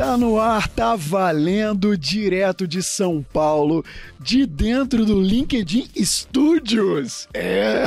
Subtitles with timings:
[0.00, 3.84] Tá no ar, tá valendo direto de São Paulo,
[4.18, 7.28] de dentro do LinkedIn Studios.
[7.34, 7.84] É.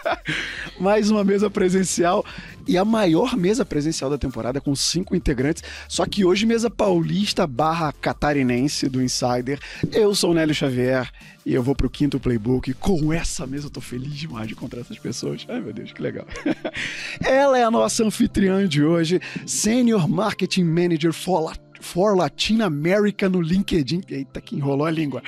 [0.80, 2.24] Mais uma mesa presencial
[2.66, 5.62] e a maior mesa presencial da temporada com cinco integrantes.
[5.88, 9.58] Só que hoje mesa paulista barra catarinense do Insider.
[9.92, 11.10] Eu sou o Nélio Xavier
[11.44, 12.74] e eu vou pro quinto playbook.
[12.74, 15.46] Com essa mesa eu tô feliz demais de encontrar essas pessoas.
[15.48, 16.26] Ai meu Deus, que legal.
[17.24, 21.52] Ela é a nossa anfitriã de hoje, Senior Marketing Manager for
[21.86, 24.02] for Latin America no LinkedIn.
[24.10, 25.22] Eita, que enrolou a língua.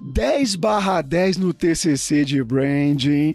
[0.00, 3.34] 10 barra 10 no TCC de branding.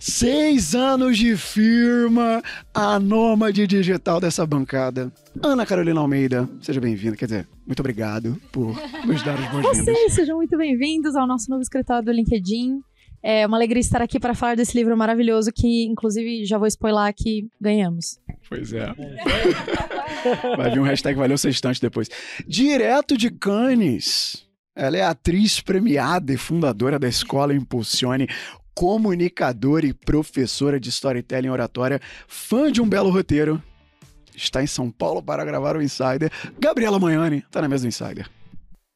[0.00, 2.42] Seis anos de firma.
[2.74, 5.12] A nômade digital dessa bancada.
[5.42, 7.16] Ana Carolina Almeida, seja bem-vinda.
[7.16, 8.74] Quer dizer, muito obrigado por
[9.06, 9.78] nos dar os bons-vindos.
[9.78, 12.80] Vocês sejam muito bem-vindos ao nosso novo escritório do LinkedIn.
[13.22, 17.12] É uma alegria estar aqui para falar desse livro maravilhoso que, inclusive, já vou spoiler
[17.14, 18.18] que ganhamos.
[18.48, 18.86] Pois é.
[20.56, 22.08] Vai vir um hashtag valeu sextante depois.
[22.46, 24.46] Direto de Cannes.
[24.74, 28.28] Ela é atriz premiada e fundadora da escola Impulsione,
[28.74, 33.60] comunicadora e professora de storytelling oratória, fã de um belo roteiro.
[34.36, 36.30] Está em São Paulo para gravar o Insider.
[36.60, 38.30] Gabriela Manhani está na mesa do Insider.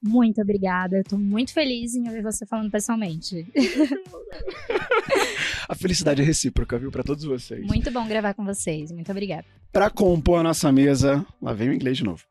[0.02, 0.96] Muito obrigada.
[0.96, 3.46] Eu tô muito feliz em ouvir você falando pessoalmente.
[5.68, 7.64] a felicidade é recíproca, viu, para todos vocês.
[7.64, 8.90] Muito bom gravar com vocês.
[8.90, 9.44] Muito obrigada.
[9.72, 12.24] Para compor a nossa mesa, lá vem o inglês de novo.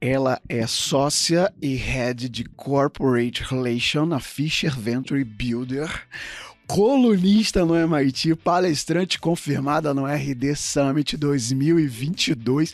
[0.00, 6.06] Ela é sócia e head de Corporate Relation na Fisher Venture Builder
[6.70, 12.72] colunista no MIT, palestrante confirmada no RD Summit 2022,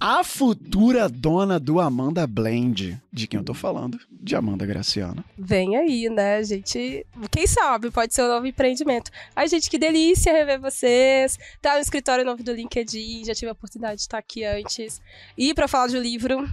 [0.00, 2.98] a futura dona do Amanda Blend.
[3.12, 4.00] De quem eu tô falando?
[4.10, 5.22] De Amanda Graciano.
[5.36, 7.04] Vem aí, né, gente?
[7.30, 9.10] Quem sabe pode ser um novo empreendimento.
[9.36, 11.38] Ai, gente, que delícia rever vocês.
[11.60, 15.02] Tá no escritório novo do LinkedIn, já tive a oportunidade de estar aqui antes.
[15.36, 16.48] E para falar de um livro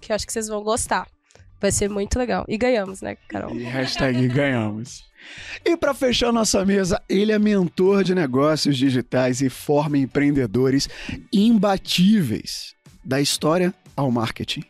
[0.00, 1.06] que eu acho que vocês vão gostar.
[1.60, 2.44] Vai ser muito legal.
[2.48, 3.54] E ganhamos, né, Carol?
[3.54, 5.11] E hashtag ganhamos.
[5.64, 10.88] E para fechar nossa mesa, ele é mentor de negócios digitais e forma empreendedores
[11.32, 12.74] imbatíveis
[13.04, 14.64] da história ao marketing.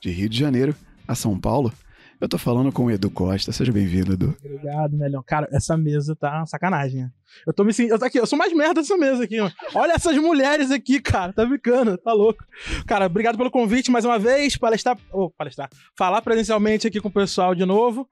[0.00, 0.74] De Rio de Janeiro
[1.06, 1.72] a São Paulo,
[2.20, 3.52] eu tô falando com o Edu Costa.
[3.52, 4.36] Seja bem-vindo, Edu.
[4.44, 5.22] Obrigado, Nelhão.
[5.24, 7.04] Cara, essa mesa tá sacanagem.
[7.04, 7.10] Né?
[7.46, 7.94] Eu tô me sentindo.
[7.94, 9.48] Eu, aqui, eu sou mais merda dessa mesa aqui, ó.
[9.72, 11.32] Olha essas mulheres aqui, cara.
[11.32, 12.44] Tá brincando, tá louco.
[12.86, 14.56] Cara, obrigado pelo convite mais uma vez.
[14.56, 14.98] Palestrar.
[15.12, 15.70] Oh, palestrar.
[15.96, 18.08] Falar presencialmente aqui com o pessoal de novo.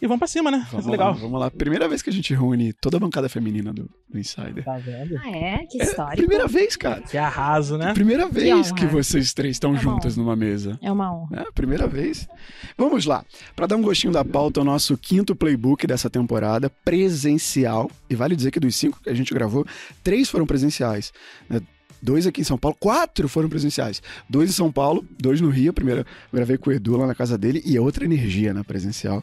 [0.00, 0.66] E vamos pra cima, né?
[0.70, 1.12] Vamos legal.
[1.12, 1.50] Lá, vamos lá.
[1.50, 4.64] Primeira vez que a gente reúne toda a bancada feminina do, do Insider.
[4.64, 5.18] Tá vendo?
[5.18, 5.66] Ah, é?
[5.66, 6.14] Que história.
[6.14, 7.00] É, primeira vez, cara.
[7.02, 7.92] Que arraso, né?
[7.94, 10.78] Primeira vez que, que vocês três estão é juntas numa mesa.
[10.82, 11.42] É uma honra.
[11.42, 12.28] É, primeira vez.
[12.76, 13.24] Vamos lá.
[13.54, 17.90] Para dar um gostinho da pauta, o nosso quinto playbook dessa temporada, presencial.
[18.08, 19.66] E vale dizer que dos cinco que a gente gravou,
[20.02, 21.12] três foram presenciais.
[21.48, 21.60] Né?
[22.00, 24.02] Dois aqui em São Paulo, quatro foram presenciais.
[24.28, 25.74] Dois em São Paulo, dois no Rio.
[25.76, 29.22] Eu gravei com o Edu lá na casa dele e a outra energia na presencial.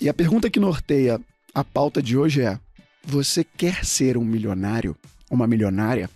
[0.00, 1.20] E a pergunta que norteia
[1.54, 2.58] a pauta de hoje é:
[3.04, 4.96] você quer ser um milionário?
[5.30, 6.10] Uma milionária?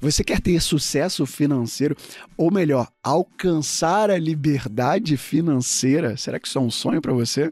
[0.00, 1.96] Você quer ter sucesso financeiro,
[2.36, 6.16] ou melhor, alcançar a liberdade financeira?
[6.16, 7.50] Será que isso é um sonho para você?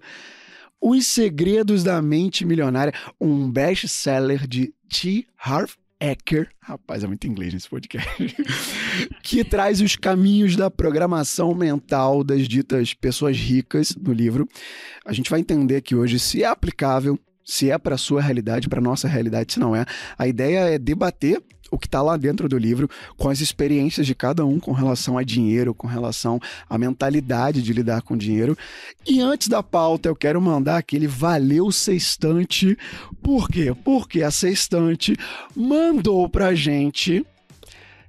[0.81, 5.27] Os Segredos da Mente Milionária, um best-seller de T.
[5.37, 5.73] Harv
[6.05, 8.37] Eker, rapaz, é muito inglês nesse podcast,
[9.25, 14.47] que traz os caminhos da programação mental das ditas pessoas ricas no livro.
[15.07, 18.83] A gente vai entender aqui hoje se é aplicável, se é para sua realidade, para
[18.83, 19.87] nossa realidade, se não é.
[20.19, 21.43] A ideia é debater
[21.75, 25.19] o que está lá dentro do livro, com as experiências de cada um com relação
[25.19, 28.57] a dinheiro, com relação à mentalidade de lidar com dinheiro.
[29.07, 32.77] E antes da pauta, eu quero mandar aquele valeu sextante.
[33.23, 33.75] Por quê?
[33.85, 35.17] Porque a sextante
[35.55, 37.25] mandou pra gente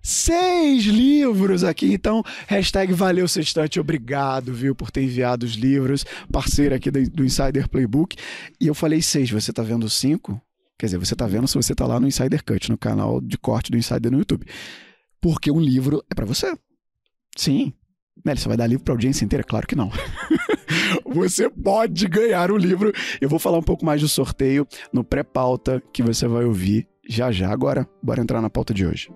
[0.06, 1.92] seis livros aqui.
[1.92, 7.68] Então, hashtag valeu sextante, obrigado, viu, por ter enviado os livros, parceiro aqui do Insider
[7.68, 8.16] Playbook.
[8.62, 10.40] E eu falei seis, você tá vendo cinco?
[10.78, 13.38] Quer dizer, você está vendo se você está lá no Insider Cut, no canal de
[13.38, 14.46] corte do Insider no YouTube.
[15.22, 16.54] Porque um livro é para você.
[17.38, 17.74] Sim.
[18.24, 19.44] Nelly, você vai dar livro para audiência inteira?
[19.44, 19.90] Claro que não.
[21.06, 22.92] você pode ganhar o livro.
[23.22, 27.32] Eu vou falar um pouco mais do sorteio no pré-pauta que você vai ouvir já
[27.32, 27.52] já.
[27.52, 29.10] Agora, bora entrar na pauta de hoje.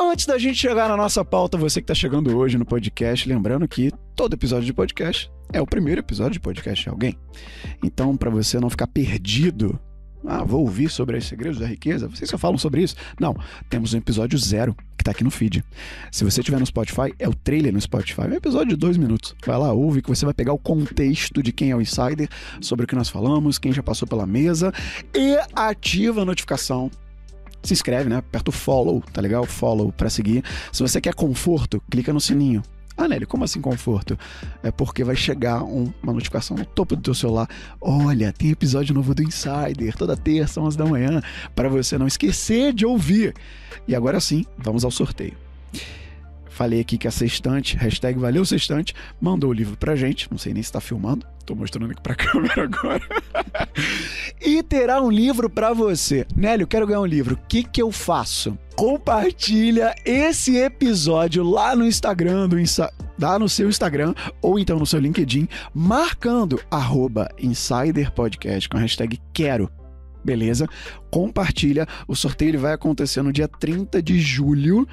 [0.00, 3.68] Antes da gente chegar na nossa pauta, você que está chegando hoje no podcast, lembrando
[3.68, 7.18] que todo episódio de podcast é o primeiro episódio de podcast de alguém.
[7.82, 9.78] Então, para você não ficar perdido
[10.26, 12.08] ah, vou ouvir sobre os segredos da riqueza.
[12.08, 12.94] Vocês só falam sobre isso?
[13.18, 13.36] Não,
[13.68, 15.64] temos um episódio zero que tá aqui no feed.
[16.10, 18.22] Se você tiver no Spotify, é o trailer no Spotify.
[18.22, 19.34] É um episódio de dois minutos.
[19.44, 22.28] Vai lá, ouve, que você vai pegar o contexto de quem é o insider,
[22.60, 24.72] sobre o que nós falamos, quem já passou pela mesa
[25.14, 26.90] e ativa a notificação
[27.62, 28.16] se inscreve, né?
[28.16, 29.44] Aperta o follow, tá legal?
[29.46, 30.42] Follow para seguir.
[30.72, 32.62] Se você quer conforto, clica no sininho.
[33.02, 34.18] Ah, Nelly, como assim conforto?
[34.62, 37.48] É porque vai chegar um- uma notificação no topo do teu celular.
[37.80, 41.20] Olha, tem episódio novo do Insider, toda terça, 11 da manhã,
[41.54, 43.34] para você não esquecer de ouvir.
[43.88, 45.34] E agora sim, vamos ao sorteio.
[46.62, 50.30] Falei aqui que a Sextante, hashtag Valeu Sextante, mandou o livro pra gente.
[50.30, 51.26] Não sei nem se tá filmando.
[51.44, 53.02] Tô mostrando aqui pra câmera agora.
[54.40, 56.24] e terá um livro pra você.
[56.36, 57.34] Nélio, quero ganhar um livro.
[57.34, 58.56] O que que eu faço?
[58.76, 62.56] Compartilha esse episódio lá no Instagram, do
[63.18, 68.80] lá no seu Instagram ou então no seu LinkedIn, marcando arroba Insider Podcast com a
[68.80, 69.68] hashtag quero.
[70.24, 70.68] Beleza?
[71.10, 71.88] Compartilha.
[72.06, 74.86] O sorteio ele vai acontecer no dia 30 de julho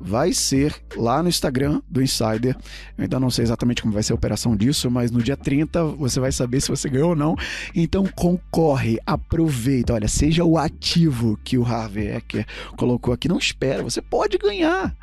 [0.00, 2.56] vai ser lá no Instagram do Insider.
[2.96, 5.84] Eu ainda não sei exatamente como vai ser a operação disso, mas no dia 30
[5.84, 7.36] você vai saber se você ganhou ou não.
[7.74, 9.94] Então concorre, aproveita.
[9.94, 12.46] Olha, seja o ativo que o Harvey Ecker
[12.76, 13.28] colocou aqui.
[13.28, 14.94] Não espera, você pode ganhar.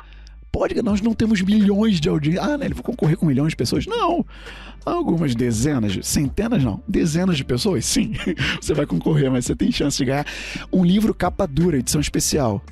[0.54, 0.80] Pode.
[0.82, 2.40] Nós não temos milhões de audiência.
[2.40, 2.66] Ah, né?
[2.66, 3.86] Ele vai concorrer com milhões de pessoas?
[3.86, 4.24] Não.
[4.86, 8.12] Algumas dezenas, centenas não, dezenas de pessoas, sim.
[8.60, 10.26] Você vai concorrer, mas você tem chance de ganhar
[10.70, 12.62] um livro capa dura, edição especial.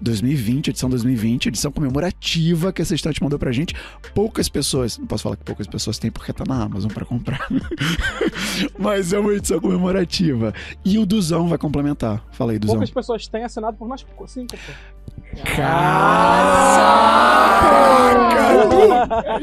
[0.00, 3.74] 2020, edição 2020, edição comemorativa que essa estante mandou pra gente.
[4.14, 7.46] Poucas pessoas, não posso falar que poucas pessoas têm porque tá na Amazon pra comprar.
[8.78, 10.52] Mas é uma edição comemorativa.
[10.84, 12.24] E o Duzão vai complementar.
[12.32, 12.76] Fala aí, Duzão.
[12.76, 14.56] Poucas pessoas têm assinado por nós cinco.
[15.44, 17.16] Caraca!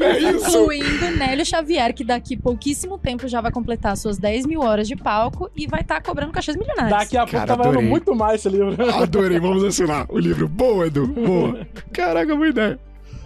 [0.00, 0.58] É isso!
[0.58, 4.96] Incluindo Nélio Xavier, que daqui pouquíssimo tempo já vai completar suas 10 mil horas de
[4.96, 6.98] palco e vai estar cobrando cachês milionários.
[6.98, 8.76] Daqui a pouco Cara, tá valendo muito mais esse livro.
[8.94, 10.48] Adorei, vamos assinar o livro.
[10.48, 11.66] Boa, Edu, boa.
[11.92, 12.78] Caraca, boa ideia.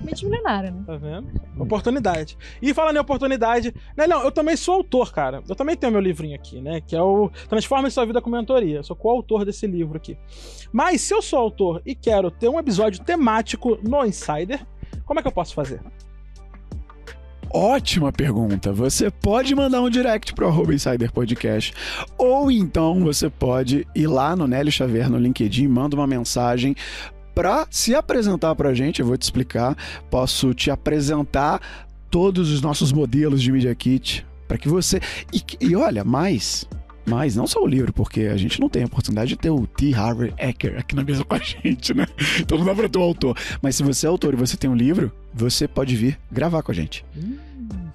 [0.03, 0.83] Mente milionário, né?
[0.87, 1.29] Tá vendo?
[1.59, 2.37] Oportunidade.
[2.63, 5.43] E falando em oportunidade, né, não, eu também sou autor, cara.
[5.49, 6.81] Eu também tenho meu livrinho aqui, né?
[6.81, 8.77] Que é o Transforme Sua Vida com Mentoria.
[8.77, 10.17] Eu sou coautor desse livro aqui.
[10.73, 14.65] Mas se eu sou autor e quero ter um episódio temático no Insider,
[15.05, 15.81] como é que eu posso fazer?
[17.51, 18.73] Ótima pergunta.
[18.73, 21.73] Você pode mandar um direct pro arroba Insider Podcast.
[22.19, 26.77] Ou então você pode ir lá no Nélio Xavier no LinkedIn, manda uma mensagem
[27.39, 28.99] para se apresentar pra gente.
[28.99, 29.77] Eu vou te explicar.
[30.11, 31.61] Posso te apresentar
[32.11, 35.01] todos os nossos modelos de Media Kit para que você.
[35.33, 36.67] E, e olha, mais.
[37.07, 39.69] Mas não só o livro, porque a gente não tem a oportunidade de ter o
[39.69, 39.95] T.
[39.95, 42.09] Harvey Ecker aqui na mesa com a gente, né?
[42.41, 43.39] Então não dá pra ter o autor.
[43.63, 46.73] Mas se você é autor e você tem um livro, você pode vir gravar com
[46.73, 47.05] a gente.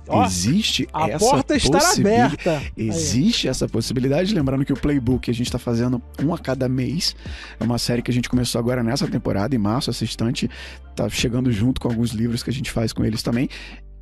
[0.07, 2.33] Ó, Existe a essa porta está possibilidade.
[2.33, 2.57] aberta.
[2.57, 2.87] Aí.
[2.87, 7.15] Existe essa possibilidade, lembrando que o Playbook a gente está fazendo um a cada mês.
[7.59, 10.49] É uma série que a gente começou agora nessa temporada, em março, essa estante
[10.95, 13.47] tá chegando junto com alguns livros que a gente faz com eles também.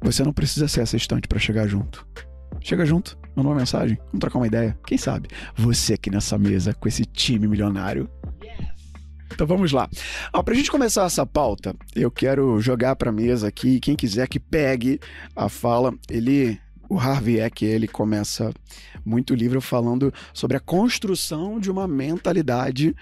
[0.02, 2.06] Você não precisa ser essa estante para chegar junto.
[2.60, 4.78] Chega junto, manda uma mensagem, vamos trocar uma ideia.
[4.86, 5.30] Quem sabe?
[5.56, 8.10] Você aqui nessa mesa com esse time milionário.
[9.32, 9.90] Então vamos lá.
[10.34, 14.40] Ó, pra gente começar essa pauta, eu quero jogar pra mesa aqui, quem quiser que
[14.40, 15.00] pegue
[15.36, 18.54] a fala, ele o Harvey Eck, ele começa
[19.06, 22.94] muito livro falando sobre a construção de uma mentalidade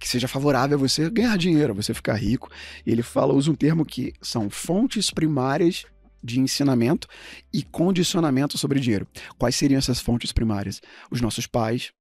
[0.00, 2.48] que seja favorável a você ganhar dinheiro, a você ficar rico.
[2.86, 5.84] E ele fala, usa um termo que são fontes primárias
[6.22, 7.06] de ensinamento
[7.52, 9.06] e condicionamento sobre dinheiro.
[9.36, 10.80] Quais seriam essas fontes primárias?
[11.10, 11.92] Os nossos pais,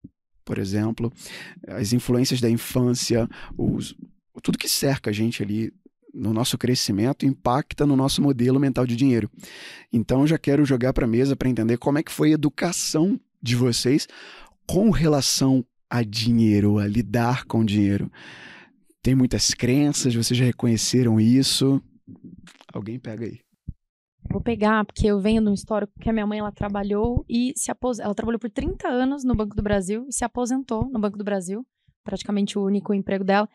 [0.43, 1.11] por exemplo,
[1.67, 3.95] as influências da infância, os,
[4.41, 5.73] tudo que cerca a gente ali
[6.13, 9.29] no nosso crescimento impacta no nosso modelo mental de dinheiro.
[9.91, 13.19] Então já quero jogar para a mesa para entender como é que foi a educação
[13.41, 14.07] de vocês
[14.67, 18.11] com relação a dinheiro, a lidar com dinheiro.
[19.01, 21.81] Tem muitas crenças, vocês já reconheceram isso?
[22.71, 23.39] Alguém pega aí.
[24.29, 27.53] Vou pegar, porque eu venho de um histórico que a minha mãe ela trabalhou e
[27.55, 28.05] se aposentou.
[28.05, 31.23] Ela trabalhou por 30 anos no Banco do Brasil e se aposentou no Banco do
[31.23, 31.65] Brasil,
[32.03, 33.47] praticamente o único emprego dela.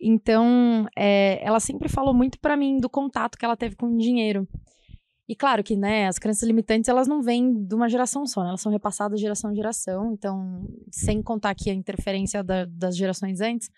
[0.00, 3.96] Então, é, ela sempre falou muito para mim do contato que ela teve com o
[3.98, 4.46] dinheiro.
[5.28, 8.48] E claro que, né, as crenças limitantes, elas não vêm de uma geração só, né?
[8.48, 13.40] Elas são repassadas geração em geração, então, sem contar aqui a interferência da- das gerações
[13.40, 13.68] antes.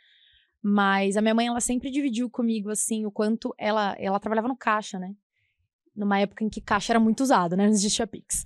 [0.62, 4.56] Mas a minha mãe, ela sempre dividiu comigo, assim, o quanto ela, ela trabalhava no
[4.56, 5.14] caixa, né?
[5.98, 7.64] Numa época em que caixa era muito usado, né?
[7.64, 8.44] Não existia Pix.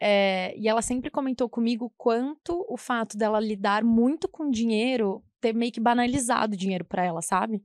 [0.00, 5.54] É, e ela sempre comentou comigo quanto o fato dela lidar muito com dinheiro ter
[5.54, 7.62] meio que banalizado o dinheiro pra ela, sabe?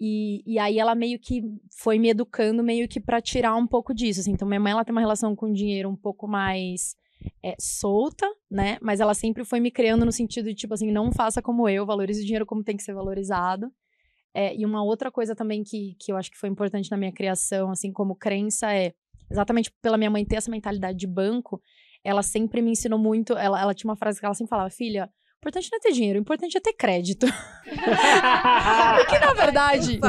[0.00, 1.42] E, e aí ela meio que
[1.80, 4.32] foi me educando meio que pra tirar um pouco disso, assim.
[4.32, 6.96] Então minha mãe ela tem uma relação com o dinheiro um pouco mais
[7.42, 8.78] é, solta, né?
[8.82, 11.86] Mas ela sempre foi me criando no sentido de tipo assim, não faça como eu,
[11.86, 13.70] valorize o dinheiro como tem que ser valorizado.
[14.34, 17.12] É, e uma outra coisa também que, que eu acho que foi importante na minha
[17.12, 18.92] criação, assim como crença, é
[19.30, 21.62] exatamente pela minha mãe ter essa mentalidade de banco,
[22.02, 23.34] ela sempre me ensinou muito.
[23.34, 25.92] Ela, ela tinha uma frase que ela sempre falava: Filha, o importante não é ter
[25.92, 27.26] dinheiro, o importante é ter crédito.
[28.98, 30.00] Porque, na verdade,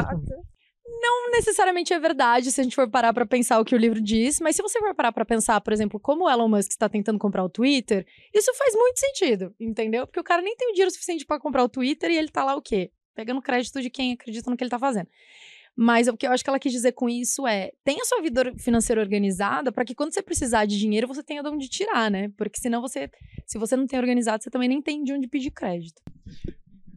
[1.00, 4.00] não necessariamente é verdade se a gente for parar pra pensar o que o livro
[4.00, 6.88] diz, mas se você for parar pra pensar, por exemplo, como o Elon Musk está
[6.88, 10.06] tentando comprar o Twitter, isso faz muito sentido, entendeu?
[10.06, 12.44] Porque o cara nem tem o dinheiro suficiente pra comprar o Twitter e ele tá
[12.44, 12.90] lá o quê?
[13.16, 15.08] Pegando crédito de quem acredita no que ele tá fazendo.
[15.74, 18.54] Mas o que eu acho que ela quis dizer com isso é: tenha sua vida
[18.58, 22.30] financeira organizada para que quando você precisar de dinheiro, você tenha de onde tirar, né?
[22.36, 23.10] Porque senão você,
[23.44, 26.00] se você não tem organizado, você também nem tem de onde pedir crédito.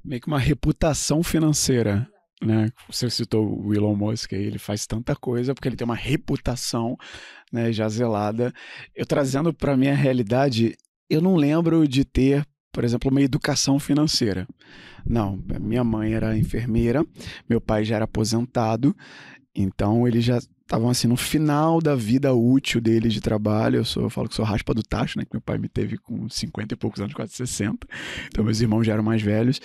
[0.05, 2.07] Meio que uma reputação financeira.
[2.41, 2.69] Né?
[2.89, 6.95] Você citou o Elon Musk ele faz tanta coisa porque ele tem uma reputação
[7.51, 8.53] né, já zelada.
[8.95, 10.77] Eu trazendo para minha realidade,
[11.09, 14.47] eu não lembro de ter, por exemplo, uma educação financeira.
[15.05, 17.05] Não, minha mãe era enfermeira,
[17.49, 18.95] meu pai já era aposentado,
[19.55, 23.77] então eles já estavam assim no final da vida útil dele de trabalho.
[23.77, 25.25] Eu sou, eu falo que sou raspa do tacho, né?
[25.25, 27.87] Que meu pai me teve com 50 e poucos anos, quase 60.
[28.27, 29.59] Então meus irmãos já eram mais velhos.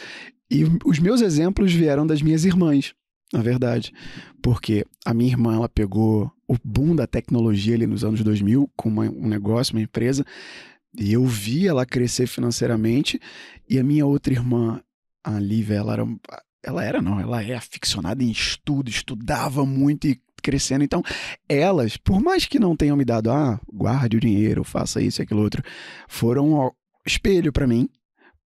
[0.50, 2.94] E os meus exemplos vieram das minhas irmãs,
[3.32, 3.92] na verdade.
[4.42, 8.88] Porque a minha irmã, ela pegou o boom da tecnologia ali nos anos 2000 com
[8.88, 10.24] uma, um negócio, uma empresa,
[10.98, 13.20] e eu vi ela crescer financeiramente.
[13.68, 14.80] E a minha outra irmã,
[15.22, 16.06] a Lívia, ela era,
[16.62, 20.84] ela era não, ela é aficionada em estudo, estudava muito e crescendo.
[20.84, 21.02] Então,
[21.48, 25.24] elas, por mais que não tenham me dado, ah, guarde o dinheiro, faça isso e
[25.24, 25.62] aquilo outro,
[26.06, 26.70] foram ó,
[27.06, 27.88] espelho para mim,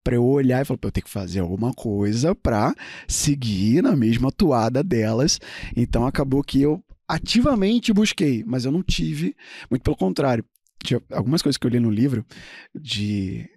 [0.05, 2.73] para eu olhar e falar, eu tenho que fazer alguma coisa para
[3.07, 5.41] seguir na mesma toada delas.
[5.77, 9.35] Então, acabou que eu ativamente busquei, mas eu não tive,
[9.69, 10.45] muito pelo contrário.
[10.83, 12.25] Tinha algumas coisas que eu li no livro
[12.75, 13.49] de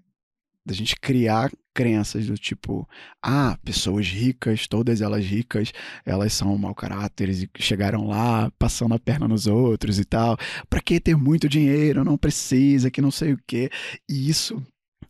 [0.66, 2.88] da gente criar crenças do tipo,
[3.22, 5.72] ah, pessoas ricas, todas elas ricas,
[6.06, 10.38] elas são mau caráteres e chegaram lá passando a perna nos outros e tal.
[10.70, 12.04] Pra que ter muito dinheiro?
[12.04, 13.70] Não precisa, que não sei o quê.
[14.08, 14.62] E isso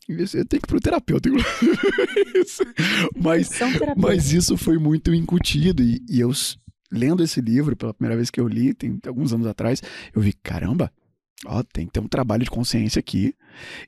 [0.08, 1.30] eu tenho que ir pro terapeuta,
[2.36, 2.64] isso.
[3.16, 3.50] Mas,
[3.98, 5.84] mas isso foi muito incutido.
[5.84, 6.32] E, e eu,
[6.92, 9.82] lendo esse livro, pela primeira vez que eu li, tem alguns anos atrás,
[10.14, 10.92] eu vi, caramba,
[11.46, 13.34] ó, tem que ter um trabalho de consciência aqui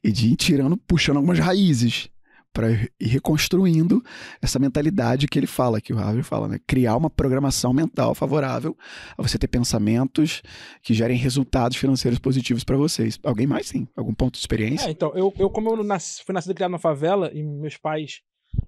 [0.04, 2.10] e de ir tirando, puxando algumas raízes
[2.54, 4.02] para ir reconstruindo
[4.40, 6.60] essa mentalidade que ele fala, que o Harvey fala, né?
[6.68, 8.78] Criar uma programação mental favorável
[9.18, 10.44] a você ter pensamentos
[10.84, 13.20] que gerem resultados financeiros positivos para vocês.
[13.24, 13.88] Alguém mais, sim?
[13.98, 14.88] Algum ponto de experiência?
[14.88, 17.76] É, então, eu, eu como eu nasci, fui nascido e criado na favela, e meus
[17.76, 18.22] pais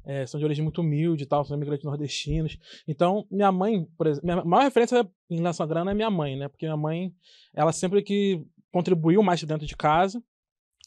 [0.04, 2.58] é, são de origem muito humilde e tal, são imigrantes nordestinos.
[2.88, 6.36] Então, minha mãe, por exemplo, minha maior referência em relação à grana é minha mãe,
[6.36, 6.48] né?
[6.48, 7.14] Porque minha mãe,
[7.54, 8.44] ela sempre que
[8.76, 10.22] contribuiu mais dentro de casa.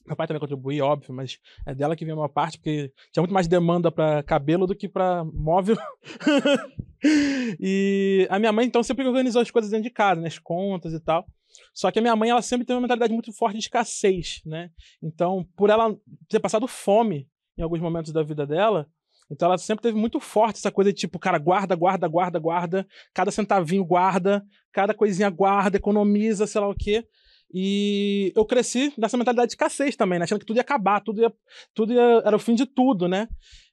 [0.07, 3.33] Meu pai também contribuía, óbvio, mas é dela que vinha uma parte, porque tinha muito
[3.33, 5.79] mais demanda para cabelo do que para móvel.
[7.59, 10.29] e a minha mãe, então, sempre organizou as coisas dentro de casa, né?
[10.29, 11.27] As contas e tal.
[11.73, 14.71] Só que a minha mãe, ela sempre teve uma mentalidade muito forte de escassez, né?
[15.03, 15.97] Então, por ela
[16.29, 17.27] ter passado fome
[17.57, 18.87] em alguns momentos da vida dela,
[19.31, 22.87] então ela sempre teve muito forte essa coisa de tipo, cara, guarda, guarda, guarda, guarda,
[23.15, 27.07] cada centavinho guarda, cada coisinha guarda, economiza, sei lá o quê.
[27.53, 30.25] E eu cresci nessa mentalidade de escassez também, né?
[30.25, 31.33] achando que tudo ia acabar, tudo, ia,
[31.75, 33.27] tudo ia, era o fim de tudo, né?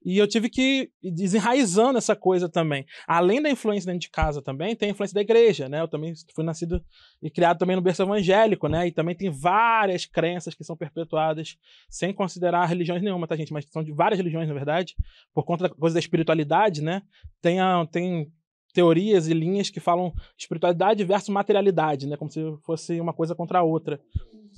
[0.05, 2.85] E eu tive que ir desenraizando essa coisa também.
[3.07, 5.81] Além da influência dentro de casa também, tem a influência da igreja, né?
[5.81, 6.81] Eu também fui nascido
[7.21, 8.87] e criado também no berço evangélico, né?
[8.87, 11.57] E também tem várias crenças que são perpetuadas
[11.89, 13.51] sem considerar religiões nenhuma, tá, gente?
[13.51, 14.95] Mas são de várias religiões, na verdade,
[15.33, 17.01] por conta da coisa da espiritualidade, né?
[17.41, 18.31] Tem, a, tem
[18.75, 22.15] teorias e linhas que falam espiritualidade versus materialidade, né?
[22.17, 23.99] Como se fosse uma coisa contra a outra.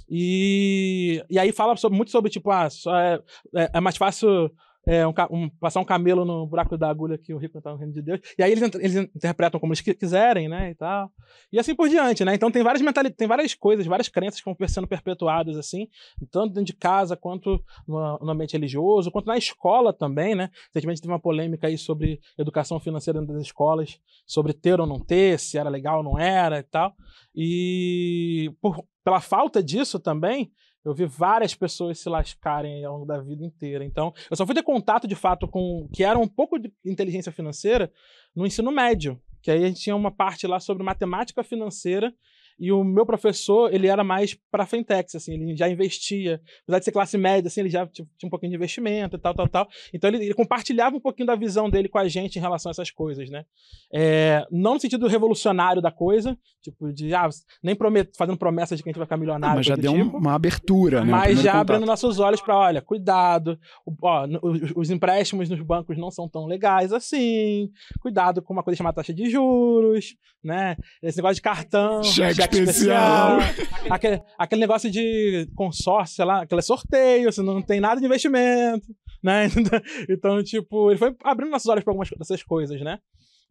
[0.10, 3.22] E, e aí fala sobre- muito sobre, tipo, ah, é,
[3.64, 4.52] é, é mais fácil
[4.88, 7.78] é, um um- passar um camelo no buraco da agulha que o rico está no
[7.78, 8.20] reino de Deus.
[8.38, 11.12] E aí eles, eles interpretam como eles qui- quiserem, né, e tal.
[11.52, 12.34] E assim por diante, né?
[12.34, 15.88] Então tem várias mentali tem várias coisas, várias crenças que vão sendo perpetuadas, assim,
[16.32, 20.50] tanto dentro de casa, quanto no, no ambiente religioso, quanto na escola também, né?
[20.74, 25.38] Recentemente teve uma polêmica aí sobre educação financeira das escolas, sobre ter ou não ter,
[25.40, 26.94] se era legal ou não era e tal.
[27.36, 30.52] E por, pela falta disso também,
[30.88, 33.84] eu vi várias pessoas se lascarem ao longo da vida inteira.
[33.84, 37.32] Então, eu só fui ter contato de fato com que era um pouco de inteligência
[37.32, 37.92] financeira
[38.34, 42.14] no ensino médio, que aí a gente tinha uma parte lá sobre matemática financeira
[42.60, 46.86] e o meu professor, ele era mais para fintechs, assim, ele já investia, apesar de
[46.86, 49.68] ser classe média, assim, ele já tinha um pouquinho de investimento e tal, tal, tal.
[49.94, 52.72] Então ele, ele compartilhava um pouquinho da visão dele com a gente em relação a
[52.72, 53.46] essas coisas, né?
[53.94, 57.30] É, não no sentido revolucionário da coisa, tipo de, ah,
[57.62, 60.18] nem promet, fazendo promessas de que a gente vai ficar milionário, mas já deu tipo.
[60.18, 61.12] uma abertura, né?
[61.12, 61.72] Mas já contato.
[61.72, 63.60] abrindo nossos olhos para, olha, cuidado,
[64.02, 68.78] ó, os, os empréstimos nos bancos não são tão legais assim, cuidado com uma coisa
[68.78, 70.76] chamada taxa de juros, né?
[71.02, 73.38] Esse negócio de cartão, Cheque especial.
[73.90, 78.88] aquele, aquele negócio de consórcio, lá, aquele sorteio, você não tem nada de investimento,
[79.24, 79.48] né?
[80.10, 83.00] Então, tipo, ele foi abrindo nossos olhos para algumas dessas coisas, né?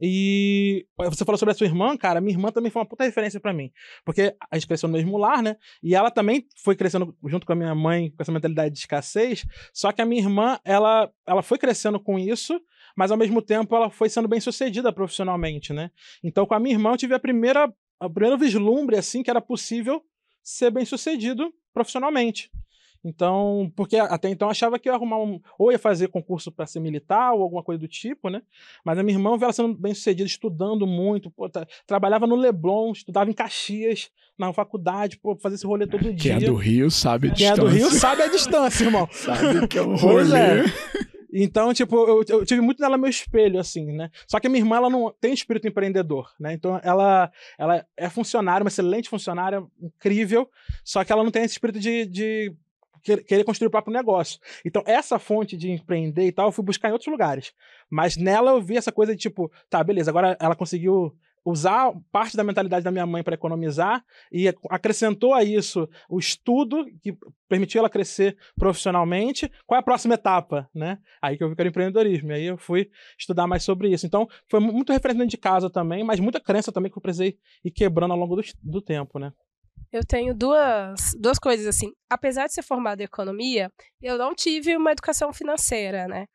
[0.00, 2.21] E você falou sobre a sua irmã, cara.
[2.21, 3.71] Minha irmã também foi uma puta referência para mim.
[4.05, 5.57] Porque a gente cresceu no mesmo lar, né?
[5.83, 9.47] E ela também foi crescendo junto com a minha mãe, com essa mentalidade de escassez.
[9.73, 12.61] Só que a minha irmã, ela, ela foi crescendo com isso,
[12.97, 15.91] mas ao mesmo tempo ela foi sendo bem sucedida profissionalmente, né?
[16.23, 19.41] Então com a minha irmã eu tive a primeira, a primeira vislumbre, assim, que era
[19.41, 20.03] possível
[20.43, 22.50] ser bem sucedido profissionalmente.
[23.05, 25.41] Então, porque até então eu achava que eu ia arrumar um.
[25.59, 28.43] Ou ia fazer concurso para ser militar ou alguma coisa do tipo, né?
[28.85, 32.91] Mas a minha irmã, ela sendo bem sucedida, estudando muito, pô, tra trabalhava no Leblon,
[32.91, 36.37] estudava em Caxias, na faculdade, pô, fazer esse rolê todo dia.
[36.38, 37.61] Quem é do Rio sabe a Quem distância.
[37.61, 39.09] é do Rio sabe a distância, irmão.
[39.12, 40.41] sabe que é um Pois rolê.
[40.41, 40.65] é.
[41.43, 44.11] Então, tipo, eu, eu tive muito nela meu espelho, assim, né?
[44.26, 46.55] Só que a minha irmã, ela não tem espírito empreendedor, né?
[46.55, 50.49] Então, ela, ela é funcionária, uma excelente funcionária, incrível,
[50.83, 52.55] só que ela não tem esse espírito de, de
[53.02, 54.40] quer- querer construir o próprio negócio.
[54.64, 57.52] Então, essa fonte de empreender e tal, eu fui buscar em outros lugares.
[57.90, 61.14] Mas nela eu vi essa coisa de, tipo, tá, beleza, agora ela conseguiu
[61.47, 66.19] usar parte da mentalidade da minha mãe para economizar e ac- acrescentou a isso o
[66.19, 67.17] estudo que
[67.49, 69.50] permitiu ela crescer profissionalmente.
[69.65, 70.99] Qual é a próxima etapa, né?
[71.23, 72.33] Aí que eu vi que era empreendedorismo.
[72.33, 74.05] E aí eu fui estudar mais sobre isso.
[74.07, 77.03] Então, foi mu- muito referente dentro de casa também, mas muita crença também que eu
[77.03, 79.33] precisei ir quebrando ao longo do, do tempo, né?
[79.93, 81.93] Eu tenho duas, duas coisas assim.
[82.11, 83.71] Apesar de ser formada em economia,
[84.03, 86.26] eu não tive uma educação financeira, né?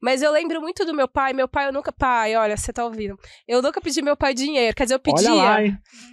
[0.00, 1.32] Mas eu lembro muito do meu pai.
[1.32, 1.92] Meu pai, eu nunca.
[1.92, 3.18] Pai, olha, você tá ouvindo.
[3.46, 4.74] Eu nunca pedi meu pai dinheiro.
[4.74, 5.32] Quer dizer, eu pedia.
[5.32, 5.58] Olha lá?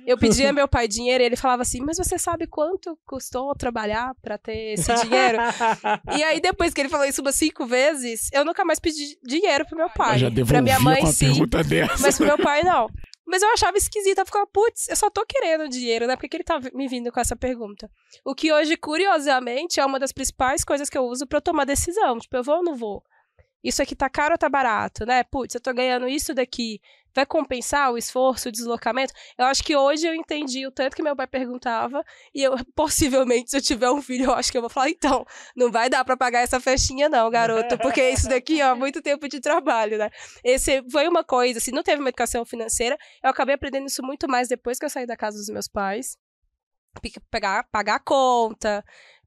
[0.06, 4.16] Eu pedia meu pai dinheiro e ele falava assim: Mas você sabe quanto custou trabalhar
[4.22, 5.38] pra ter esse dinheiro?
[6.18, 9.66] e aí, depois que ele falou isso umas cinco vezes, eu nunca mais pedi dinheiro
[9.66, 10.16] pro meu pai.
[10.16, 11.28] Eu já pra minha mãe, com a sim.
[11.28, 12.02] pergunta dessa.
[12.02, 12.88] Mas pro meu pai, não.
[13.26, 14.20] Mas eu achava esquisito.
[14.20, 16.16] Eu ficava, putz, eu só tô querendo dinheiro, né?
[16.16, 17.90] Por que, que ele tá me vindo com essa pergunta?
[18.24, 21.66] O que hoje, curiosamente, é uma das principais coisas que eu uso pra eu tomar
[21.66, 22.20] decisão.
[22.20, 23.04] Tipo, eu vou ou não vou?
[23.66, 25.24] Isso aqui tá caro ou tá barato, né?
[25.24, 26.80] Putz, eu tô ganhando isso daqui.
[27.16, 29.12] Vai compensar o esforço, o deslocamento?
[29.36, 32.04] Eu acho que hoje eu entendi o tanto que meu pai perguntava.
[32.32, 35.26] E eu, possivelmente, se eu tiver um filho, eu acho que eu vou falar, então,
[35.56, 37.76] não vai dar pra pagar essa festinha, não, garoto.
[37.80, 40.12] Porque isso daqui, ó, muito tempo de trabalho, né?
[40.44, 42.96] Esse foi uma coisa, assim, não teve uma educação financeira.
[43.24, 46.18] Eu acabei aprendendo isso muito mais depois que eu saí da casa dos meus pais.
[47.32, 48.86] Pegar, pagar a conta.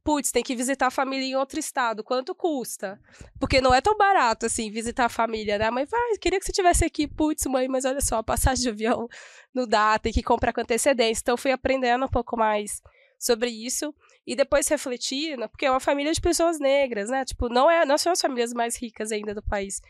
[0.08, 2.02] Putz, tem que visitar a família em outro estado.
[2.02, 2.98] Quanto custa?
[3.38, 5.70] Porque não é tão barato, assim, visitar a família, né?
[5.70, 7.06] Mãe vai, queria que você estivesse aqui.
[7.06, 9.06] Putz, mãe, mas olha só, a passagem de avião
[9.54, 11.20] não dá, tem que comprar com antecedência.
[11.20, 12.80] Então, fui aprendendo um pouco mais
[13.18, 13.94] sobre isso.
[14.26, 17.26] E depois refletindo, porque é uma família de pessoas negras, né?
[17.26, 19.82] Tipo, não, é, não são as famílias mais ricas ainda do país.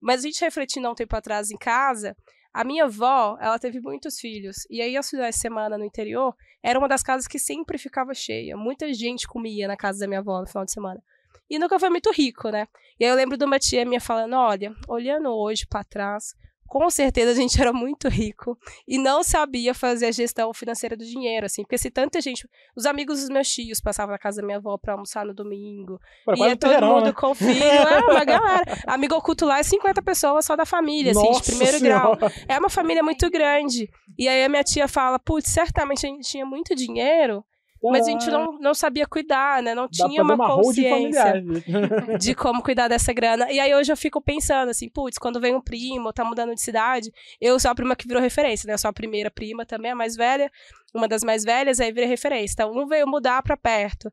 [0.00, 2.16] Mas a gente refletindo há um tempo atrás em casa,
[2.54, 4.58] a minha avó, ela teve muitos filhos.
[4.70, 8.14] E aí, aos finais de semana no interior, era uma das casas que sempre ficava
[8.14, 8.56] cheia.
[8.56, 11.02] Muita gente comia na casa da minha avó no final de semana.
[11.50, 12.68] E nunca foi muito rico, né?
[12.98, 16.36] E aí eu lembro de uma tia minha falando: olha, olhando hoje pra trás,
[16.66, 21.04] com certeza a gente era muito rico e não sabia fazer a gestão financeira do
[21.04, 21.62] dinheiro, assim.
[21.62, 22.48] Porque se tanta gente.
[22.76, 26.00] Os amigos dos meus tios passavam na casa da minha avó pra almoçar no domingo.
[26.24, 27.12] Pô, e é todo terreirão, mundo né?
[27.12, 27.62] com filho.
[27.62, 28.64] É uma galera.
[28.86, 32.14] Amigo oculto lá é 50 pessoas só da família, assim, de Nossa primeiro grau.
[32.16, 32.34] Senhora.
[32.48, 33.88] É uma família muito grande.
[34.18, 37.44] E aí a minha tia fala, putz, certamente a gente tinha muito dinheiro,
[37.90, 39.74] mas a gente não, não sabia cuidar, né?
[39.74, 42.18] Não Dá tinha uma holding consciência familiar.
[42.18, 43.50] de como cuidar dessa grana.
[43.50, 46.60] E aí hoje eu fico pensando assim, putz, quando vem um primo, tá mudando de
[46.60, 48.74] cidade, eu sou a prima que virou referência, né?
[48.74, 50.50] Eu sou a primeira prima também, a mais velha,
[50.94, 52.54] uma das mais velhas, aí virei referência.
[52.54, 54.10] Então, um veio mudar pra perto.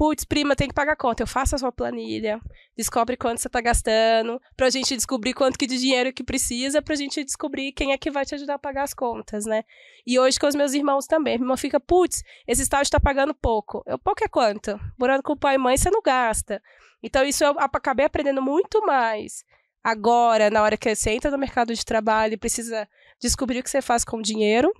[0.00, 1.22] Putz, prima, tem que pagar conta.
[1.22, 2.40] Eu faço a sua planilha,
[2.74, 6.94] descobre quanto você tá gastando, pra gente descobrir quanto que de dinheiro que precisa, pra
[6.94, 9.62] gente descobrir quem é que vai te ajudar a pagar as contas, né?
[10.06, 11.34] E hoje com os meus irmãos também.
[11.34, 13.82] Minha irmã fica, putz, esse estágio tá pagando pouco.
[13.86, 14.80] Eu, pouco é quanto?
[14.98, 16.62] Morando com o pai e mãe, você não gasta.
[17.02, 19.44] Então, isso eu acabei aprendendo muito mais
[19.84, 22.88] agora, na hora que você entra no mercado de trabalho e precisa
[23.20, 24.72] descobrir o que você faz com o dinheiro,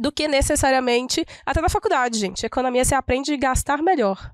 [0.00, 2.44] do que necessariamente até na faculdade, gente.
[2.44, 4.32] Economia você aprende a gastar melhor.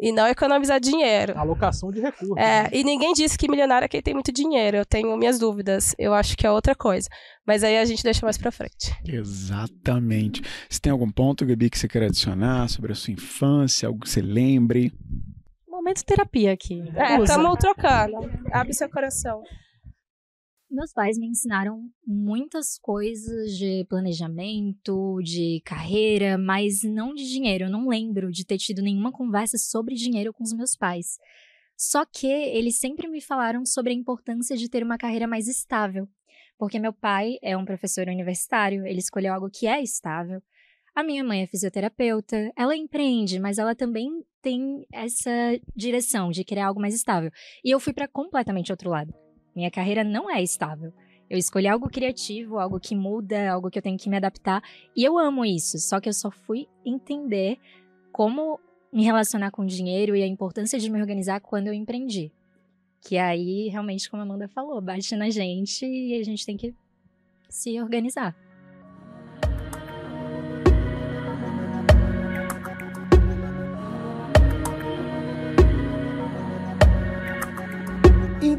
[0.00, 1.38] E não economizar dinheiro.
[1.38, 2.36] Alocação de recursos.
[2.36, 4.76] É, e ninguém disse que milionário é quem tem muito dinheiro.
[4.76, 5.94] Eu tenho minhas dúvidas.
[5.96, 7.08] Eu acho que é outra coisa.
[7.46, 8.92] Mas aí a gente deixa mais pra frente.
[9.06, 10.42] Exatamente.
[10.68, 14.10] Você tem algum ponto, Gabi, que você quer adicionar sobre a sua infância, algo que
[14.10, 14.92] você lembre?
[15.68, 16.82] Momento terapia aqui.
[16.96, 18.28] É, estamos trocando.
[18.52, 19.40] Abre seu coração.
[20.72, 27.64] Meus pais me ensinaram muitas coisas de planejamento, de carreira, mas não de dinheiro.
[27.64, 31.18] Eu não lembro de ter tido nenhuma conversa sobre dinheiro com os meus pais.
[31.76, 36.08] Só que eles sempre me falaram sobre a importância de ter uma carreira mais estável.
[36.56, 40.42] Porque meu pai é um professor universitário, ele escolheu algo que é estável.
[40.94, 44.08] A minha mãe é fisioterapeuta, ela empreende, mas ela também
[44.40, 45.30] tem essa
[45.76, 47.30] direção de querer algo mais estável.
[47.62, 49.12] E eu fui para completamente outro lado.
[49.54, 50.92] Minha carreira não é estável.
[51.28, 54.62] Eu escolhi algo criativo, algo que muda, algo que eu tenho que me adaptar.
[54.94, 55.78] E eu amo isso.
[55.78, 57.58] Só que eu só fui entender
[58.12, 58.60] como
[58.92, 62.30] me relacionar com dinheiro e a importância de me organizar quando eu empreendi.
[63.00, 66.74] Que aí, realmente, como a Amanda falou, bate na gente e a gente tem que
[67.48, 68.36] se organizar.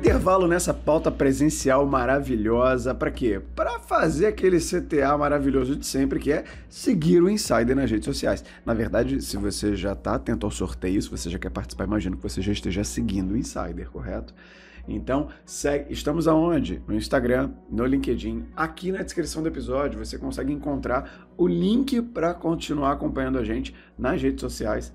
[0.03, 3.41] Intervalo nessa pauta presencial maravilhosa, para quê?
[3.55, 8.43] Para fazer aquele CTA maravilhoso de sempre, que é seguir o Insider nas redes sociais.
[8.65, 12.17] Na verdade, se você já está atento ao sorteio, se você já quer participar, imagino
[12.17, 14.35] que você já esteja seguindo o Insider, correto?
[14.85, 16.81] Então, segue, estamos aonde?
[16.85, 18.47] No Instagram, no LinkedIn.
[18.57, 23.73] Aqui na descrição do episódio você consegue encontrar o link para continuar acompanhando a gente
[23.97, 24.91] nas redes sociais.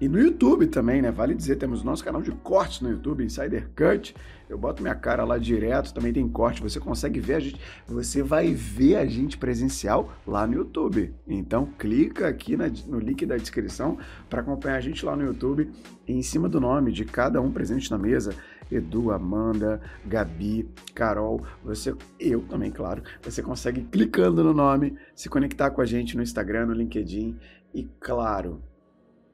[0.00, 1.10] E no YouTube também, né?
[1.10, 4.14] Vale dizer, temos nosso canal de cortes no YouTube, Insider Cut.
[4.48, 8.22] Eu boto minha cara lá direto, também tem corte, você consegue ver a gente, você
[8.22, 11.12] vai ver a gente presencial lá no YouTube.
[11.26, 13.98] Então clica aqui na, no link da descrição
[14.30, 15.70] para acompanhar a gente lá no YouTube
[16.06, 18.34] e em cima do nome de cada um presente na mesa.
[18.70, 23.02] Edu, Amanda, Gabi, Carol, você, eu também, claro.
[23.22, 27.36] Você consegue clicando no nome, se conectar com a gente no Instagram, no LinkedIn
[27.74, 28.62] e, claro,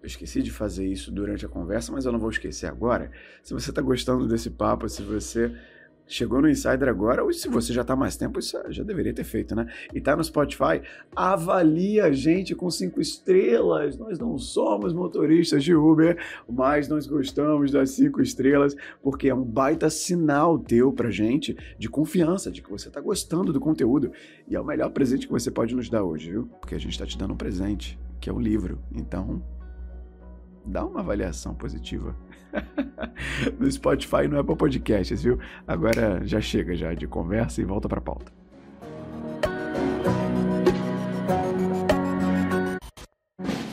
[0.04, 3.10] eu esqueci de fazer isso durante a conversa, mas eu não vou esquecer agora.
[3.42, 5.50] Se você está gostando desse papo, se você
[6.06, 9.24] chegou no Insider agora, ou se você já está mais tempo, isso já deveria ter
[9.24, 9.66] feito, né?
[9.94, 10.82] E tá no Spotify,
[11.16, 13.96] avalie a gente com cinco estrelas.
[13.96, 19.42] Nós não somos motoristas de Uber, mas nós gostamos das cinco estrelas, porque é um
[19.42, 24.12] baita sinal teu pra gente de confiança, de que você está gostando do conteúdo.
[24.46, 26.46] E é o melhor presente que você pode nos dar hoje, viu?
[26.60, 28.78] Porque a gente está te dando um presente, que é o um livro.
[28.94, 29.42] Então,
[30.64, 32.16] dá uma avaliação positiva
[33.58, 35.38] no Spotify e no Apple Podcasts, viu?
[35.66, 38.32] Agora já chega já de conversa e volta para a pauta.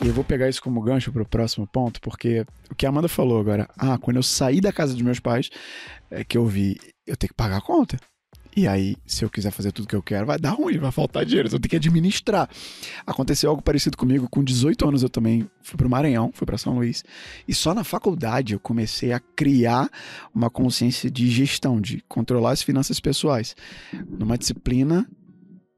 [0.02, 2.88] E eu vou pegar isso como gancho para o próximo ponto, porque o que a
[2.88, 5.48] Amanda falou agora, ah, quando eu saí da casa dos meus pais,
[6.10, 6.76] é que eu vi,
[7.06, 7.96] eu tenho que pagar a conta.
[8.54, 11.24] E aí, se eu quiser fazer tudo que eu quero, vai dar ruim, vai faltar
[11.24, 12.48] dinheiro, então eu tenho que administrar.
[13.06, 16.58] Aconteceu algo parecido comigo, com 18 anos eu também fui para o Maranhão, fui para
[16.58, 17.02] São Luís,
[17.48, 19.88] e só na faculdade eu comecei a criar
[20.34, 23.56] uma consciência de gestão, de controlar as finanças pessoais,
[24.06, 25.08] numa disciplina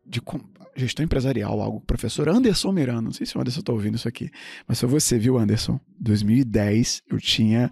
[0.05, 0.21] de
[0.77, 4.31] gestão empresarial, algo professor Anderson Miranda, não sei se o Anderson está ouvindo isso aqui,
[4.67, 5.79] mas foi você, viu, Anderson?
[6.01, 7.71] 2010, eu tinha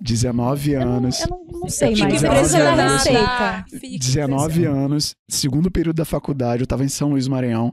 [0.00, 1.20] 19 anos.
[1.20, 3.64] Eu não, eu não, não sei, mas eu receita.
[3.70, 7.72] 19 anos, segundo período da faculdade, eu estava em São Luís Maranhão,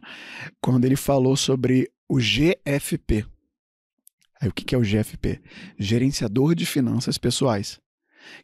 [0.62, 3.26] quando ele falou sobre o GFP.
[4.39, 5.41] Aí o que é o GFP?
[5.78, 7.80] Gerenciador de Finanças Pessoais.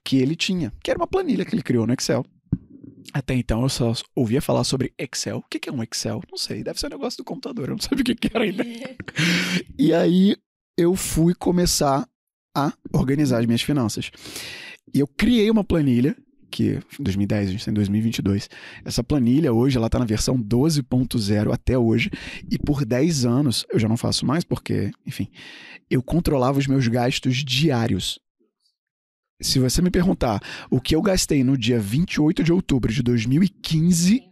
[0.04, 2.26] Que ele tinha, que era uma planilha que ele criou no Excel.
[3.14, 5.38] Até então eu só ouvia falar sobre Excel.
[5.38, 6.22] O que é um Excel?
[6.32, 8.64] Não sei, deve ser um negócio do computador, eu não sabia o que era ainda.
[9.78, 10.36] e aí
[10.78, 12.08] eu fui começar
[12.56, 14.12] a organizar as minhas finanças.
[14.94, 16.16] E eu criei uma planilha,
[16.50, 18.50] que em 2010, a gente está em 2022.
[18.86, 22.10] Essa planilha hoje ela está na versão 12.0 até hoje.
[22.50, 25.28] E por 10 anos, eu já não faço mais, porque, enfim,
[25.90, 28.20] eu controlava os meus gastos diários
[29.44, 34.24] se você me perguntar o que eu gastei no dia 28 de outubro de 2015,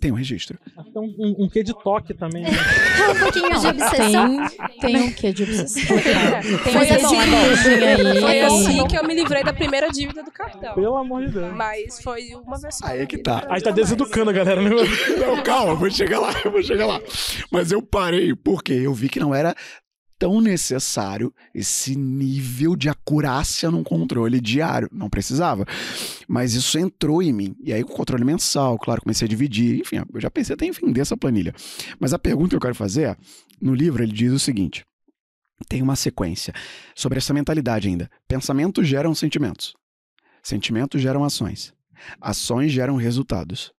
[0.00, 0.58] tem um registro.
[0.92, 2.42] Tem um, um, um quê de toque também.
[2.42, 2.50] Né?
[3.14, 4.48] um pouquinho de obsessão.
[4.80, 5.96] Tem, tem um quê de obsessão.
[6.64, 8.20] tem foi assim, aí.
[8.20, 10.74] Foi assim que eu me livrei da primeira dívida do cartão.
[10.74, 11.54] Pelo amor de Deus.
[11.54, 12.88] Mas foi uma versão.
[12.88, 13.46] Aí é que tá.
[13.48, 14.62] Aí tá deseducando a galera.
[14.62, 14.70] Né?
[15.18, 17.00] Não, calma, vou chegar lá, eu vou chegar lá.
[17.50, 19.54] Mas eu parei porque eu vi que não era
[20.20, 24.86] tão necessário esse nível de acurácia num controle diário.
[24.92, 25.64] Não precisava.
[26.28, 27.56] Mas isso entrou em mim.
[27.64, 29.80] E aí, com o controle mensal, claro, comecei a dividir.
[29.80, 31.54] Enfim, eu já pensei até em vender essa planilha.
[31.98, 33.16] Mas a pergunta que eu quero fazer é:
[33.58, 34.84] no livro ele diz o seguinte.
[35.66, 36.52] Tem uma sequência
[36.94, 38.10] sobre essa mentalidade ainda.
[38.28, 39.74] Pensamentos geram sentimentos.
[40.42, 41.72] Sentimentos geram ações.
[42.20, 43.72] Ações geram resultados.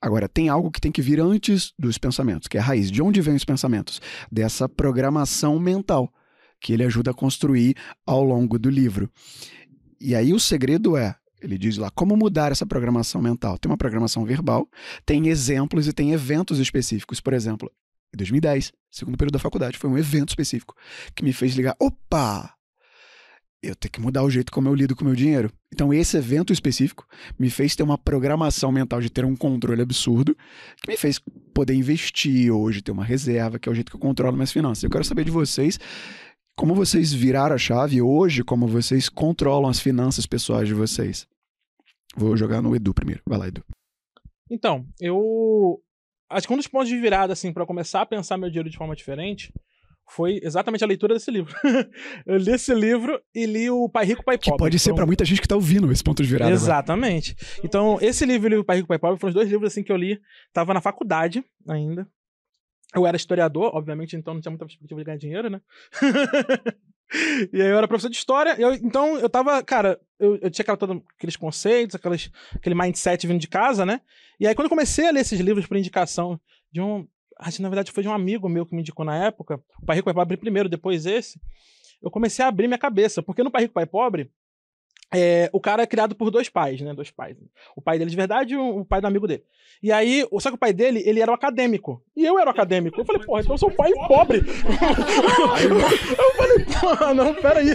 [0.00, 2.90] Agora, tem algo que tem que vir antes dos pensamentos, que é a raiz.
[2.90, 4.00] De onde vêm os pensamentos?
[4.30, 6.12] Dessa programação mental
[6.60, 9.10] que ele ajuda a construir ao longo do livro.
[10.00, 13.58] E aí o segredo é, ele diz lá, como mudar essa programação mental?
[13.58, 14.68] Tem uma programação verbal,
[15.04, 17.20] tem exemplos e tem eventos específicos.
[17.20, 17.70] Por exemplo,
[18.12, 20.74] em 2010, segundo período da faculdade, foi um evento específico
[21.14, 22.54] que me fez ligar, opa,
[23.62, 25.50] eu tenho que mudar o jeito como eu lido com o meu dinheiro.
[25.72, 27.06] Então, esse evento específico
[27.38, 30.36] me fez ter uma programação mental de ter um controle absurdo,
[30.80, 31.20] que me fez
[31.52, 34.84] poder investir hoje, ter uma reserva, que é o jeito que eu controlo minhas finanças.
[34.84, 35.78] Eu quero saber de vocês
[36.56, 41.26] como vocês viraram a chave hoje, como vocês controlam as finanças pessoais de vocês.
[42.16, 43.22] Vou jogar no Edu primeiro.
[43.26, 43.64] Vai lá, Edu.
[44.50, 45.80] Então, eu.
[46.30, 48.76] Acho que um dos pontos de virada, assim, para começar a pensar meu dinheiro de
[48.76, 49.52] forma diferente
[50.10, 51.54] foi exatamente a leitura desse livro.
[52.26, 54.50] eu li esse livro e li o Pai Rico, Pai Pobre.
[54.52, 56.50] Que pode ser Então- para muita gente que tá ouvindo esse ponto de virada.
[56.50, 56.62] agora.
[56.62, 57.36] Exatamente.
[57.62, 59.92] Então, esse livro e o Pai Rico, Pai Pobre foram os dois livros assim que
[59.92, 60.18] eu li.
[60.52, 62.06] Tava na faculdade ainda.
[62.94, 65.60] Eu era historiador, obviamente, então não tinha muita perspectiva de ganhar dinheiro, né?
[67.52, 68.56] e aí eu era professor de história.
[68.58, 72.74] e eu- então eu tava, cara, eu, eu tinha aquela, todo, aqueles conceitos, aquelas, aquele
[72.74, 74.00] mindset vindo de casa, né?
[74.40, 76.40] E aí quando eu comecei a ler esses livros por indicação
[76.72, 77.06] de um.
[77.38, 79.86] Acho que na verdade foi de um amigo meu que me indicou na época, o
[79.86, 81.40] Pai Rico, Pai Pobre primeiro, depois esse.
[82.02, 84.30] Eu comecei a abrir minha cabeça, porque no Pai Rico, Pai Pobre,
[85.14, 86.92] é, o cara é criado por dois pais, né?
[86.92, 87.36] Dois pais.
[87.74, 89.42] O pai dele de verdade e o, o pai do amigo dele.
[89.82, 92.04] E aí, o- só que o pai dele, ele era o acadêmico.
[92.14, 93.00] E eu era o acadêmico.
[93.00, 94.38] Eu falei, porra, então eu sou um pai pobre.
[96.18, 97.74] eu falei, porra, não, peraí.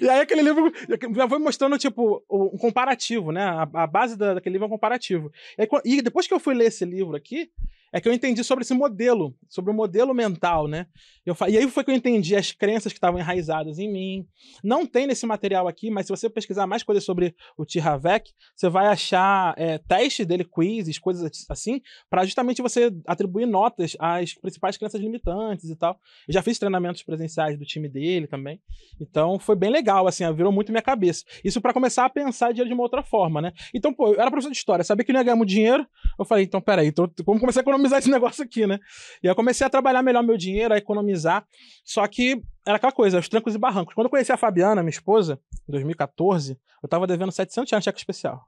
[0.00, 0.72] E aí aquele livro
[1.16, 3.42] já foi mostrando, tipo, o- um comparativo, né?
[3.42, 5.30] A, a base da- daquele livro é um comparativo.
[5.58, 7.50] E, aí, e depois que eu fui ler esse livro aqui,
[7.94, 10.88] é que eu entendi sobre esse modelo, sobre o modelo mental, né?
[11.24, 14.26] Eu, e aí foi que eu entendi as crenças que estavam enraizadas em mim.
[14.64, 17.78] Não tem nesse material aqui, mas se você pesquisar mais coisas sobre o T.
[17.78, 21.80] Havek, você vai achar é, testes dele, quizzes, coisas assim,
[22.10, 25.96] para justamente você atribuir notas às principais crenças limitantes e tal.
[26.26, 28.60] Eu já fiz treinamentos presenciais do time dele também.
[29.00, 31.24] Então foi bem legal, assim, virou muito minha cabeça.
[31.44, 33.52] Isso para começar a pensar de uma outra forma, né?
[33.72, 35.86] Então, pô, eu era professor de história, sabia que não ia ganhar muito dinheiro.
[36.18, 38.78] Eu falei, então peraí, então, como comecei a economizar esse negócio aqui, né?
[39.22, 41.46] E eu comecei a trabalhar melhor meu dinheiro, a economizar.
[41.84, 43.94] Só que era aquela coisa, os trancos e barrancos.
[43.94, 47.84] Quando eu conheci a Fabiana, minha esposa, em 2014, eu tava devendo 700 reais de
[47.84, 48.46] cheque especial.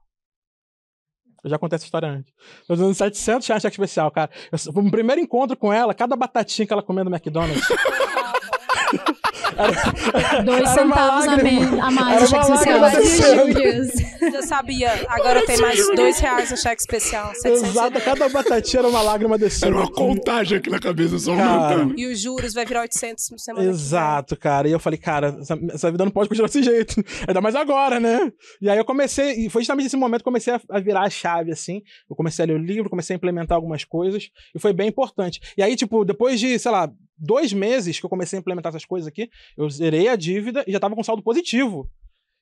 [1.43, 2.33] Eu já contei essa história antes.
[2.67, 4.31] Eu dando 700 reais de cheque especial, cara.
[4.51, 7.67] Eu, um primeiro encontro com ela, cada batatinha que ela comia no McDonald's.
[9.57, 11.85] era, Dois era uma centavos a, lágrima.
[11.85, 14.31] a mais Era de cheque especial.
[14.31, 14.91] Já sabia.
[15.09, 17.33] Agora tem mais dois reais no cheque especial.
[17.35, 19.77] 700 Exato, cada batatinha era uma lágrima Era descendo.
[19.77, 21.99] uma contagem aqui na cabeça, só aumentando.
[21.99, 23.69] E os juros vai virar 800 por semana.
[23.69, 24.67] Exato, cara.
[24.67, 27.03] E eu falei, cara, essa, essa vida não pode continuar desse jeito.
[27.27, 28.31] Ainda mais agora, né?
[28.61, 31.01] E aí eu comecei, e foi justamente nesse momento que eu comecei a, a virar
[31.01, 31.81] a chave, assim.
[32.09, 35.39] Eu comecei a ler o livro, comecei a implementar algumas coisas, e foi bem importante.
[35.57, 38.85] E aí, tipo, depois de, sei lá, dois meses que eu comecei a implementar essas
[38.85, 41.89] coisas aqui, eu zerei a dívida e já tava com saldo positivo.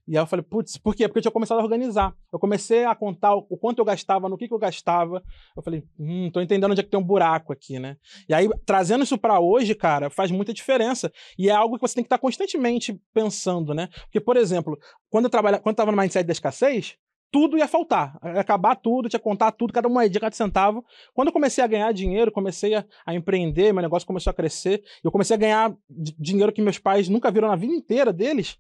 [0.07, 1.07] E aí eu falei, putz, por quê?
[1.07, 2.13] Porque eu tinha começado a organizar.
[2.31, 5.23] Eu comecei a contar o, quanto eu gastava, no que, que eu gastava.
[5.57, 7.97] Eu falei, hum, tô entendendo onde é que tem um buraco aqui, né?
[8.29, 11.11] E aí, trazendo isso pra hoje, cara, faz muita diferença.
[11.37, 13.89] E é algo que você tem que estar constantemente pensando, né?
[14.03, 14.77] Porque, por exemplo,
[15.09, 16.97] quando eu, trabalha, quando eu tava no mindset da escassez,
[17.35, 18.17] tudo ia faltar.
[18.23, 20.85] Ia acabar tudo, tinha que contar tudo, cada moedinha, cada centavo.
[21.13, 24.81] Quando eu comecei a ganhar dinheiro, comecei a, a empreender, meu negócio começou a crescer,
[25.03, 28.57] eu comecei a ganhar di- dinheiro que meus pais nunca viram na vida inteira deles.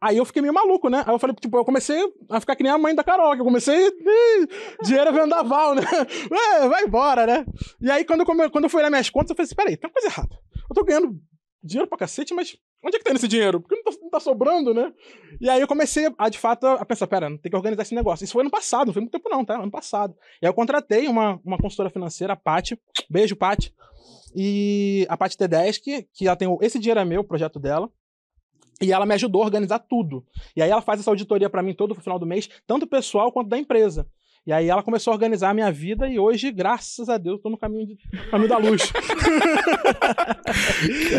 [0.00, 1.02] Aí eu fiquei meio maluco, né?
[1.04, 3.40] Aí eu falei, tipo, eu comecei a ficar que nem a mãe da Carol, que
[3.40, 3.88] eu comecei.
[3.88, 4.46] "Ih,
[4.84, 5.82] dinheiro é vendaval, né?
[6.30, 7.44] Ué, vai embora, né?
[7.82, 9.76] E aí, quando eu, come- quando eu fui olhar minhas contas, eu falei assim: peraí,
[9.76, 10.38] tem uma coisa errada.
[10.70, 11.18] Eu tô ganhando
[11.64, 13.60] dinheiro pra cacete, mas onde é que tá esse dinheiro?
[13.60, 14.92] Porque não tá, não tá sobrando, né?
[15.40, 18.24] E aí eu comecei a, de fato, a pensar: pera, tem que organizar esse negócio.
[18.24, 19.60] Isso foi ano passado, não foi muito tempo, não, tá?
[19.60, 20.14] Ano passado.
[20.42, 22.78] E aí eu contratei uma, uma consultora financeira, a Paty.
[23.10, 23.74] Beijo, Paty.
[24.34, 27.90] E a Paty T10, que, ela tem Esse Dinheiro é Meu, projeto dela.
[28.80, 30.24] E ela me ajudou a organizar tudo.
[30.54, 33.48] E aí ela faz essa auditoria pra mim todo final do mês, tanto pessoal quanto
[33.48, 34.08] da empresa.
[34.48, 37.42] E aí ela começou a organizar a minha vida e hoje, graças a Deus, eu
[37.42, 37.98] tô no caminho, de,
[38.30, 38.80] caminho da luz.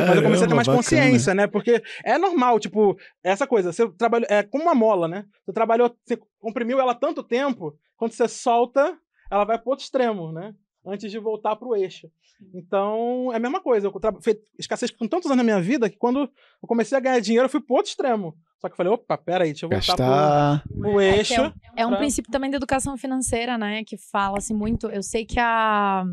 [0.07, 1.45] Mas eu comecei a ter mais Caramba, consciência, né?
[1.45, 5.25] Porque é normal, tipo, essa coisa, você trabalha, é como uma mola, né?
[5.45, 8.97] Você trabalhou, você comprimiu ela tanto tempo, quando você solta,
[9.29, 10.55] ela vai pro outro extremo, né?
[10.89, 12.09] Antes de voltar pro eixo.
[12.53, 13.87] Então, é a mesma coisa.
[13.87, 17.19] Eu fiz escassez com tantos anos na minha vida que quando eu comecei a ganhar
[17.19, 18.35] dinheiro, eu fui pro outro extremo.
[18.59, 20.63] Só que eu falei, opa, peraí, deixa eu voltar Gastar.
[20.67, 21.33] pro, pro eixo.
[21.33, 23.83] É, É um pra- princípio também da educação financeira, né?
[23.85, 24.87] Que fala-se muito.
[24.87, 26.03] Eu sei que a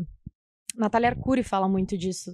[0.75, 2.33] Natália Arcuri fala muito disso.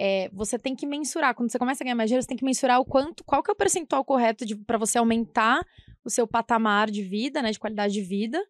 [0.00, 1.34] É, você tem que mensurar.
[1.34, 3.50] Quando você começa a ganhar mais dinheiro, você tem que mensurar o quanto, qual que
[3.50, 5.64] é o percentual correto para você aumentar
[6.04, 7.50] o seu patamar de vida, né?
[7.50, 8.40] De qualidade de vida.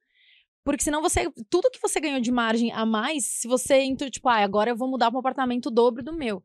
[0.64, 1.30] Porque senão você.
[1.48, 4.76] Tudo que você ganhou de margem a mais, se você entra, tipo, ah, agora eu
[4.76, 6.42] vou mudar para um apartamento dobro do meu.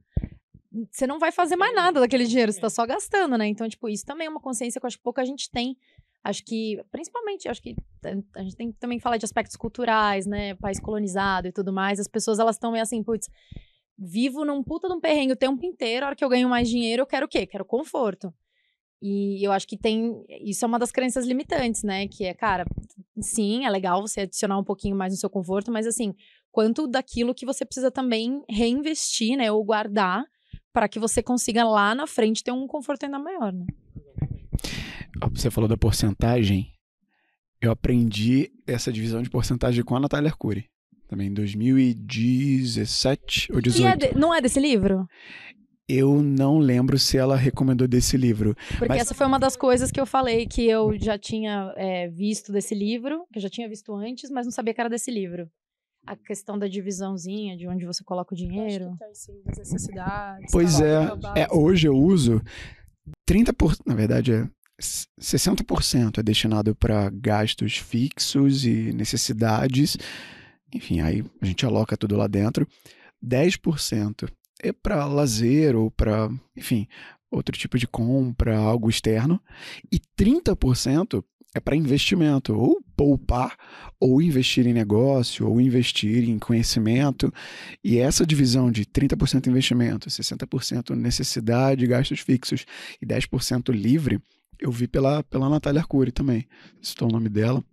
[0.91, 3.47] Você não vai fazer mais nada daquele dinheiro, você tá só gastando, né?
[3.47, 5.77] Então, tipo, isso também é uma consciência que eu acho que pouca gente tem.
[6.23, 7.75] Acho que, principalmente, acho que
[8.35, 10.55] a gente tem que também falar de aspectos culturais, né?
[10.55, 11.99] País colonizado e tudo mais.
[11.99, 13.29] As pessoas, elas estão meio assim, putz,
[13.97, 16.05] vivo num puta de um perrengue o tempo inteiro.
[16.05, 17.45] A hora que eu ganho mais dinheiro, eu quero o quê?
[17.45, 18.33] Quero conforto.
[19.05, 20.23] E eu acho que tem.
[20.41, 22.07] Isso é uma das crenças limitantes, né?
[22.07, 22.63] Que é, cara,
[23.19, 26.15] sim, é legal você adicionar um pouquinho mais no seu conforto, mas assim,
[26.51, 29.51] quanto daquilo que você precisa também reinvestir, né?
[29.51, 30.23] Ou guardar
[30.71, 33.65] para que você consiga lá na frente ter um conforto ainda maior, né?
[35.33, 36.71] Você falou da porcentagem.
[37.61, 40.65] Eu aprendi essa divisão de porcentagem com a Natália Arcuri.
[41.07, 43.99] Também em 2017 ou E é 18.
[44.13, 45.07] de- não é desse livro?
[45.87, 48.55] Eu não lembro se ela recomendou desse livro.
[48.69, 52.07] Porque Mas- essa foi uma das coisas que eu falei que eu já tinha é,
[52.07, 55.11] visto desse livro, que eu já tinha visto antes, mas não sabia que era desse
[55.11, 55.49] livro.
[56.05, 58.89] A questão da divisãozinha, de onde você coloca o dinheiro.
[58.89, 60.51] Acho que sim, das necessidades.
[60.51, 61.39] Pois tal, é, base.
[61.39, 62.41] é, hoje eu uso
[63.29, 64.47] 30%, na verdade é
[64.79, 69.97] s- 60% é destinado para gastos fixos e necessidades.
[70.73, 72.67] Enfim, aí a gente aloca tudo lá dentro.
[73.21, 74.27] 10%
[74.63, 76.87] é para lazer ou para, enfim,
[77.29, 79.39] outro tipo de compra, algo externo.
[79.91, 81.23] E 30%
[81.55, 83.55] é para investimento, ou poupar,
[83.99, 87.31] ou investir em negócio, ou investir em conhecimento.
[87.83, 92.65] E essa divisão de 30% investimento, 60% necessidade, gastos fixos
[92.99, 94.19] e 10% livre,
[94.59, 96.47] eu vi pela, pela Natália Arcuri também.
[96.81, 97.63] Citou o nome dela.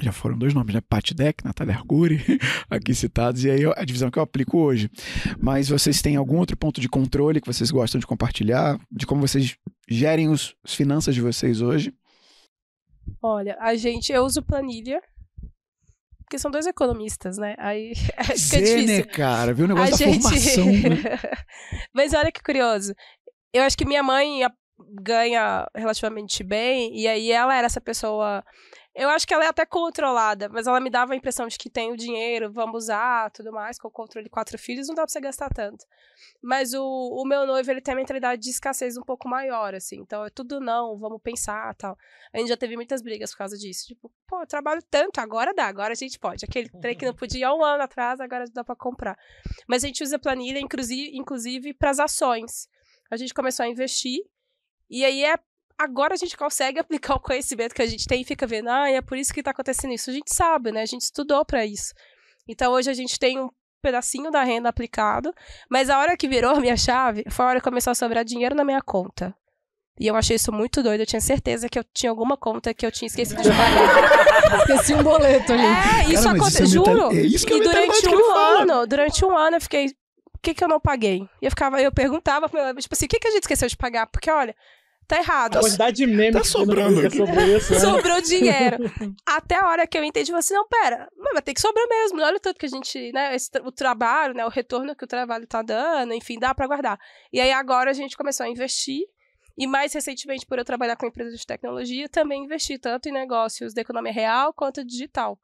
[0.00, 0.80] Já foram dois nomes, né?
[0.80, 2.20] Pat Deck, Natália Arcuri,
[2.70, 4.90] aqui citados, e aí a divisão que eu aplico hoje.
[5.40, 8.78] Mas vocês têm algum outro ponto de controle que vocês gostam de compartilhar?
[8.90, 9.56] De como vocês
[9.88, 11.92] gerem os, as finanças de vocês hoje?
[13.22, 15.00] Olha, a gente, eu uso planilha,
[16.28, 17.54] porque são dois economistas, né?
[17.58, 17.94] Aí
[18.36, 18.86] fica difícil.
[18.86, 19.54] né, cara?
[19.54, 20.22] Viu o negócio a da gente...
[20.22, 21.18] formação, né?
[21.94, 22.94] Mas olha que curioso.
[23.52, 24.42] Eu acho que minha mãe
[25.02, 28.44] ganha relativamente bem, e aí ela era essa pessoa.
[28.98, 31.70] Eu acho que ela é até controlada, mas ela me dava a impressão de que
[31.70, 35.02] tem o dinheiro, vamos usar, tudo mais, com o controle de quatro filhos, não dá
[35.02, 35.86] pra você gastar tanto.
[36.42, 40.00] Mas o, o meu noivo, ele tem a mentalidade de escassez um pouco maior, assim.
[40.00, 41.96] Então é tudo não, vamos pensar tal.
[42.32, 43.86] A gente já teve muitas brigas por causa disso.
[43.86, 46.44] Tipo, pô, eu trabalho tanto, agora dá, agora a gente pode.
[46.44, 49.16] Aquele trem que não podia há um ano atrás, agora dá pra comprar.
[49.68, 52.68] Mas a gente usa planilha, inclusive, inclusive para as ações.
[53.10, 54.24] A gente começou a investir,
[54.90, 55.38] e aí é.
[55.78, 58.90] Agora a gente consegue aplicar o conhecimento que a gente tem e fica vendo, ah,
[58.90, 60.10] é por isso que tá acontecendo isso.
[60.10, 60.82] A gente sabe, né?
[60.82, 61.92] A gente estudou para isso.
[62.48, 63.48] Então hoje a gente tem um
[63.80, 65.32] pedacinho da renda aplicado,
[65.70, 68.24] mas a hora que virou a minha chave foi a hora que começou a sobrar
[68.24, 69.34] dinheiro na minha conta.
[70.00, 71.00] E eu achei isso muito doido.
[71.00, 74.58] Eu tinha certeza que eu tinha alguma conta que eu tinha esquecido de pagar.
[74.70, 75.62] Esqueci um boleto ali.
[75.62, 77.12] É, isso Cara, aconteceu, isso é juro.
[77.12, 78.62] é isso que é e durante um fala.
[78.62, 81.28] ano, durante um ano eu fiquei, o que que eu não paguei?
[81.42, 83.68] E eu ficava, eu perguntava pra ela, tipo assim, o que que a gente esqueceu
[83.68, 84.06] de pagar?
[84.06, 84.54] Porque olha,
[85.08, 85.56] tá errado.
[85.56, 87.16] A quantidade de memes tá tem sobrando Twitter aqui.
[87.16, 87.72] sobre isso.
[87.72, 87.78] né?
[87.80, 88.76] Sobrou dinheiro.
[89.26, 91.60] Até a hora que eu entendi, eu falei assim, não, pera, mas vai ter que
[91.60, 92.20] sobrar mesmo.
[92.20, 95.08] Olha o tanto que a gente, né, esse o trabalho, né, o retorno que o
[95.08, 96.98] trabalho tá dando, enfim, dá pra guardar.
[97.32, 99.02] E aí agora a gente começou a investir.
[99.56, 103.74] E mais recentemente, por eu trabalhar com empresas de tecnologia, também investi tanto em negócios
[103.74, 105.36] da economia real quanto digital.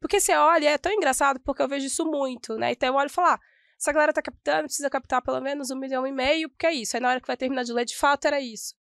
[0.00, 2.72] Porque você olha, é tão engraçado, porque eu vejo isso muito, né?
[2.72, 3.38] Então eu olho e falo, ah,
[3.78, 6.96] essa galera tá captando, precisa captar pelo menos um milhão e meio, porque é isso.
[6.96, 8.74] Aí na hora que vai terminar de ler, de fato, era isso.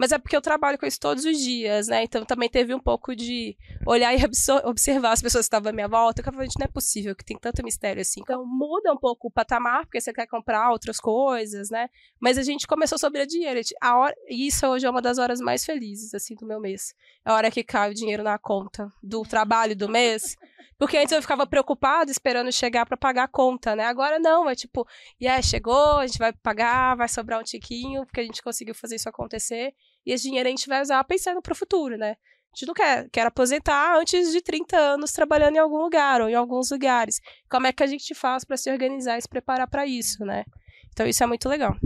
[0.00, 2.02] Mas é porque eu trabalho com isso todos os dias, né?
[2.04, 3.54] Então também teve um pouco de
[3.86, 4.18] olhar e
[4.64, 6.22] observar as pessoas que estavam à minha volta.
[6.22, 8.20] Que eu falei, não é possível que tem tanto mistério assim.
[8.22, 11.90] Então muda um pouco o patamar, porque você quer comprar outras coisas, né?
[12.18, 13.58] Mas a gente começou sobre dinheiro.
[13.58, 16.58] A gente- A hora, isso hoje é uma das horas mais felizes, assim, do meu
[16.60, 16.94] mês.
[17.22, 20.34] É a hora que cai o dinheiro na conta do trabalho do mês.
[20.78, 23.84] Porque antes eu ficava preocupada esperando chegar para pagar a conta, né?
[23.84, 24.88] Agora não, é tipo,
[25.20, 28.74] e yeah, chegou, a gente vai pagar, vai sobrar um tiquinho, porque a gente conseguiu
[28.74, 29.74] fazer isso acontecer.
[30.04, 32.16] E esse dinheiro a gente vai usar pensando pro futuro, né?
[32.52, 36.28] A gente não quer, quer aposentar antes de 30 anos trabalhando em algum lugar ou
[36.28, 37.20] em alguns lugares.
[37.48, 40.44] Como é que a gente faz para se organizar e se preparar para isso, né?
[40.92, 41.76] Então isso é muito legal.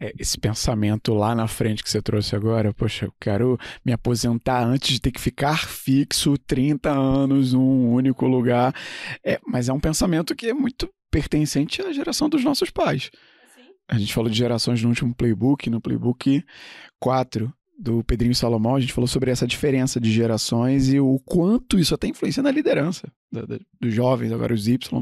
[0.00, 4.64] É, esse pensamento lá na frente que você trouxe agora, poxa, eu quero me aposentar
[4.64, 8.74] antes de ter que ficar fixo 30 anos num único lugar.
[9.24, 13.10] É, mas é um pensamento que é muito pertencente à geração dos nossos pais.
[13.88, 16.44] A gente falou de gerações no último playbook, no playbook
[17.00, 21.78] 4 do Pedrinho Salomão, a gente falou sobre essa diferença de gerações e o quanto
[21.78, 25.00] isso até influencia na liderança da- da- dos jovens, agora os Y,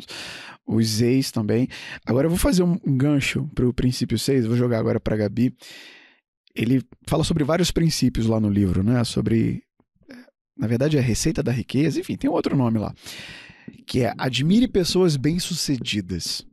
[0.67, 1.69] os Zs também.
[2.05, 5.55] Agora eu vou fazer um, gancho para o princípio 6, vou jogar agora para Gabi.
[6.55, 9.03] Ele fala sobre vários princípios lá no livro, né?
[9.05, 9.63] Sobre,
[10.57, 12.95] na verdade, a receita da riqueza, enfim, tem um outro nome lá,
[13.87, 16.47] que é admire pessoas bem-sucedidas.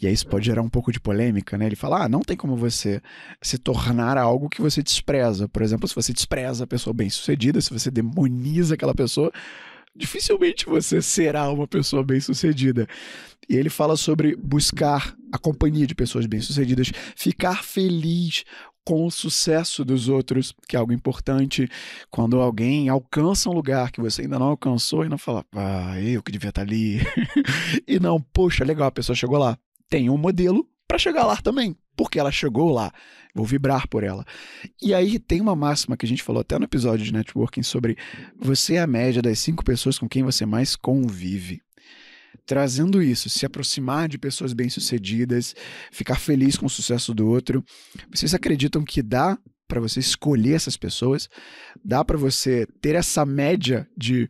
[0.00, 1.66] E aí isso pode gerar um pouco de polêmica, né?
[1.66, 3.00] Ele fala, ah, não tem como você
[3.40, 5.48] se tornar algo que você despreza.
[5.48, 9.32] Por exemplo, se você despreza a pessoa bem-sucedida, se você demoniza aquela pessoa,
[9.94, 12.86] dificilmente você será uma pessoa bem-sucedida.
[13.48, 18.44] E ele fala sobre buscar a companhia de pessoas bem-sucedidas, ficar feliz
[18.84, 21.68] com o sucesso dos outros, que é algo importante.
[22.10, 26.22] Quando alguém alcança um lugar que você ainda não alcançou e não fala, ah, eu
[26.22, 27.00] que devia estar ali.
[27.86, 29.58] e não, poxa, legal, a pessoa chegou lá.
[29.88, 31.76] Tem um modelo para chegar lá também.
[31.96, 32.92] porque ela chegou lá,
[33.34, 34.24] vou vibrar por ela.
[34.82, 37.96] E aí tem uma máxima que a gente falou até no episódio de networking sobre
[38.38, 41.62] você é a média das cinco pessoas com quem você mais convive.
[42.44, 45.54] Trazendo isso, se aproximar de pessoas bem-sucedidas,
[45.90, 47.64] ficar feliz com o sucesso do outro.
[48.14, 51.28] Vocês acreditam que dá para você escolher essas pessoas?
[51.84, 54.28] Dá para você ter essa média de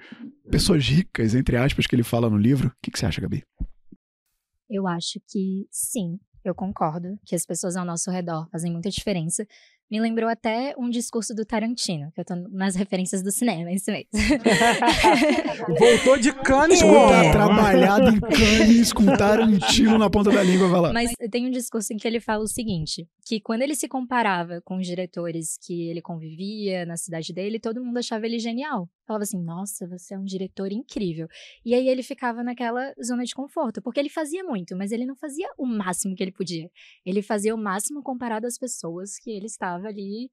[0.50, 2.68] pessoas ricas, entre aspas, que ele fala no livro?
[2.68, 3.42] O que, que você acha, Gabi?
[4.68, 9.46] Eu acho que sim, eu concordo que as pessoas ao nosso redor fazem muita diferença.
[9.88, 13.88] Me lembrou até um discurso do Tarantino, que eu tô nas referências do cinema, isso
[13.92, 14.08] mesmo.
[15.78, 17.30] Voltou de Cannes com É.
[17.30, 20.92] trabalhado em Cannes com Tarantino na ponta da língua, vai lá.
[20.92, 24.60] Mas tem um discurso em que ele fala o seguinte: que quando ele se comparava
[24.60, 28.88] com os diretores que ele convivia na cidade dele, todo mundo achava ele genial.
[29.04, 31.26] Falava assim, nossa, você é um diretor incrível.
[31.64, 35.16] E aí ele ficava naquela zona de conforto, porque ele fazia muito, mas ele não
[35.16, 36.70] fazia o máximo que ele podia.
[37.04, 40.30] Ele fazia o máximo comparado às pessoas que ele estava ali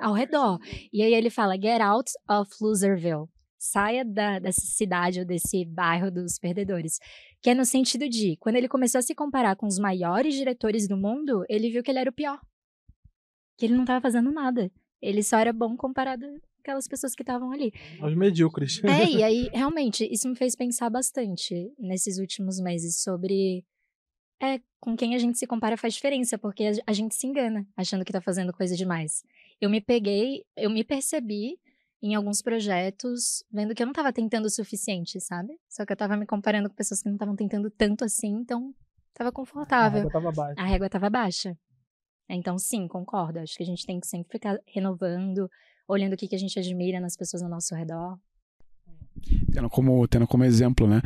[0.00, 0.60] ao redor.
[0.92, 3.26] E aí ele fala, get out of Loserville.
[3.64, 6.98] Saia da, dessa cidade ou desse bairro dos perdedores.
[7.40, 10.88] Que é no sentido de, quando ele começou a se comparar com os maiores diretores
[10.88, 12.40] do mundo, ele viu que ele era o pior.
[13.56, 14.68] Que ele não estava fazendo nada.
[15.00, 16.26] Ele só era bom comparado
[16.58, 17.72] àquelas pessoas que estavam ali.
[18.02, 18.82] Os medíocres.
[18.82, 23.64] É, e aí, realmente, isso me fez pensar bastante nesses últimos meses sobre.
[24.42, 27.64] É, com quem a gente se compara faz diferença, porque a- a gente se engana
[27.76, 29.22] achando que tá fazendo coisa demais.
[29.60, 31.60] Eu me peguei, eu me percebi
[32.02, 35.54] em alguns projetos, vendo que eu não tava tentando o suficiente, sabe?
[35.68, 38.74] Só que eu tava me comparando com pessoas que não estavam tentando tanto assim, então
[39.14, 40.02] tava A confortável.
[40.02, 40.60] régua tava baixa.
[40.60, 41.56] A régua tava baixa.
[42.28, 43.38] Então, sim, concordo.
[43.38, 45.48] Acho que a gente tem que sempre ficar renovando,
[45.86, 48.18] olhando o que, que a gente admira nas pessoas ao nosso redor.
[49.52, 51.00] Tendo como, tendo como exemplo, né?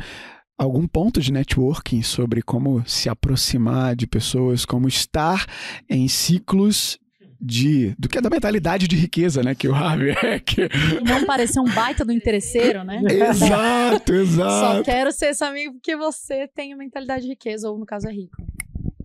[0.57, 5.45] Algum ponto de networking sobre como se aproximar de pessoas, como estar
[5.87, 6.97] em ciclos
[7.39, 7.95] de.
[7.97, 9.53] do que é da mentalidade de riqueza, né?
[9.55, 10.39] Que o Harvey é.
[10.39, 10.69] Que...
[11.05, 13.01] Não parecer um baita do interesseiro, né?
[13.09, 14.83] Exato, Só exato.
[14.83, 18.11] quero ser esse amigo porque você tem uma mentalidade de riqueza, ou no caso é
[18.11, 18.35] rico.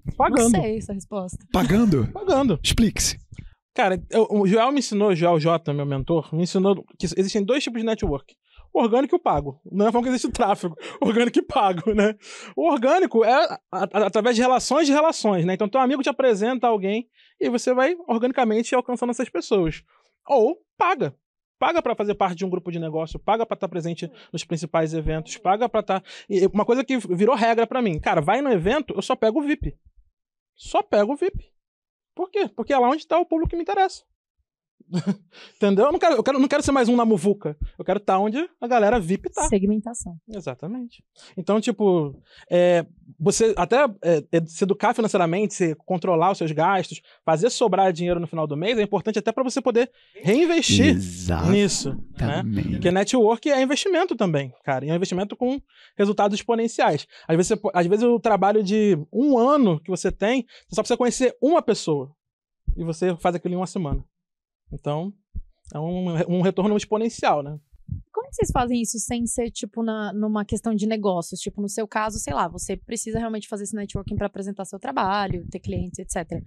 [0.07, 0.51] Não Pagando.
[0.51, 1.39] sei essa resposta.
[1.53, 2.07] Pagando?
[2.13, 2.61] Pagando.
[2.63, 3.19] Explique-se.
[3.75, 7.43] Cara, eu- o Joel me ensinou, o Joel J, meu mentor, me ensinou que existem
[7.43, 8.35] dois tipos de network.
[8.75, 9.61] Orgânico e o pago.
[9.71, 10.75] Não é falando que existe o tráfego.
[11.01, 12.15] Orgânico e pago, né?
[12.57, 15.55] O orgânico é através de relações de relações, né?
[15.55, 17.09] Então, teu amigo te apresenta alguém
[17.39, 19.83] e você vai organicamente alcançando essas pessoas.
[20.27, 21.15] Ou paga.
[21.59, 24.95] Paga pra fazer parte de um grupo de negócio, paga pra estar presente nos principais
[24.95, 26.03] eventos, paga pra estar.
[26.29, 29.39] E uma coisa que virou regra pra mim, cara, vai no evento, eu só pego
[29.39, 29.79] o VIP.
[30.57, 31.53] Só pego o VIP.
[32.17, 32.49] Por quê?
[32.49, 34.03] Porque é lá onde está o público que me interessa.
[35.57, 35.87] Entendeu?
[35.87, 37.57] Eu não quero, eu quero, não quero ser mais um na muvuca.
[37.79, 39.49] Eu quero estar onde a galera VIP tá.
[39.49, 40.17] Segmentação.
[40.29, 41.03] Exatamente.
[41.37, 42.15] Então, tipo,
[42.51, 42.85] é,
[43.19, 48.21] você até é, é, se educar financeiramente, se controlar os seus gastos, fazer sobrar dinheiro
[48.21, 49.91] no final do mês é importante até para você poder
[50.23, 50.97] reinvestir
[51.51, 51.97] nisso.
[52.19, 52.43] Né?
[52.73, 54.85] Porque network é investimento também, cara.
[54.85, 55.61] E é um investimento com
[55.97, 57.07] resultados exponenciais.
[57.27, 60.83] Às vezes, você às vezes o trabalho de um ano que você tem, você só
[60.83, 62.15] precisa conhecer uma pessoa.
[62.77, 64.05] E você faz aquilo em uma semana.
[64.73, 65.13] Então,
[65.75, 67.59] é um, um retorno exponencial, né?
[68.13, 71.41] Como vocês fazem isso sem ser, tipo, na, numa questão de negócios?
[71.41, 74.79] Tipo, no seu caso, sei lá, você precisa realmente fazer esse networking para apresentar seu
[74.79, 76.43] trabalho, ter clientes, etc.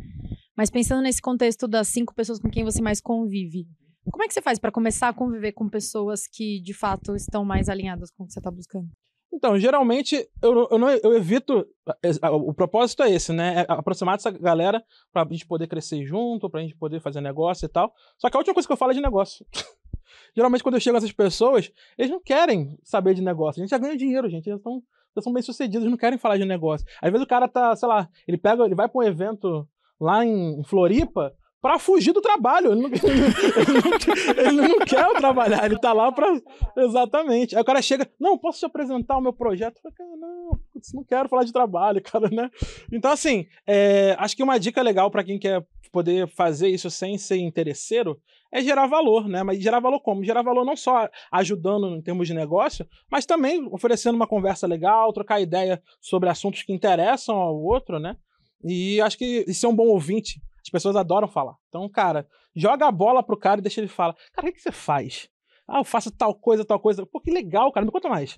[0.57, 3.67] Mas pensando nesse contexto das cinco pessoas com quem você mais convive,
[4.11, 7.43] como é que você faz para começar a conviver com pessoas que, de fato, estão
[7.43, 8.87] mais alinhadas com o que você tá buscando?
[9.35, 11.67] Então, geralmente, eu, eu, não, eu evito.
[12.01, 13.65] é, O propósito é esse, né?
[13.67, 14.81] É aproximar dessa galera
[15.11, 17.93] pra gente poder crescer junto, pra gente poder fazer negócio e tal.
[18.17, 19.45] Só que a última coisa que eu falo é de negócio.
[20.33, 23.61] geralmente, quando eu chego a essas pessoas, eles não querem saber de negócio.
[23.61, 24.49] A gente já ganha dinheiro, gente.
[24.49, 24.61] Eles
[25.21, 26.87] são bem sucedidos, eles não querem falar de negócio.
[27.01, 29.67] Às vezes o cara tá, sei lá, ele pega, ele vai pra um evento
[29.99, 31.33] lá em Floripa
[31.65, 32.73] pra fugir do trabalho.
[32.73, 32.89] Ele não,
[33.57, 36.27] ele não- ele não quer trabalhar, ele tá lá pra.
[36.77, 37.55] Exatamente.
[37.55, 39.81] Aí o cara chega, não, posso te apresentar o meu projeto?
[39.83, 42.51] Eu falo, não, putz, não quero falar de trabalho, cara, né?
[42.93, 47.17] Então, assim, é, acho que uma dica legal pra quem quer poder fazer isso sem
[47.17, 48.19] ser interesseiro
[48.53, 49.41] é gerar valor, né?
[49.41, 50.23] Mas gerar valor como?
[50.23, 55.11] Gerar valor não só ajudando em termos de negócio, mas também oferecendo uma conversa legal,
[55.13, 58.15] trocar ideia sobre assuntos que interessam ao outro, né?
[58.63, 61.55] E acho que ser um bom ouvinte, as pessoas adoram falar.
[61.69, 64.15] Então, cara, joga a bola pro cara e deixa ele falar.
[64.33, 65.29] Cara, o que, que você faz?
[65.67, 67.05] Ah, eu faço tal coisa, tal coisa.
[67.05, 67.85] Pô, que legal, cara.
[67.85, 68.35] Me conta mais.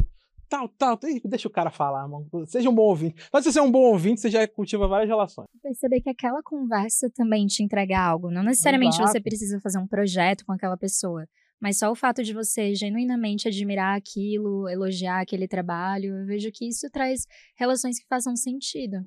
[0.49, 0.99] Tal, tal.
[1.25, 2.27] Deixa o cara falar, mano.
[2.45, 3.21] Seja um bom ouvinte.
[3.31, 5.47] Só se você é um bom ouvinte, você já cultiva várias relações.
[5.61, 8.29] perceber que aquela conversa também te entrega algo.
[8.29, 9.11] Não necessariamente Exato.
[9.11, 11.27] você precisa fazer um projeto com aquela pessoa,
[11.61, 16.67] mas só o fato de você genuinamente admirar aquilo, elogiar aquele trabalho, eu vejo que
[16.67, 17.25] isso traz
[17.57, 18.97] relações que façam sentido.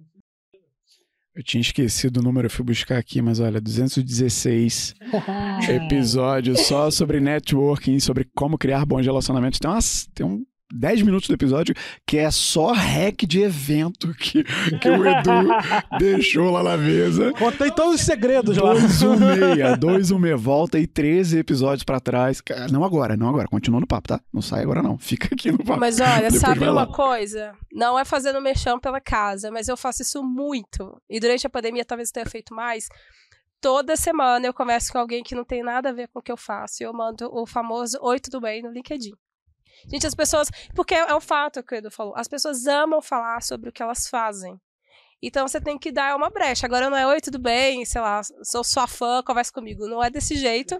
[1.41, 4.95] Eu tinha esquecido o número, eu fui buscar aqui, mas olha, 216
[5.70, 9.59] episódios só sobre networking, sobre como criar bons relacionamentos.
[9.59, 11.75] Tem, umas, tem um 10 minutos do episódio
[12.07, 15.49] que é só hack de evento que, que o Edu
[15.99, 17.33] deixou lá na mesa.
[17.33, 18.73] Contei todos os segredos lá.
[18.73, 22.43] 216, 216, volta aí 13 episódios pra trás.
[22.71, 24.21] Não agora, não agora, continua no papo, tá?
[24.33, 25.81] Não sai agora não, fica aqui no papo.
[25.81, 27.53] Mas olha, Depois sabe uma coisa?
[27.73, 31.01] Não é fazendo mexão pela casa, mas eu faço isso muito.
[31.09, 32.89] E durante a pandemia talvez eu tenha feito mais.
[33.61, 36.33] Toda semana eu converso com alguém que não tem nada a ver com o que
[36.33, 36.83] eu faço.
[36.83, 39.12] E eu mando o famoso Oi, tudo bem no LinkedIn.
[39.87, 40.49] Gente, as pessoas.
[40.74, 42.14] Porque é o fato que o Edu falou.
[42.16, 44.61] As pessoas amam falar sobre o que elas fazem.
[45.23, 46.66] Então você tem que dar uma brecha.
[46.66, 49.87] Agora não é oi, tudo bem, sei lá, sou sua fã, conversa comigo.
[49.87, 50.79] Não é desse jeito.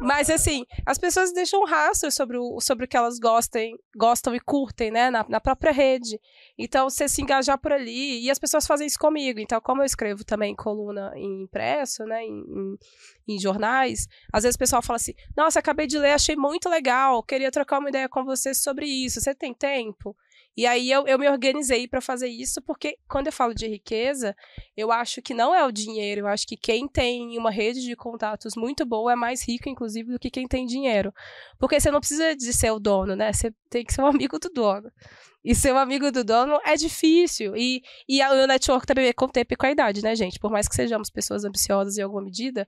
[0.00, 4.34] Mas assim, as pessoas deixam um rastro sobre o, sobre o que elas gostem, gostam
[4.34, 5.10] e curtem, né?
[5.10, 6.20] Na, na própria rede.
[6.56, 8.24] Então, você se engajar por ali.
[8.24, 9.38] E as pessoas fazem isso comigo.
[9.38, 12.24] Então, como eu escrevo também coluna em impresso, né?
[12.24, 12.78] Em, em,
[13.34, 17.22] em jornais, às vezes o pessoal fala assim: Nossa, acabei de ler, achei muito legal.
[17.22, 19.20] Queria trocar uma ideia com você sobre isso.
[19.20, 20.16] Você tem tempo?
[20.58, 24.34] E aí eu, eu me organizei para fazer isso, porque quando eu falo de riqueza,
[24.76, 27.94] eu acho que não é o dinheiro, eu acho que quem tem uma rede de
[27.94, 31.14] contatos muito boa é mais rico, inclusive, do que quem tem dinheiro.
[31.60, 33.32] Porque você não precisa de ser o dono, né?
[33.32, 34.90] Você tem que ser um amigo do dono.
[35.44, 37.56] E ser um amigo do dono é difícil.
[37.56, 40.40] E, e o network também é com o tempo e com a idade, né, gente?
[40.40, 42.66] Por mais que sejamos pessoas ambiciosas em alguma medida,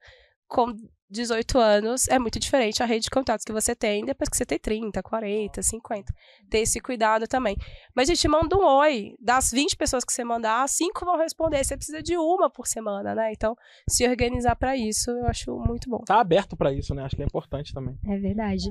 [0.50, 0.74] com
[1.08, 4.44] 18 anos é muito diferente a rede de contatos que você tem depois que você
[4.44, 6.14] tem 30, 40, 50.
[6.48, 7.56] Ter esse cuidado também.
[7.94, 9.14] Mas, gente, manda um oi.
[9.20, 11.64] Das 20 pessoas que você mandar, 5 vão responder.
[11.64, 13.32] Você precisa de uma por semana, né?
[13.32, 13.56] Então,
[13.88, 16.02] se organizar para isso, eu acho muito bom.
[16.04, 17.02] Tá aberto pra isso, né?
[17.02, 17.96] Acho que é importante também.
[18.06, 18.70] É verdade.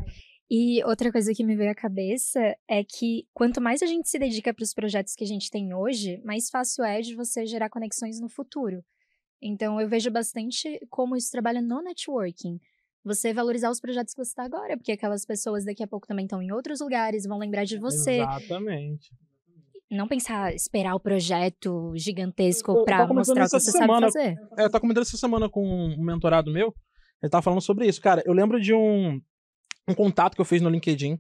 [0.52, 4.18] E outra coisa que me veio à cabeça é que quanto mais a gente se
[4.18, 7.70] dedica para os projetos que a gente tem hoje, mais fácil é de você gerar
[7.70, 8.84] conexões no futuro.
[9.42, 12.60] Então eu vejo bastante como isso trabalha no networking.
[13.04, 16.26] Você valorizar os projetos que você está agora, porque aquelas pessoas daqui a pouco também
[16.26, 18.20] estão em outros lugares, vão lembrar de você.
[18.20, 19.12] Exatamente.
[19.90, 24.08] Não pensar, esperar o projeto gigantesco para mostrar o que você essa sabe semana.
[24.08, 24.38] fazer.
[24.58, 26.76] É, eu tava comentando essa semana com um mentorado meu,
[27.24, 28.00] ele tava falando sobre isso.
[28.02, 29.20] Cara, eu lembro de um,
[29.88, 31.18] um contato que eu fiz no LinkedIn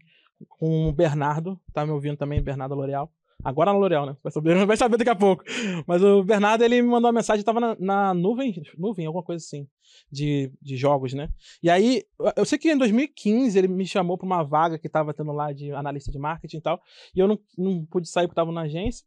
[0.48, 3.12] com o Bernardo, tá me ouvindo também, Bernardo L'Oreal.
[3.44, 4.18] Agora na L'Oreal, né?
[4.22, 5.44] Vai saber, vai saber daqui a pouco.
[5.88, 9.44] Mas o Bernardo, ele me mandou uma mensagem, tava na, na nuvem, nuvem, alguma coisa
[9.44, 9.68] assim,
[10.12, 11.30] de, de jogos, né?
[11.64, 12.04] E aí,
[12.36, 15.54] eu- sei que em 2015 ele me chamou pra uma vaga que tava tendo lá
[15.54, 16.82] de analista de marketing e tal,
[17.16, 19.06] e eu não, não pude sair porque tava na agência.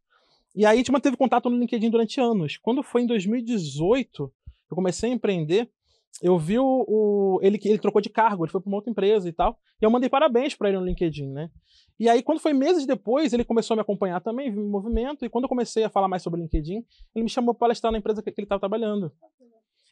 [0.55, 2.59] E aí a gente manteve contato no LinkedIn durante anos.
[2.59, 4.33] Quando foi em 2018,
[4.71, 5.71] eu comecei a empreender,
[6.21, 9.29] eu vi o, o- ele ele trocou de cargo, ele foi para uma outra empresa
[9.29, 11.51] e tal, e eu mandei parabéns para ele no LinkedIn, né?
[11.99, 15.29] E aí quando foi meses depois, ele começou a me acompanhar também, o movimento, e
[15.29, 16.85] quando eu comecei a falar mais sobre o LinkedIn,
[17.15, 19.13] ele me chamou para palestrar na empresa que, que ele estava trabalhando.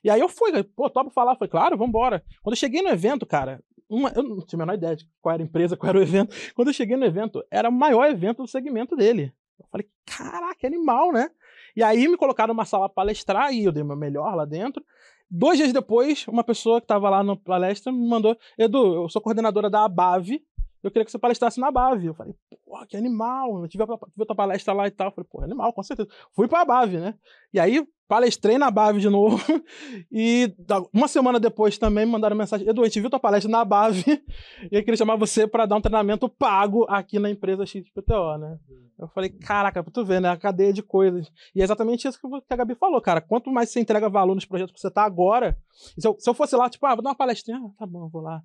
[0.03, 2.25] E aí eu fui, pô, topo falar, foi claro, vambora.
[2.43, 5.35] Quando eu cheguei no evento, cara, uma- eu não tinha a menor ideia de qual
[5.35, 6.35] era a empresa, qual era o evento.
[6.55, 9.33] Quando eu cheguei no evento, era o maior evento do segmento dele.
[9.59, 11.31] Eu falei, caraca, animal, né?
[11.77, 14.83] E aí me colocaram numa sala palestrar e eu dei meu melhor lá dentro.
[15.31, 19.23] Dois dias depois, uma pessoa que estava lá na palestra me mandou: Edu, eu sou
[19.23, 20.43] coordenadora da ABAV,
[20.83, 22.07] eu queria que você palestrasse na ABAV.
[22.07, 25.09] Eu falei, pô, que animal, eu tive a, tive a tua palestra lá e tal.
[25.09, 26.09] Eu falei, pô, animal, com certeza.
[26.35, 27.15] Fui pra ABAV, né?
[27.53, 29.39] E aí palestrei na ABAV de novo.
[30.13, 30.53] E
[30.93, 34.03] uma semana depois também me mandaram mensagem: Edu, a gente viu tua palestra na ABAV
[34.71, 38.59] e eu queria chamar você para dar um treinamento pago aqui na empresa XPTO, né?
[38.99, 40.29] Eu falei, caraca, pra tu ver, né?
[40.29, 41.31] A cadeia de coisas.
[41.55, 43.21] E é exatamente isso que a Gabi falou, cara.
[43.21, 45.57] Quanto mais você entrega valor nos projetos que você tá agora.
[45.97, 48.09] Se eu, se eu fosse lá, tipo, ah, vou dar uma palestrinha, ah, tá bom,
[48.09, 48.43] vou lá.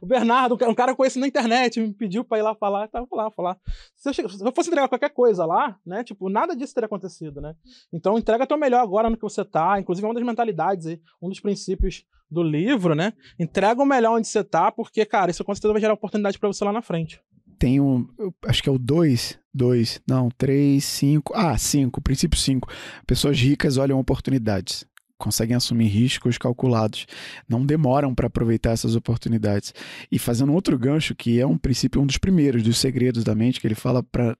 [0.00, 3.18] O Bernardo, um cara conheço na internet, me pediu pra ir lá falar, tá, vou
[3.18, 3.58] lá falar.
[3.94, 6.02] Se eu, se eu fosse entregar qualquer coisa lá, né?
[6.02, 7.54] Tipo, nada disso teria acontecido, né?
[7.92, 9.78] Então, entrega teu melhor agora no que você tá.
[9.78, 13.12] Inclusive, é uma das mentalidades um dos princípios do livro, né?
[13.38, 16.48] Entrega o melhor onde você tá, porque, cara, isso com certeza vai gerar oportunidade pra
[16.48, 17.20] você lá na frente.
[17.58, 18.06] Tem um,
[18.46, 22.68] acho que é o 2, 2, não, 3, 5, ah, 5, princípio 5.
[23.06, 24.84] Pessoas ricas olham oportunidades,
[25.16, 27.06] conseguem assumir riscos calculados,
[27.48, 29.72] não demoram para aproveitar essas oportunidades.
[30.10, 33.60] E fazendo outro gancho, que é um princípio, um dos primeiros dos segredos da mente,
[33.60, 34.36] que ele fala para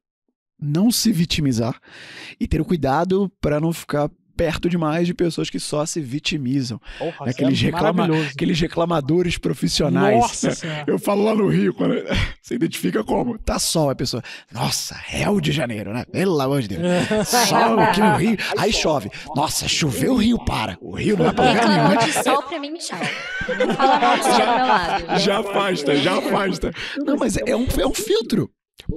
[0.61, 1.79] não se vitimizar
[2.41, 6.81] e ter o cuidado para não ficar perto demais de pessoas que só se vitimizam,
[6.99, 10.19] Porra, Aqueles é reclama- aqueles reclamadores profissionais.
[10.21, 10.51] Nossa.
[10.89, 11.95] Eu falo lá no Rio, quando
[12.43, 13.39] você identifica como?
[13.39, 14.25] Tá sol, a pessoa.
[14.53, 16.05] Nossa, Rio de Janeiro, né?
[16.05, 16.83] Pelo amor de Deus.
[17.49, 18.37] Sol aqui no Rio.
[18.59, 19.09] Aí chove.
[19.37, 20.77] Nossa, choveu o Rio para.
[20.81, 22.23] O Rio não vai pra lugar nenhum, né?
[22.25, 22.99] Sol pra mim, tchau.
[23.69, 25.19] Não fala mal do meu lado.
[25.21, 26.73] Já afasta, já afasta.
[27.07, 28.51] Não, mas é um, é um filtro.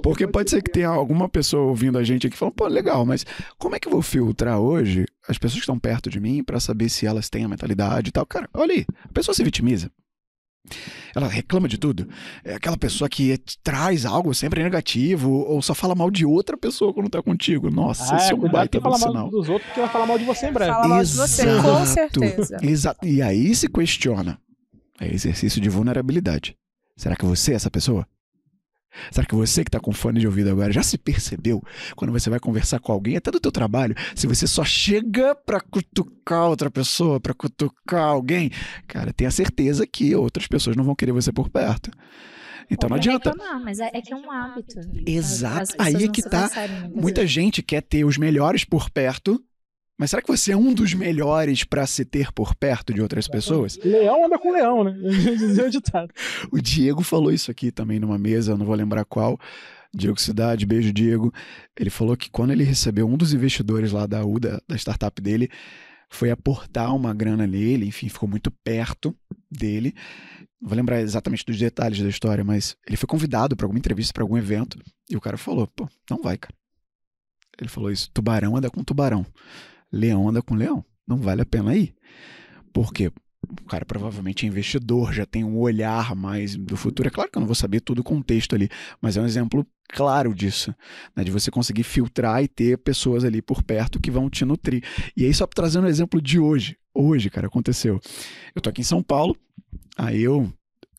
[0.04, 3.26] Porque pode ser que tenha alguma pessoa ouvindo a gente aqui falando, pô, legal, mas
[3.58, 6.60] como é que eu vou filtrar hoje as pessoas que estão perto de mim para
[6.60, 8.26] saber se elas têm a mentalidade e tal?
[8.26, 9.90] Cara, olha aí, a pessoa se vitimiza.
[11.16, 12.08] Ela reclama de tudo.
[12.44, 16.94] É aquela pessoa que traz algo sempre negativo ou só fala mal de outra pessoa
[16.94, 17.72] quando tá contigo.
[17.72, 19.14] Nossa, Ah, isso é um baita que fala sinal.
[19.14, 20.72] mal dos outros, porque vai falar mal de você em breve.
[20.72, 22.58] Fala mal de você, com certeza.
[22.62, 23.06] Exato.
[23.08, 24.38] E aí se questiona.
[25.00, 26.58] É exercício de vulnerabilidade.
[26.98, 28.06] Será que você é essa pessoa?
[29.12, 31.62] Será que você que tá com fone de ouvido agora já se percebeu
[31.96, 35.60] quando você vai conversar com alguém, até do teu trabalho, se você só chega pra
[35.62, 38.50] cutucar outra pessoa, pra cutucar alguém,
[38.88, 41.92] cara, tenha certeza que outras pessoas não vão querer você por perto.
[42.70, 43.30] Então não Ou pra adianta.
[43.30, 44.76] reclamar, mas é, é que é um hábito.
[45.06, 45.62] Exato.
[45.62, 46.50] As- as pessoas Aí é não que tá.
[46.52, 49.42] muitas Muita gente quer ter os melhores por perto,
[49.98, 53.28] mas será que você é um dos melhores pra se ter por perto de outras
[53.28, 53.78] pessoas?
[53.84, 54.92] Leão anda com leão, né?
[55.38, 56.14] Dizia o ditado.
[56.52, 59.40] O Diego falou isso aqui também numa mesa, não vou lembrar qual.
[59.94, 61.34] Diego Cidade, beijo, Diego.
[61.76, 65.50] Ele falou que quando ele recebeu um dos investidores lá da UDA, da startup dele,
[66.10, 69.16] foi aportar uma grana nele, enfim, ficou muito perto
[69.50, 69.96] dele.
[70.62, 74.14] Não vou lembrar exatamente dos detalhes da história, mas ele foi convidado para alguma entrevista,
[74.14, 74.80] para algum evento,
[75.10, 76.54] e o cara falou: pô, não vai, cara.
[77.60, 79.26] Ele falou isso: tubarão anda com tubarão,
[79.92, 80.84] leão anda com leão.
[81.08, 81.96] Não vale a pena ir.
[82.74, 83.12] Por quê?
[83.50, 87.08] O cara provavelmente é investidor, já tem um olhar mais do futuro.
[87.08, 88.70] É claro que eu não vou saber todo o contexto ali,
[89.02, 90.76] mas é um exemplo claro disso,
[91.16, 91.24] né?
[91.24, 94.84] de você conseguir filtrar e ter pessoas ali por perto que vão te nutrir.
[95.16, 96.78] E aí, só trazendo o exemplo de hoje.
[96.94, 98.02] Hoje, cara, aconteceu.
[98.54, 99.38] Eu tô aqui em São Paulo,
[99.98, 100.52] aí eu,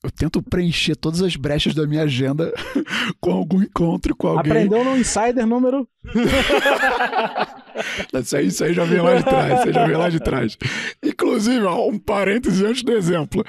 [0.02, 2.52] eu tento preencher todas as brechas da minha agenda
[3.20, 4.52] com algum encontro com alguém.
[4.52, 5.86] Aprendeu no Insider número.
[8.14, 10.20] Isso aí, isso aí já vem lá de trás, isso aí já vem lá de
[10.20, 10.58] trás.
[11.02, 13.44] Inclusive, ó, um parêntese antes do exemplo.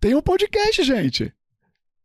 [0.00, 1.32] Tem um podcast, gente.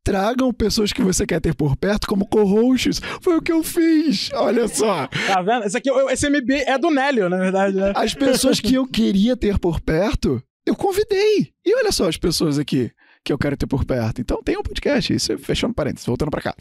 [0.04, 3.02] Tragam pessoas que você quer ter por perto como co-hosts.
[3.22, 4.32] Foi o que eu fiz.
[4.34, 5.08] Olha só.
[5.28, 5.66] Tá vendo?
[5.66, 7.94] Esse aqui, esse MB é do Nélio, na verdade, né?
[7.96, 11.52] As pessoas que eu queria ter por perto, eu convidei.
[11.66, 12.92] E olha só as pessoas aqui
[13.24, 14.22] que eu quero ter por perto.
[14.22, 16.56] Então tem um podcast, isso fechando parênteses, voltando pra cá.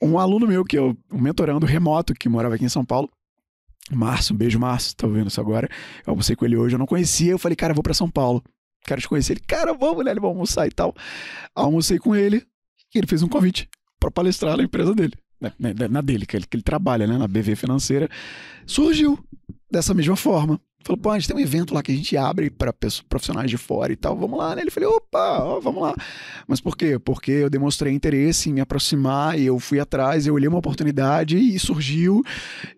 [0.00, 3.10] Um aluno meu que eu, um mentorando remoto, que morava aqui em São Paulo,
[3.92, 5.68] Márcio, um beijo, Márcio, tá ouvindo isso agora?
[6.06, 8.42] Eu almocei com ele hoje, eu não conhecia, eu falei, cara, vou pra São Paulo,
[8.84, 9.34] quero te conhecer.
[9.34, 10.10] Ele, cara, vamos, né?
[10.10, 10.94] Ele vai almoçar e tal.
[11.54, 12.44] Almocei com ele
[12.94, 13.68] e ele fez um convite
[14.00, 15.12] pra palestrar na empresa dele.
[15.40, 17.16] Na, na- na dele, que ele, que ele trabalha, né?
[17.18, 18.08] Na BV Financeira.
[18.66, 19.18] Surgiu
[19.70, 20.60] dessa mesma forma.
[20.84, 22.72] Falou, pô, a gente tem um evento lá que a gente abre para
[23.08, 24.62] profissionais de fora e tal, vamos lá, né?
[24.62, 25.94] Ele falou, opa, ó, vamos lá.
[26.46, 26.96] Mas por quê?
[26.96, 31.36] Porque eu demonstrei interesse em me aproximar e eu fui atrás, eu olhei uma oportunidade
[31.36, 32.22] e surgiu.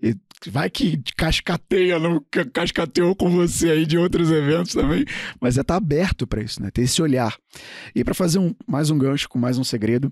[0.03, 5.05] E vai que cascateia, não ca- cascateou com você aí de outros eventos também.
[5.39, 6.71] Mas é estar aberto para isso, né?
[6.71, 7.37] Ter esse olhar.
[7.95, 10.11] E para fazer um, mais um gancho com mais um segredo,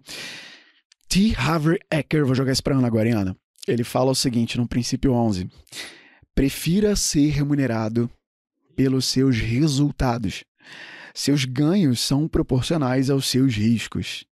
[1.08, 1.34] T.
[1.34, 3.36] Harvey Ecker, vou jogar isso pra Ana agora, hein, Ana?
[3.66, 5.48] Ele fala o seguinte no princípio 11.
[6.36, 8.10] Prefira ser remunerado
[8.76, 10.44] pelos seus resultados.
[11.14, 14.26] Seus ganhos são proporcionais aos seus riscos.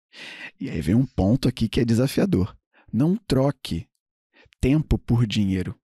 [0.59, 2.53] E aí vem um ponto aqui que é desafiador.
[2.91, 3.87] Não troque
[4.59, 5.79] tempo por dinheiro.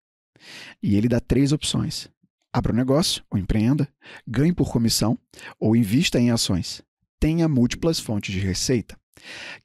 [0.84, 2.10] E ele dá três opções:
[2.52, 3.88] abra um negócio ou empreenda,
[4.28, 5.18] ganhe por comissão
[5.58, 6.82] ou invista em ações.
[7.18, 8.99] Tenha múltiplas fontes de receita.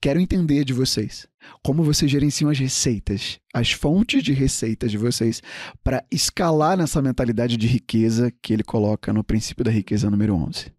[0.00, 1.26] Quero entender de vocês
[1.62, 5.42] como vocês gerenciam as receitas, as fontes de receitas de vocês
[5.82, 10.72] para escalar nessa mentalidade de riqueza que ele coloca no princípio da riqueza número 11.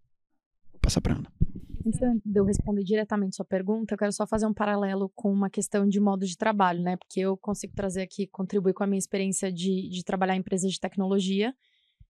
[0.71, 1.31] Vou passar para Ana.
[1.85, 5.51] Antes de eu responder diretamente sua pergunta, eu quero só fazer um paralelo com uma
[5.51, 6.97] questão de modo de trabalho, né?
[6.97, 10.71] Porque eu consigo trazer aqui, contribuir com a minha experiência de, de trabalhar em empresas
[10.71, 11.53] de tecnologia,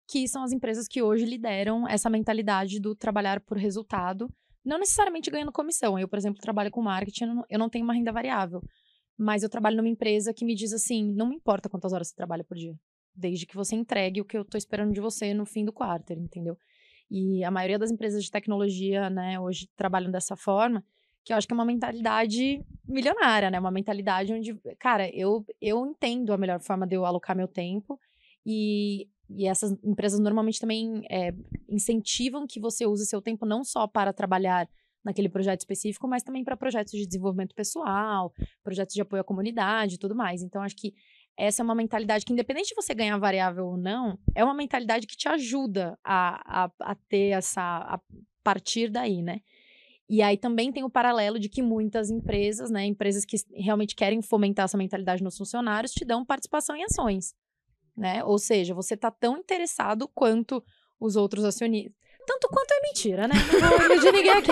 [0.10, 4.30] que são as empresas que hoje lideram essa mentalidade do trabalhar por resultado,
[4.64, 5.98] não necessariamente ganhando comissão.
[5.98, 8.62] Eu, por exemplo, trabalho com marketing, eu não, tenho uma renda variável,
[9.18, 12.16] mas eu trabalho numa empresa que me diz assim: não me importa quantas horas você
[12.16, 12.76] trabalha por dia,
[13.16, 16.18] desde que você entregue o que eu tô esperando de você no fim do quarter,
[16.18, 16.58] entendeu?
[17.10, 20.82] E a maioria das empresas de tecnologia, né, hoje trabalham dessa forma,
[21.26, 23.60] que eu acho que é uma mentalidade milionária, né?
[23.60, 28.00] Uma mentalidade onde, cara, eu, eu entendo a melhor forma de eu alocar meu tempo
[28.46, 31.34] e, e essas empresas normalmente também é,
[31.70, 34.68] incentivam que você use seu tempo não só para trabalhar
[35.04, 38.32] naquele projeto específico, mas também para projetos de desenvolvimento pessoal,
[38.64, 40.42] projetos de apoio à comunidade e tudo mais.
[40.44, 40.94] Então, acho que
[41.38, 45.08] essa é uma mentalidade que, independente de você ganhar variável ou não, é uma mentalidade
[45.08, 47.62] que te ajuda a, a, a ter essa.
[47.62, 48.00] a
[48.44, 49.42] partir daí, né?
[50.10, 54.22] E aí também tem o paralelo de que muitas empresas, né, empresas que realmente querem
[54.22, 57.34] fomentar essa mentalidade nos funcionários, te dão participação em ações,
[57.96, 58.24] né?
[58.24, 60.64] Ou seja, você tá tão interessado quanto
[61.00, 61.94] os outros acionistas.
[62.26, 63.34] Tanto quanto é mentira, né?
[63.60, 64.52] Não vou iludir ninguém aqui.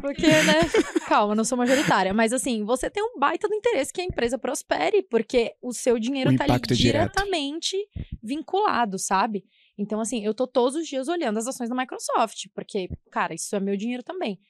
[0.00, 0.60] Porque, né?
[1.06, 2.12] Calma, não sou majoritária.
[2.12, 5.98] Mas assim, você tem um baita do interesse que a empresa prospere, porque o seu
[5.98, 6.74] dinheiro O tá ali direto.
[6.74, 7.76] diretamente
[8.22, 9.44] vinculado, sabe?
[9.76, 13.54] Então, assim, eu tô todos os dias olhando as ações da Microsoft, porque, cara, isso
[13.54, 14.40] é meu dinheiro também.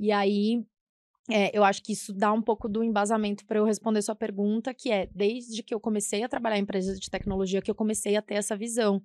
[0.00, 0.64] E aí,
[1.30, 4.72] é, eu acho que isso dá um pouco do embasamento para eu responder sua pergunta,
[4.72, 8.16] que é desde que eu comecei a trabalhar em empresas de tecnologia que eu comecei
[8.16, 9.02] a ter essa visão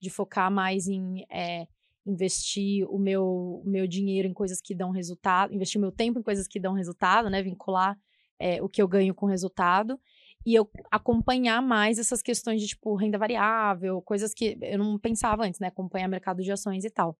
[0.00, 1.66] de focar mais em é,
[2.06, 6.22] investir o meu, meu dinheiro em coisas que dão resultado, investir o meu tempo em
[6.22, 7.42] coisas que dão resultado, né?
[7.42, 7.98] Vincular
[8.38, 10.00] é, o que eu ganho com resultado.
[10.44, 15.44] E eu acompanhar mais essas questões de, tipo, renda variável, coisas que eu não pensava
[15.44, 15.66] antes, né?
[15.66, 17.18] Acompanhar mercado de ações e tal.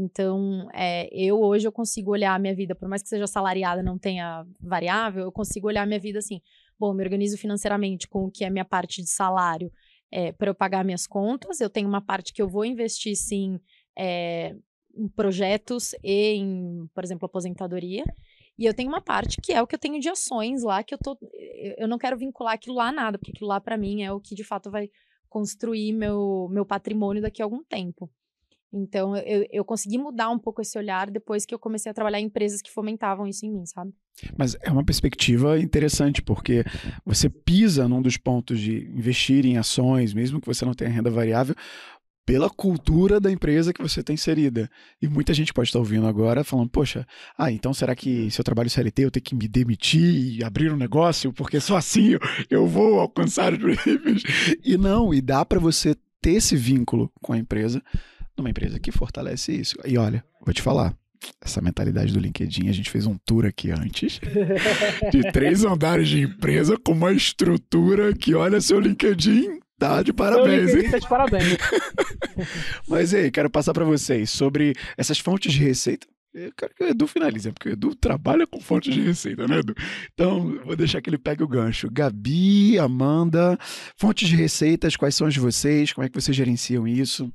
[0.00, 3.82] Então, é, eu hoje eu consigo olhar a minha vida, por mais que seja salariada,
[3.82, 6.40] não tenha variável, eu consigo olhar a minha vida assim,
[6.78, 9.70] bom, me organizo financeiramente com o que é minha parte de salário
[10.10, 13.60] é, para eu pagar minhas contas, eu tenho uma parte que eu vou investir, sim,
[13.96, 14.56] é,
[14.96, 18.04] em projetos e em, por exemplo, aposentadoria,
[18.58, 20.94] e eu tenho uma parte que é o que eu tenho de ações lá, que
[20.94, 23.76] eu tô, eu- eu não quero vincular aquilo lá a nada, porque aquilo lá para
[23.76, 24.88] mim é o que de fato vai
[25.28, 28.10] construir meu, meu patrimônio daqui a algum tempo.
[28.72, 32.20] Então, eu, eu consegui mudar um pouco esse olhar depois que eu comecei a trabalhar
[32.20, 33.92] em empresas que fomentavam isso em mim, sabe?
[34.36, 36.64] Mas é uma perspectiva interessante, porque
[37.04, 41.10] você pisa num dos pontos de investir em ações, mesmo que você não tenha renda
[41.10, 41.54] variável,
[42.24, 44.70] pela cultura da empresa que você está inserida.
[45.02, 47.04] E muita gente pode estar ouvindo agora falando, poxa,
[47.36, 50.72] ah, então será que se eu trabalho CLT eu tenho que me demitir e abrir
[50.72, 52.16] um negócio, porque só assim
[52.48, 54.22] eu, vou alcançar os princípios?
[54.62, 57.82] E não, e dá para você ter esse vínculo com a empresa,
[58.40, 59.76] numa empresa que fortalece isso.
[59.84, 60.94] E olha, vou te falar,
[61.40, 64.20] essa mentalidade do LinkedIn, a gente fez um tour aqui antes,
[65.12, 70.74] de três andares de empresa com uma estrutura que, olha, seu LinkedIn tá de parabéns,
[70.74, 70.90] hein?
[70.90, 71.56] Tá de parabéns.
[72.88, 76.06] Mas aí, quero passar para vocês sobre essas fontes de receita.
[76.32, 79.58] Eu quero que o Edu finalize, porque o Edu trabalha com fontes de receita, né,
[79.58, 79.74] Edu?
[80.14, 81.90] Então, vou deixar que ele pegue o gancho.
[81.90, 83.58] Gabi, Amanda,
[83.96, 85.92] fontes de receitas, quais são as de vocês?
[85.92, 87.32] Como é que vocês gerenciam isso?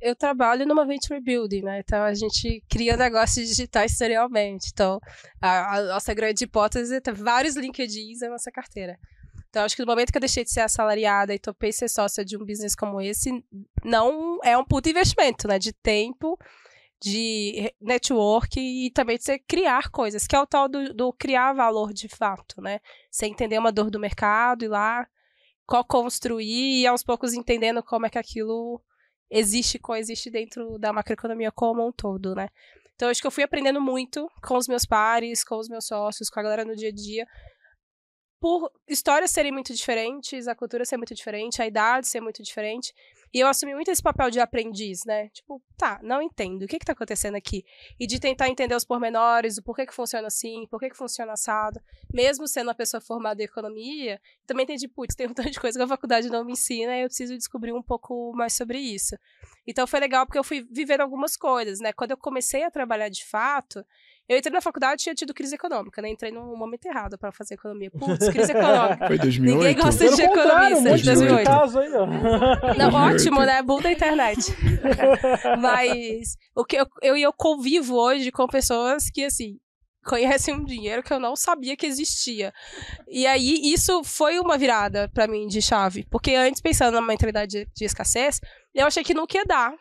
[0.00, 1.80] Eu trabalho numa venture building, né?
[1.80, 4.70] Então a gente cria negócios digitais serialmente.
[4.72, 5.00] Então
[5.40, 8.98] a, a nossa grande hipótese é ter vários LinkedIns na nossa carteira.
[9.48, 12.24] Então acho que no momento que eu deixei de ser assalariada e topei ser sócia
[12.24, 13.30] de um business como esse,
[13.84, 15.58] não é um puto investimento, né?
[15.58, 16.36] De tempo,
[17.00, 21.52] de network e também de você criar coisas, que é o tal do, do criar
[21.52, 22.80] valor de fato, né?
[23.10, 25.06] Você entender uma dor do mercado e lá
[25.66, 28.82] co-construir e aos poucos entendendo como é que aquilo
[29.30, 32.48] existe, coexiste dentro da macroeconomia como um todo, né?
[32.94, 36.30] Então, acho que eu fui aprendendo muito com os meus pares, com os meus sócios,
[36.30, 37.26] com a galera no dia a dia,
[38.40, 42.92] por histórias serem muito diferentes, a cultura ser muito diferente, a idade ser muito diferente.
[43.34, 45.28] E eu assumi muito esse papel de aprendiz, né?
[45.30, 46.62] Tipo, tá, não entendo.
[46.62, 47.64] O que que tá acontecendo aqui?
[47.98, 51.80] E de tentar entender os pormenores, o porquê que funciona assim, por que funciona assado.
[52.12, 55.76] Mesmo sendo uma pessoa formada em economia, também entendi, putz, tem um tanto de coisa
[55.76, 59.18] que a faculdade não me ensina e eu preciso descobrir um pouco mais sobre isso.
[59.66, 61.92] Então foi legal porque eu fui vivendo algumas coisas, né?
[61.92, 63.84] Quando eu comecei a trabalhar de fato,
[64.28, 66.08] eu entrei na faculdade e tinha tido crise econômica, né?
[66.08, 67.90] Entrei num momento errado para fazer economia.
[67.90, 69.06] Putz, crise econômica.
[69.06, 69.58] Foi 2008?
[69.58, 71.46] Ninguém gosta Pelo de um economista monte de de 2008.
[71.46, 72.06] caso aí, ó.
[72.06, 72.94] Não, 2008.
[72.96, 73.62] ótimo, né?
[73.62, 74.40] Boom da internet.
[75.60, 79.58] Mas o que eu, eu, eu convivo hoje com pessoas que, assim,
[80.04, 82.52] conhecem um dinheiro que eu não sabia que existia.
[83.08, 86.06] E aí, isso foi uma virada pra mim de chave.
[86.10, 88.40] Porque antes, pensando numa mentalidade de, de escassez,
[88.74, 89.74] eu achei que nunca ia dar.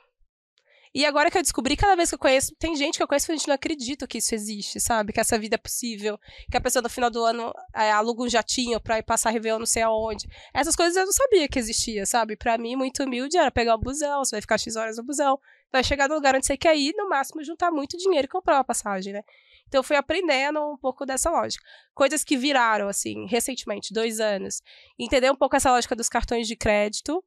[0.94, 3.26] E agora que eu descobri, cada vez que eu conheço, tem gente que eu conheço
[3.26, 5.12] que a gente não acredita que isso existe, sabe?
[5.12, 6.20] Que essa vida é possível,
[6.52, 9.60] que a pessoa no final do ano é, aluga um jatinho pra ir passar Réveillon
[9.60, 10.28] não sei aonde.
[10.54, 12.36] Essas coisas eu não sabia que existia, sabe?
[12.36, 15.40] Pra mim, muito humilde era pegar o busão, você vai ficar X horas no busão,
[15.72, 18.58] vai chegar no lugar onde você quer ir, no máximo juntar muito dinheiro e comprar
[18.58, 19.24] uma passagem, né?
[19.68, 21.66] Então eu fui aprendendo um pouco dessa lógica.
[21.96, 24.62] Coisas que viraram, assim, recentemente, dois anos.
[25.00, 27.24] Entender um pouco essa lógica dos cartões de crédito,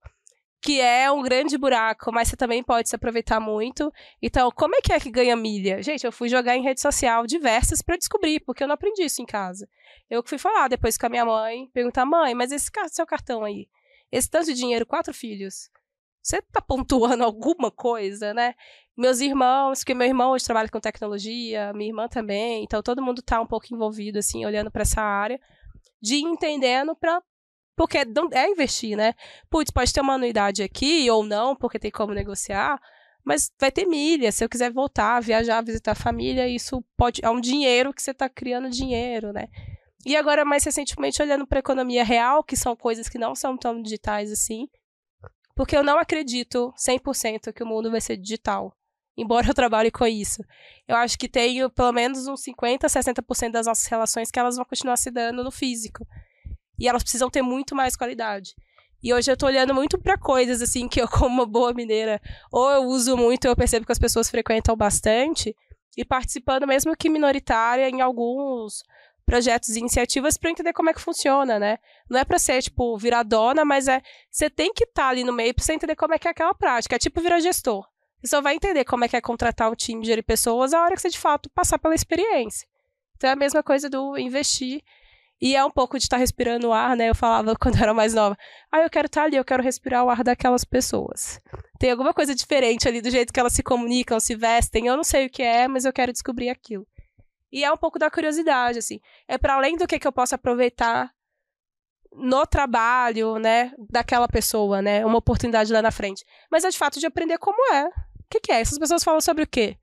[0.67, 3.93] que é um grande buraco, mas você também pode se aproveitar muito.
[4.21, 5.81] Então, como é que é que ganha milha?
[5.81, 9.23] Gente, eu fui jogar em rede social diversas para descobrir, porque eu não aprendi isso
[9.23, 9.69] em casa.
[10.11, 13.69] Eu fui falar depois com a minha mãe, perguntar, mãe, mas esse seu cartão aí,
[14.11, 15.71] esse tanto de dinheiro, quatro filhos,
[16.21, 18.53] você tá pontuando alguma coisa, né?
[18.97, 23.23] Meus irmãos, porque meu irmão hoje trabalha com tecnologia, minha irmã também, então todo mundo
[23.23, 25.39] tá um pouco envolvido, assim, olhando para essa área,
[26.03, 27.23] de entendendo para
[27.77, 29.15] porque é é investir, né?
[29.51, 32.81] Putz, pode ter uma anuidade aqui ou não, porque tem como negociar,
[33.25, 34.33] mas vai ter milha.
[34.33, 38.13] Se eu quiser voltar, viajar, visitar a família, isso pode é um dinheiro que você
[38.13, 39.49] está criando dinheiro, né?
[40.05, 43.57] E agora, mais recentemente, olhando para a economia real, que são coisas que não são
[43.57, 44.69] tão digitais assim,
[45.55, 48.75] porque eu não acredito 100% que o mundo vai ser digital.
[49.17, 50.45] embora eu trabalhe com isso.
[50.87, 54.65] Eu acho que tenho pelo menos uns 50, 60% das nossas relações que elas vão
[54.65, 56.07] continuar se dando no físico.
[56.79, 58.55] E elas precisam ter muito mais qualidade.
[59.03, 62.21] E hoje eu tô olhando muito para coisas assim que eu, como uma boa mineira,
[62.51, 65.55] ou eu uso muito, eu percebo que as pessoas frequentam bastante,
[65.97, 68.83] e participando mesmo que minoritária em alguns
[69.25, 71.79] projetos e iniciativas para entender como é que funciona, né?
[72.09, 74.01] Não é para ser tipo virar dona, mas é
[74.31, 76.31] você tem que estar tá ali no meio para você entender como é que é
[76.31, 76.95] aquela prática.
[76.95, 77.85] É tipo virar gestor.
[78.23, 80.95] Você só vai entender como é que é contratar um time de pessoas a hora
[80.95, 82.69] que você de fato passar pela experiência.
[83.17, 84.83] Então é a mesma coisa do investir
[85.41, 87.11] e é um pouco de estar tá respirando o ar, né?
[87.11, 88.37] Eu falava quando era mais nova.
[88.73, 91.41] Ah, eu quero estar tá ali, eu quero respirar o ar daquelas pessoas.
[91.79, 94.87] Tem alguma coisa diferente ali do jeito que elas se comunicam, se vestem.
[94.87, 96.87] Eu não sei o que é, mas eu quero descobrir aquilo.
[97.53, 98.99] E é um pouco da curiosidade, assim.
[99.29, 101.11] É para além do que, que eu posso aproveitar
[102.13, 105.05] no trabalho, né, daquela pessoa, né?
[105.05, 106.25] Uma oportunidade lá na frente.
[106.51, 107.85] Mas é de fato de aprender como é.
[107.87, 108.61] O que, que é?
[108.61, 109.77] Essas pessoas falam sobre o quê?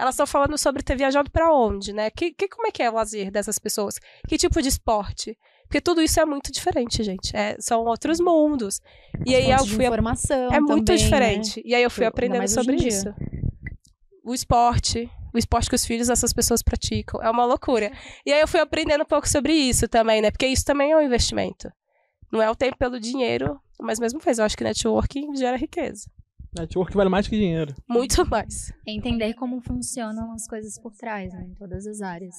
[0.00, 2.10] Elas estão falando sobre ter viajado para onde, né?
[2.10, 3.96] Que, que, como é que é o lazer dessas pessoas?
[4.26, 5.36] Que tipo de esporte?
[5.64, 7.36] Porque tudo isso é muito diferente, gente.
[7.36, 8.80] É, são outros mundos.
[9.26, 9.84] E As aí eu fui.
[9.84, 11.58] Informação é muito também, diferente.
[11.58, 11.62] Né?
[11.66, 13.14] E aí eu fui aprendendo sobre isso.
[14.24, 17.22] O esporte, o esporte que os filhos dessas pessoas praticam.
[17.22, 17.92] É uma loucura.
[18.24, 20.30] E aí eu fui aprendendo um pouco sobre isso também, né?
[20.30, 21.70] Porque isso também é um investimento.
[22.32, 24.38] Não é o tempo pelo dinheiro, mas mesmo fez.
[24.38, 26.10] Eu acho que networking gera riqueza.
[26.56, 27.74] Network vale mais que dinheiro.
[27.88, 28.72] Muito mais.
[28.86, 31.46] Entender como funcionam as coisas por trás, né?
[31.48, 32.34] Em todas as áreas.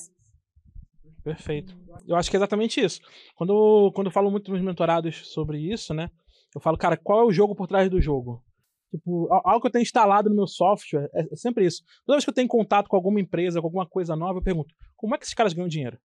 [1.23, 1.77] Perfeito.
[2.07, 2.99] Eu acho que é exatamente isso.
[3.35, 6.09] Quando, quando eu falo muito nos mentorados sobre isso, né?
[6.53, 8.43] Eu falo, cara, qual é o jogo por trás do jogo?
[8.91, 11.81] Tipo, algo que eu tenho instalado no meu software é, é sempre isso.
[12.05, 14.73] Toda vez que eu tenho contato com alguma empresa, com alguma coisa nova, eu pergunto,
[14.97, 15.97] como é que esses caras ganham dinheiro?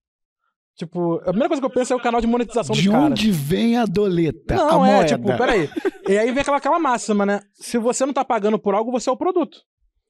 [0.77, 3.19] Tipo, a primeira coisa que eu penso é o canal de monetização de dos caras.
[3.19, 4.55] De onde vem a doleta?
[4.55, 5.07] Não, a é, moeda.
[5.07, 5.71] tipo, peraí.
[6.07, 7.41] E aí vem aquela, aquela máxima, né?
[7.55, 9.63] Se você não tá pagando por algo, você é o produto.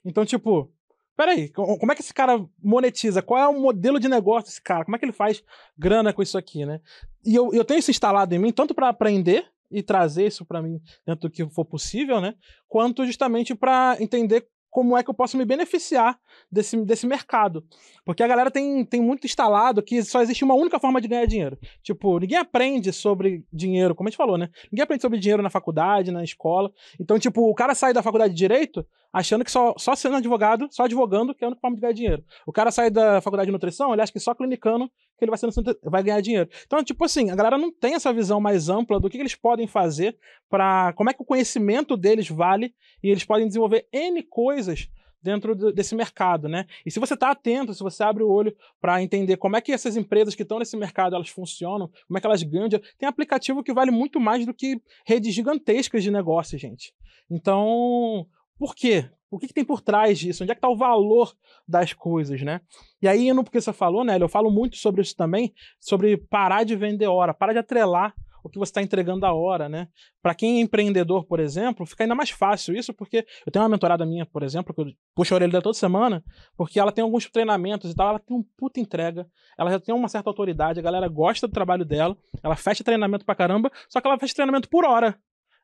[0.04, 0.68] Então, tipo,
[1.16, 3.22] peraí, como é que esse cara monetiza?
[3.22, 4.84] Qual é o modelo de negócio desse cara?
[4.84, 5.40] Como é que ele faz
[5.78, 6.80] grana com isso aqui, né?
[7.24, 10.62] E eu, eu tenho isso instalado em mim, tanto para aprender e trazer isso para
[10.62, 12.34] mim dentro do que for possível, né?
[12.68, 16.18] Quanto justamente para entender como é que eu posso me beneficiar
[16.52, 17.64] desse, desse mercado.
[18.04, 21.24] Porque a galera tem, tem muito instalado que só existe uma única forma de ganhar
[21.24, 21.58] dinheiro.
[21.82, 24.50] Tipo, ninguém aprende sobre dinheiro, como a gente falou, né?
[24.70, 26.70] Ninguém aprende sobre dinheiro na faculdade, na escola.
[27.00, 30.68] Então, tipo, o cara sai da faculdade de Direito achando que só, só sendo advogado,
[30.70, 32.24] só advogando, que é a única forma de ganhar dinheiro.
[32.46, 35.38] O cara sai da faculdade de nutrição, ele acha que só clinicando que ele vai,
[35.38, 35.50] ser,
[35.82, 36.48] vai ganhar dinheiro.
[36.66, 39.34] Então, tipo assim, a galera não tem essa visão mais ampla do que, que eles
[39.34, 40.16] podem fazer
[40.48, 44.88] para como é que o conhecimento deles vale e eles podem desenvolver N coisas
[45.22, 46.66] dentro desse mercado, né?
[46.84, 49.72] E se você está atento, se você abre o olho para entender como é que
[49.72, 53.62] essas empresas que estão nesse mercado elas funcionam, como é que elas ganham, tem aplicativo
[53.62, 56.94] que vale muito mais do que redes gigantescas de negócio, gente.
[57.28, 59.10] Então, por quê?
[59.30, 60.42] O que, que, tem por trás disso?
[60.42, 61.34] Onde é que está o valor
[61.66, 62.60] das coisas, né?
[63.02, 64.16] E aí, no porque você falou, né?
[64.20, 68.14] Eu falo muito sobre isso também, sobre parar de vender hora, parar de atrelar
[68.46, 69.88] o que você está entregando a hora, né?
[70.22, 73.68] Para quem é empreendedor, por exemplo, fica ainda mais fácil isso, porque eu tenho uma
[73.68, 76.22] mentorada minha, por exemplo, que eu puxo a orelha toda semana,
[76.56, 79.26] porque ela tem alguns treinamentos e tal, ela tem um puta entrega,
[79.58, 83.24] ela já tem uma certa autoridade, a galera gosta do trabalho dela, ela fecha treinamento
[83.24, 85.18] pra caramba, só que ela fecha treinamento por hora.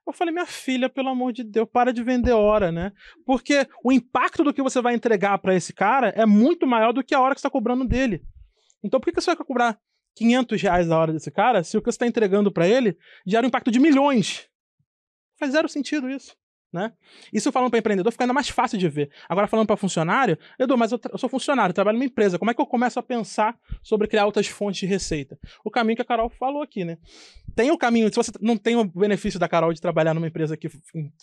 [0.06, 2.92] Eu falei, minha filha, pelo amor de Deus, para de vender hora, né?
[3.24, 7.04] Porque o impacto do que você vai entregar para esse cara é muito maior do
[7.04, 8.22] que a hora que você está cobrando dele.
[8.82, 9.78] Então, por que, você vai cobrar
[10.16, 13.46] 500 reais a hora desse cara se o que você está entregando para ele gera
[13.46, 14.48] um impacto de milhões?
[15.38, 16.36] Faz zero sentido isso.
[16.72, 16.90] Né?
[17.30, 19.10] Isso falando para empreendedor fica ainda mais fácil de ver.
[19.28, 22.38] Agora falando para funcionário, Edu, mas eu, eu, sou funcionário, trabalho numa empresa.
[22.38, 25.38] Como é que eu começo a pensar sobre criar outras fontes de receita?
[25.62, 26.96] O caminho que a Carol falou aqui, né?
[27.54, 30.56] Tem o caminho, se você não tem o benefício da Carol de trabalhar numa empresa
[30.56, 30.70] que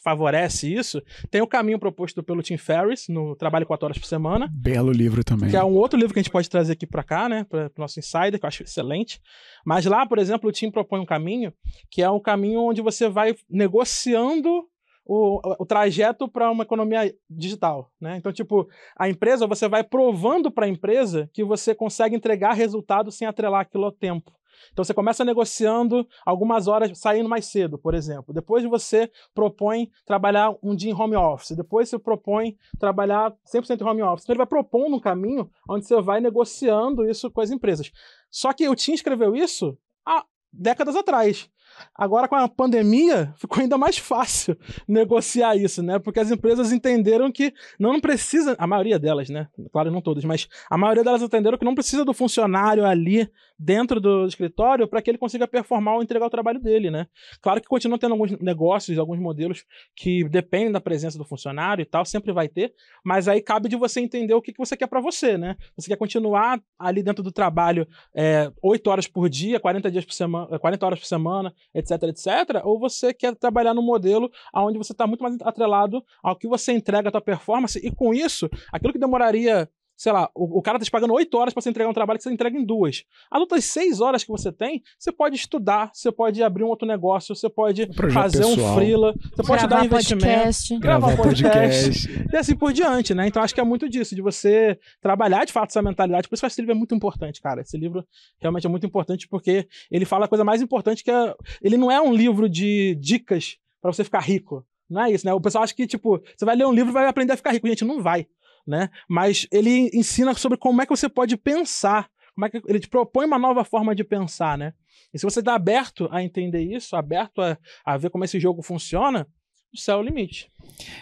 [0.03, 4.47] favorece isso, tem o caminho proposto pelo Tim Ferriss no Trabalho 4 Horas por Semana.
[4.53, 5.49] Belo livro também.
[5.49, 7.43] Que é um outro livro que a gente pode trazer aqui para cá, né?
[7.43, 9.19] Para o nosso insider, que eu acho excelente.
[9.65, 11.51] Mas lá, por exemplo, o Tim propõe um caminho
[11.89, 14.68] que é um caminho onde você vai negociando
[15.11, 18.17] o, o trajeto para uma economia digital, né?
[18.17, 23.11] Então, tipo, a empresa, você vai provando para a empresa que você consegue entregar resultado
[23.11, 24.31] sem atrelar aquilo ao tempo.
[24.71, 28.33] Então você começa negociando algumas horas saindo mais cedo, por exemplo.
[28.33, 31.55] Depois você propõe trabalhar um dia em home office.
[31.55, 34.25] Depois você propõe trabalhar 100% em home office.
[34.25, 37.89] Então ele vai propondo um caminho onde você vai negociando isso com as empresas.
[38.29, 41.49] Só que o Tim escreveu isso há décadas atrás.
[41.95, 44.57] Agora, com a pandemia, ficou ainda mais fácil
[44.87, 45.99] negociar isso, né?
[45.99, 49.47] Porque as empresas entenderam que não precisa, a maioria delas, né?
[49.71, 53.99] Claro, não todas, mas a maioria delas entenderam que não precisa do funcionário ali dentro
[53.99, 57.07] do escritório para que ele consiga performar ou entregar o trabalho dele, né?
[57.41, 61.85] Claro que continua tendo alguns negócios, alguns modelos que dependem da presença do funcionário e
[61.85, 62.73] tal, sempre vai ter,
[63.03, 65.57] mas aí cabe de você entender o que, que você quer para você, né?
[65.75, 70.13] Você quer continuar ali dentro do trabalho é, 8 horas por dia, 40 dias por
[70.13, 74.91] semana, 40 horas por semana, etc, etc, ou você quer trabalhar no modelo onde você
[74.91, 78.93] está muito mais atrelado ao que você entrega a tua performance e com isso, aquilo
[78.93, 81.89] que demoraria sei lá, o, o cara tá te pagando 8 horas para você entregar
[81.89, 83.03] um trabalho que você entrega em duas.
[83.29, 86.87] As outras 6 horas que você tem, você pode estudar, você pode abrir um outro
[86.87, 88.71] negócio, você pode Um fazer pessoal.
[88.71, 90.79] um freela, você pode Gravar dar investimento, podcast.
[90.79, 92.33] gravar Gravar podcast, podcast.
[92.33, 93.27] e assim por diante, né?
[93.27, 96.29] Então acho que é muito disso, de você trabalhar de fato essa mentalidade.
[96.29, 97.59] Por isso que esse livro é muito importante, cara.
[97.61, 98.05] Esse livro
[98.39, 101.35] realmente é muito importante porque ele fala a coisa mais importante que é.
[101.61, 104.65] Ele não é um livro de dicas para você ficar rico.
[104.89, 105.31] Não é isso, né?
[105.31, 107.51] O pessoal acha que, tipo, você vai ler um livro e vai aprender a ficar
[107.51, 107.67] rico.
[107.67, 108.25] Gente, não vai,
[108.65, 108.89] né?
[109.07, 112.09] Mas ele ensina sobre como é que você pode pensar.
[112.33, 114.73] Como é que ele te propõe uma nova forma de pensar, né?
[115.13, 118.61] E se você está aberto a entender isso, aberto a, a ver como esse jogo
[118.61, 119.27] funciona,
[119.73, 120.49] o céu é o limite.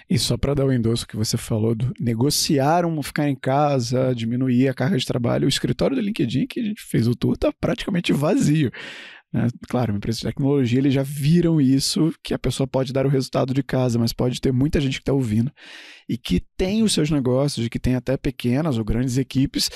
[0.09, 4.13] E só para dar o endosso que você falou do negociar um ficar em casa,
[4.13, 7.37] diminuir a carga de trabalho, o escritório do LinkedIn que a gente fez o tour
[7.37, 8.71] tá praticamente vazio.
[9.31, 9.47] Né?
[9.67, 13.09] Claro, uma empresa de tecnologia, eles já viram isso, que a pessoa pode dar o
[13.09, 15.51] resultado de casa, mas pode ter muita gente que está ouvindo
[16.07, 19.69] e que tem os seus negócios, e que tem até pequenas ou grandes equipes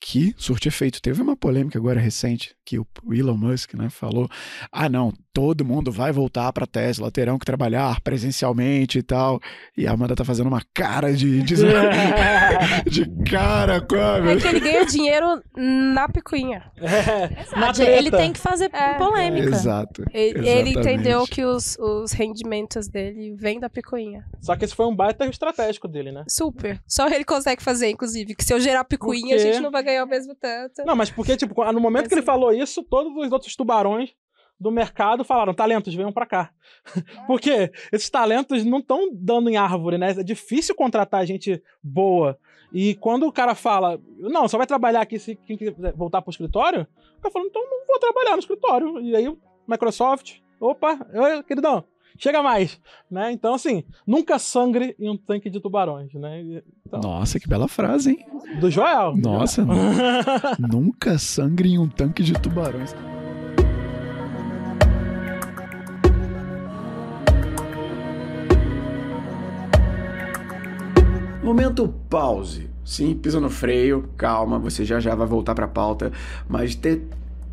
[0.00, 1.02] que surte efeito.
[1.02, 4.28] Teve uma polêmica agora recente que o Elon Musk né, falou:
[4.70, 9.40] ah, não, todo mundo vai voltar para Tesla, terão que trabalhar presencialmente e tal.
[9.76, 11.54] E a Amanda tá fazendo uma cara de, de,
[12.90, 14.30] de cara com a.
[14.30, 16.64] É que ele ganha dinheiro na picuinha.
[16.98, 18.98] É, na Ele tem que fazer É.
[18.98, 19.48] polêmica.
[19.48, 20.04] Exato.
[20.12, 24.24] Ele, ele entendeu que os, os rendimentos dele vêm da picuinha.
[24.40, 26.24] Só que esse foi um baita estratégico dele, né?
[26.28, 26.80] Super.
[26.86, 28.34] Só ele consegue fazer, inclusive.
[28.34, 30.84] Que se eu gerar picuinha, a gente não vai ganhar o mesmo tanto.
[30.84, 34.10] Não, mas porque, tipo, no momento que ele falou isso, todos os outros tubarões
[34.60, 36.50] do mercado falaram: talentos, venham pra cá.
[37.26, 40.10] porque esses talentos não estão dando em árvore, né?
[40.10, 42.38] É difícil contratar gente boa.
[42.72, 46.30] E quando o cara fala, não, só vai trabalhar aqui se quem quiser voltar pro
[46.30, 46.86] escritório,
[47.18, 49.00] o cara fala, então não vou trabalhar no escritório.
[49.00, 49.34] E aí,
[49.66, 51.84] Microsoft, opa, oi, queridão,
[52.18, 52.80] chega mais.
[53.10, 53.32] Né?
[53.32, 56.62] Então, assim, nunca sangre em um tanque de tubarões, né?
[56.86, 58.26] Então, Nossa, que bela frase, hein?
[58.60, 59.16] do Joel.
[59.16, 59.64] Nossa,
[60.58, 62.94] nunca sangre em um tanque de tubarões.
[71.48, 72.68] Momento pause.
[72.84, 76.12] Sim, pisa no freio, calma, você já já vai voltar para a pauta,
[76.46, 77.00] mas te...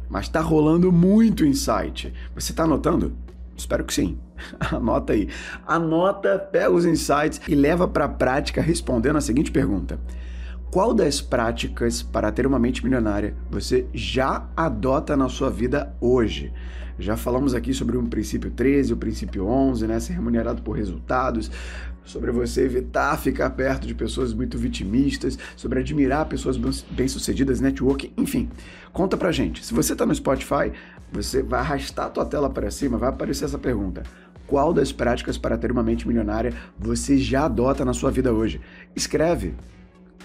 [0.09, 2.13] mas tá rolando muito insight.
[2.35, 3.13] Você tá anotando?
[3.55, 4.17] Espero que sim.
[4.59, 5.29] Anota aí.
[5.65, 9.97] Anota, pega os insights e leva para a prática respondendo a seguinte pergunta:
[10.69, 16.51] qual das práticas para ter uma mente milionária você já adota na sua vida hoje?
[16.99, 19.99] Já falamos aqui sobre o princípio 13, o princípio 11, né?
[19.99, 21.51] Ser remunerado por resultados,
[22.05, 26.57] sobre você evitar ficar perto de pessoas muito vitimistas, sobre admirar pessoas
[26.91, 28.49] bem-sucedidas, networking, enfim.
[28.93, 29.65] Conta pra gente.
[29.65, 30.71] Se você tá no Spotify,
[31.11, 34.03] você vai arrastar a tua tela para cima, vai aparecer essa pergunta.
[34.47, 38.61] Qual das práticas para ter uma mente milionária você já adota na sua vida hoje?
[38.95, 39.55] Escreve,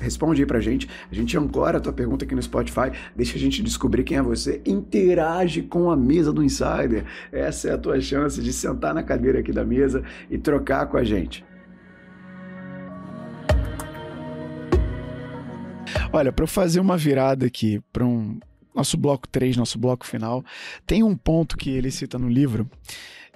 [0.00, 0.88] Responde aí pra gente.
[1.10, 4.22] A gente ancora a tua pergunta aqui no Spotify, deixa a gente descobrir quem é
[4.22, 7.04] você, interage com a mesa do Insider.
[7.30, 10.96] Essa é a tua chance de sentar na cadeira aqui da mesa e trocar com
[10.96, 11.44] a gente.
[16.12, 18.40] Olha, para eu fazer uma virada aqui para um
[18.74, 20.44] nosso bloco 3, nosso bloco final,
[20.84, 22.68] tem um ponto que ele cita no livro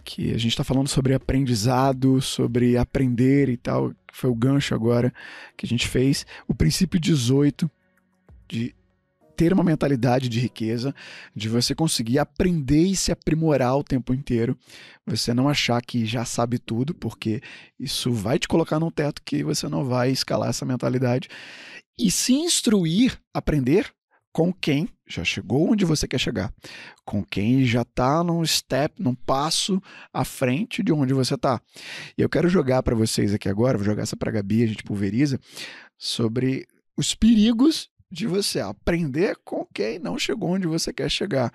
[0.05, 4.75] que a gente está falando sobre aprendizado, sobre aprender e tal, que foi o gancho
[4.75, 5.15] agora
[5.57, 6.27] que a gente fez.
[6.49, 7.71] O princípio 18
[8.49, 8.75] de
[9.37, 10.95] ter uma mentalidade de riqueza,
[11.35, 14.57] de você conseguir aprender e se aprimorar o tempo inteiro,
[15.07, 17.41] você não achar que já sabe tudo, porque
[17.79, 21.29] isso vai te colocar num teto que você não vai escalar essa mentalidade,
[21.99, 23.93] e se instruir, aprender
[24.33, 26.53] com quem já chegou onde você quer chegar,
[27.05, 29.81] com quem já está num step, num passo
[30.13, 31.61] à frente de onde você está.
[32.19, 34.67] E eu quero jogar para vocês aqui agora, vou jogar essa para a Gabi, a
[34.67, 35.39] gente pulveriza,
[35.97, 36.67] sobre
[36.97, 41.53] os perigos de você aprender com quem não chegou onde você quer chegar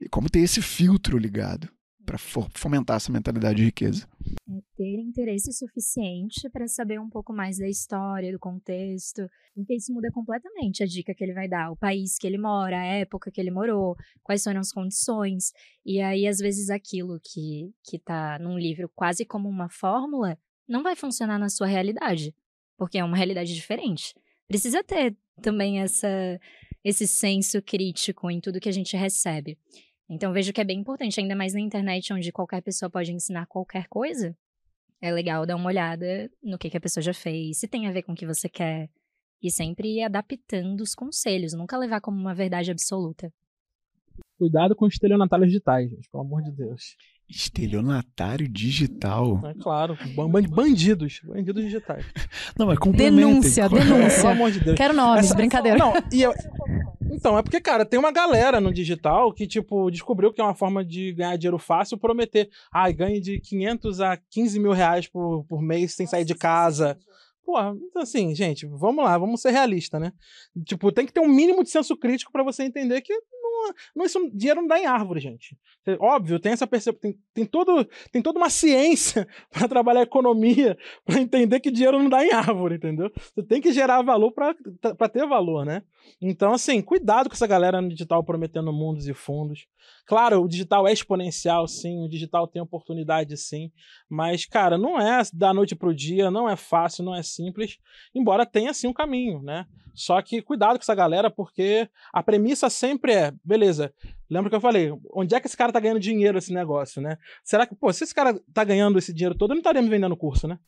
[0.00, 1.68] e como ter esse filtro ligado.
[2.04, 4.08] para fomentar essa mentalidade de riqueza?
[4.48, 9.92] É ter interesse suficiente para saber um pouco mais da história, do contexto, porque isso
[9.92, 13.30] muda completamente a dica que ele vai dar, o país que ele mora, a época
[13.30, 15.52] que ele morou, quais foram as condições.
[15.86, 20.36] E aí, às vezes, aquilo que, que tá num livro quase como uma fórmula
[20.68, 22.34] não vai funcionar na sua realidade,
[22.76, 24.14] porque é uma realidade diferente.
[24.52, 26.38] Precisa ter também essa,
[26.84, 29.58] esse senso crítico em tudo que a gente recebe.
[30.10, 33.46] Então vejo que é bem importante, ainda mais na internet, onde qualquer pessoa pode ensinar
[33.46, 34.36] qualquer coisa.
[35.00, 37.92] É legal dar uma olhada no que, que a pessoa já fez, se tem a
[37.92, 38.90] ver com o que você quer.
[39.42, 43.32] E sempre ir adaptando os conselhos, nunca levar como uma verdade absoluta.
[44.42, 46.96] Cuidado com estelionatários digitais, gente, pelo amor de Deus.
[47.30, 49.40] Estelionatário digital?
[49.46, 49.96] É claro,
[50.50, 52.04] bandidos, bandidos digitais.
[52.58, 52.76] Não, mas.
[52.92, 54.16] Denúncia, denúncia.
[54.22, 54.76] Pelo amor de Deus.
[54.76, 55.78] Quero nomes, Essa- brincadeira.
[55.78, 56.34] Não, e eu-
[57.12, 60.56] Então, é porque, cara, tem uma galera no digital que, tipo, descobriu que é uma
[60.56, 62.50] forma de ganhar dinheiro fácil prometer.
[62.74, 66.98] Ai, ganhe de 500 a 15 mil reais por, por mês sem sair de casa.
[67.44, 70.12] Porra, então assim, gente, vamos lá, vamos ser realistas, né?
[70.64, 73.12] Tipo, tem que ter um mínimo de senso crítico pra você entender que
[73.94, 75.56] não, isso, dinheiro não dá em árvore, gente.
[75.86, 80.76] É, Óbvio, tem essa percepção, tem, tem, todo, tem toda uma ciência pra trabalhar economia,
[81.04, 83.10] pra entender que dinheiro não dá em árvore, entendeu?
[83.16, 84.54] Você tem que gerar valor pra
[85.08, 85.82] ter valor, né?
[86.20, 89.66] Então, assim, cuidado com essa galera no digital prometendo mundos e fundos.
[90.06, 93.70] Claro, o digital é exponencial, sim, o digital tem oportunidade, sim,
[94.08, 97.78] mas, cara, não é da noite pro dia, não é fácil, não é simples,
[98.14, 99.66] embora tenha, sim, um caminho, né?
[99.94, 103.92] Só que cuidado com essa galera, porque a premissa sempre é, beleza,
[104.30, 107.18] lembra que eu falei, onde é que esse cara tá ganhando dinheiro esse negócio, né?
[107.44, 109.88] Será que, pô, se esse cara tá ganhando esse dinheiro todo, ele não estaria me
[109.88, 110.58] vendendo curso, né?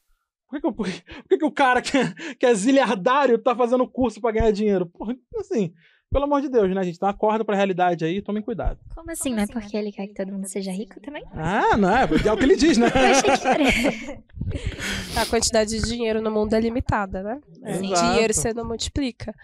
[0.47, 3.57] Por que, que, eu- por que- que o cara que é, que é ziliardário tá
[3.57, 4.87] fazendo curso pra ganhar dinheiro?
[4.87, 5.72] Porra, assim,
[6.11, 6.97] pelo amor de Deus, né, gente?
[6.97, 8.79] Então acorda pra realidade aí, tomem cuidado.
[8.95, 9.35] Como assim?
[9.35, 11.25] não é porque ele quer que todo mundo seja rico também?
[11.33, 12.87] Ah, não, é, é o que ele diz, né?
[12.87, 14.23] Eu achei que era.
[15.21, 17.41] A quantidade de dinheiro no mundo é limitada, né?
[17.65, 18.03] Exato.
[18.13, 19.35] Dinheiro você não multiplica.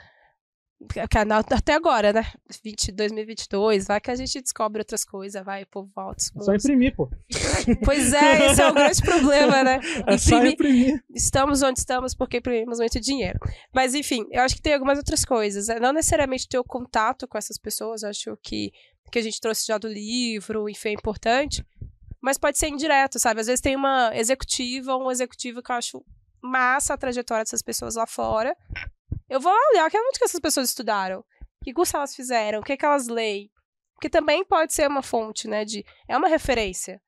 [1.26, 2.24] Na- Até agora, né?
[2.64, 6.22] 20, 2022, vai que a gente descobre outras coisas, vai, povo volta.
[6.37, 7.09] É só imprimir, pô.
[7.85, 9.78] Pois é, esse é o grande problema, né?
[10.07, 11.05] É só Imprimir- imprimir.
[11.14, 13.39] estamos onde estamos porque imprimimos muito dinheiro.
[13.74, 15.68] Mas, enfim, eu acho que tem algumas outras coisas.
[15.68, 15.78] né?
[15.78, 18.72] Não necessariamente ter o contato com essas pessoas, acho que,
[19.12, 21.64] que a gente trouxe já do livro, enfim, é importante.
[22.22, 23.41] Mas pode ser indireto, sabe?
[23.41, 26.05] Às vezes tem uma executiva ou um executivo que eu acho
[26.43, 28.57] massa a trajetória dessas pessoas lá fora.
[29.31, 31.24] Eu vou olhar que onde que essas pessoas estudaram,
[31.62, 33.49] que curso elas fizeram, o que, que elas leem.
[33.95, 35.64] Porque também pode ser uma fonte, né?
[35.64, 37.01] De, é uma referência.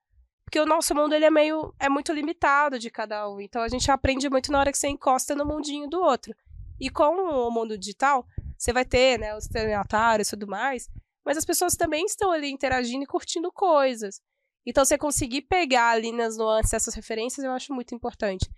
[0.45, 3.41] Porque o nosso mundo ele é meio é muito limitado de cada um.
[3.41, 6.33] Então a gente aprende muito na hora que você encosta no mundinho do outro.
[6.79, 8.25] E com o mundo digital,
[8.57, 10.89] você vai ter, né, os estelionatários e tudo mais,
[11.25, 14.21] mas as pessoas também estão ali interagindo e curtindo coisas.
[14.65, 18.49] Então você conseguir pegar ali nas nuances essas referências, eu acho muito importante.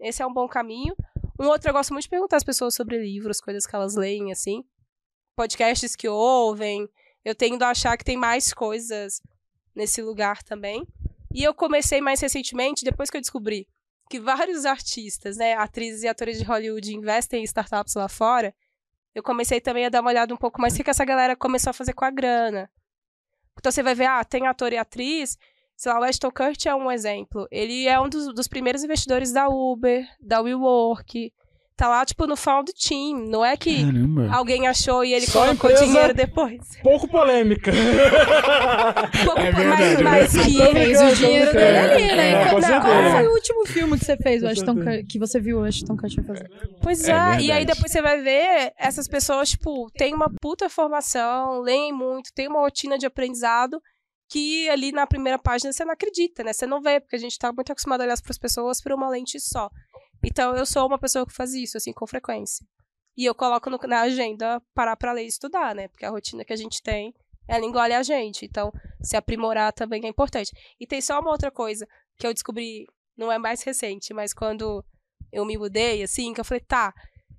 [0.00, 0.96] Esse é um bom caminho.
[1.42, 4.30] Um outro, eu gosto muito de perguntar às pessoas sobre livros, coisas que elas leem,
[4.30, 4.62] assim.
[5.34, 6.88] Podcasts que ouvem.
[7.24, 9.20] Eu tendo a achar que tem mais coisas
[9.74, 10.86] nesse lugar também.
[11.34, 13.66] E eu comecei mais recentemente, depois que eu descobri
[14.08, 18.54] que vários artistas, né, atrizes e atores de Hollywood investem em startups lá fora,
[19.12, 21.34] eu comecei também a dar uma olhada um pouco mais o que que essa galera
[21.34, 22.70] começou a fazer com a grana.
[23.58, 25.36] Então você vai ver, ah, tem ator e atriz,
[25.82, 27.48] sei lá, o Ashton Kutcher é um exemplo.
[27.50, 31.32] Ele é um dos, dos primeiros investidores da Uber, da WeWork.
[31.76, 33.18] Tá lá, tipo, no found team.
[33.26, 34.30] Não é que Caramba.
[34.32, 36.60] alguém achou e ele Só colocou dinheiro depois.
[36.84, 37.72] Pouco polêmica.
[39.24, 40.72] Pouco, É mas, verdade, mas é que verdade.
[40.86, 42.30] Fez o dinheiro dele ali, né?
[42.30, 42.80] É, Não, certeza.
[42.80, 44.74] Qual foi o último filme que você fez, o Ashton
[45.08, 46.48] que você viu o Ashton Kutcher fazer?
[46.80, 50.68] Pois É é, e aí depois você vai ver essas pessoas, tipo, têm uma puta
[50.68, 53.82] formação, leem muito, tem uma rotina de aprendizado
[54.32, 56.54] que ali na primeira página você não acredita, né?
[56.54, 58.92] Você não vê, porque a gente tá muito acostumado a olhar para as pessoas por
[58.92, 59.68] uma lente só.
[60.24, 62.64] Então eu sou uma pessoa que faz isso, assim, com frequência.
[63.14, 65.88] E eu coloco no- na agenda parar pra ler e estudar, né?
[65.88, 67.12] Porque a rotina que a gente tem,
[67.46, 68.46] ela engole a gente.
[68.46, 70.50] Então, se aprimorar também é importante.
[70.80, 71.86] E tem só uma outra coisa
[72.16, 72.86] que eu descobri,
[73.16, 74.82] não é mais recente, mas quando
[75.30, 76.94] eu me mudei, assim, que eu falei, tá,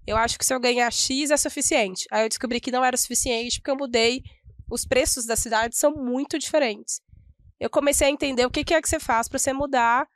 [0.06, 2.06] eu acho que se eu ganhar X é suficiente.
[2.12, 4.22] Aí eu descobri que não era suficiente porque eu mudei,
[4.74, 7.00] os preços da cidade são muito diferentes.
[7.60, 10.08] Eu comecei a entender o que, é que você faz para você mudar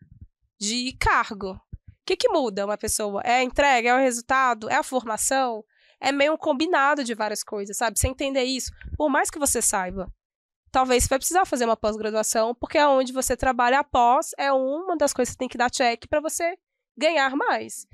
[0.59, 1.51] de cargo.
[1.51, 1.59] O
[2.03, 3.21] que, que muda uma pessoa?
[3.23, 3.89] É a entrega?
[3.89, 4.67] É o resultado?
[4.67, 5.63] É a formação?
[5.99, 7.99] É meio um combinado de várias coisas, sabe?
[7.99, 10.11] Você entender isso, por mais que você saiba.
[10.71, 15.13] Talvez você vai precisar fazer uma pós-graduação, porque onde você trabalha após, é uma das
[15.13, 16.57] coisas que tem que dar check para você
[16.97, 17.85] ganhar mais.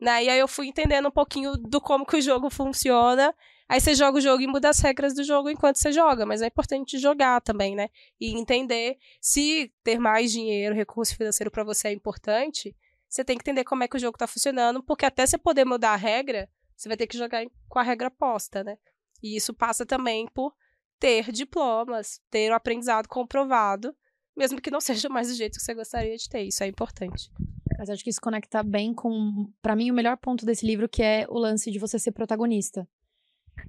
[0.00, 0.24] Né?
[0.24, 3.34] E aí eu fui entendendo um pouquinho do como que o jogo funciona
[3.68, 6.40] Aí você joga o jogo e muda as regras do jogo enquanto você joga, mas
[6.40, 7.88] é importante jogar também, né?
[8.20, 12.76] E entender se ter mais dinheiro, recurso financeiro para você é importante,
[13.08, 15.64] você tem que entender como é que o jogo tá funcionando, porque até você poder
[15.64, 18.76] mudar a regra, você vai ter que jogar com a regra posta, né?
[19.22, 20.54] E isso passa também por
[20.98, 23.94] ter diplomas, ter o aprendizado comprovado,
[24.36, 26.42] mesmo que não seja mais do jeito que você gostaria de ter.
[26.42, 27.30] Isso é importante.
[27.78, 31.02] Mas acho que isso conecta bem com, para mim, o melhor ponto desse livro, que
[31.02, 32.88] é o lance de você ser protagonista.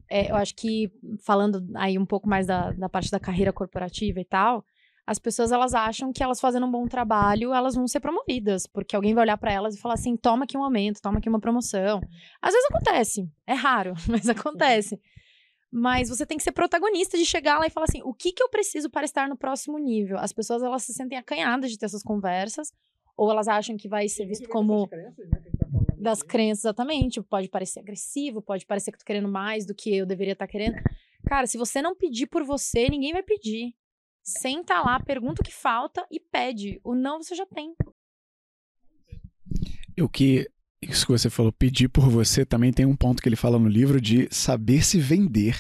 [0.10, 0.92] É, eu acho que,
[1.26, 4.64] falando aí um pouco mais da, da parte da carreira corporativa e tal,
[5.08, 8.94] as pessoas elas acham que elas fazendo um bom trabalho, elas vão ser promovidas, porque
[8.94, 11.40] alguém vai olhar para elas e falar assim: toma aqui um aumento, toma aqui uma
[11.40, 12.02] promoção.
[12.42, 15.00] Às vezes acontece, é raro, mas acontece.
[15.72, 18.44] Mas você tem que ser protagonista de chegar lá e falar assim: o que, que
[18.44, 20.18] eu preciso para estar no próximo nível?
[20.18, 22.74] As pessoas elas se sentem acanhadas de ter essas conversas,
[23.16, 24.90] ou elas acham que vai ser visto como
[25.98, 27.22] das crenças, exatamente.
[27.22, 30.46] Pode parecer agressivo, pode parecer que eu tô querendo mais do que eu deveria estar
[30.46, 30.76] tá querendo.
[31.28, 33.74] Cara, se você não pedir por você, ninguém vai pedir.
[34.24, 36.80] Senta lá, pergunta o que falta e pede.
[36.84, 37.74] O não você já tem.
[40.00, 40.48] O que
[40.82, 43.68] isso que você falou, pedir por você, também tem um ponto que ele fala no
[43.68, 45.60] livro de saber se vender.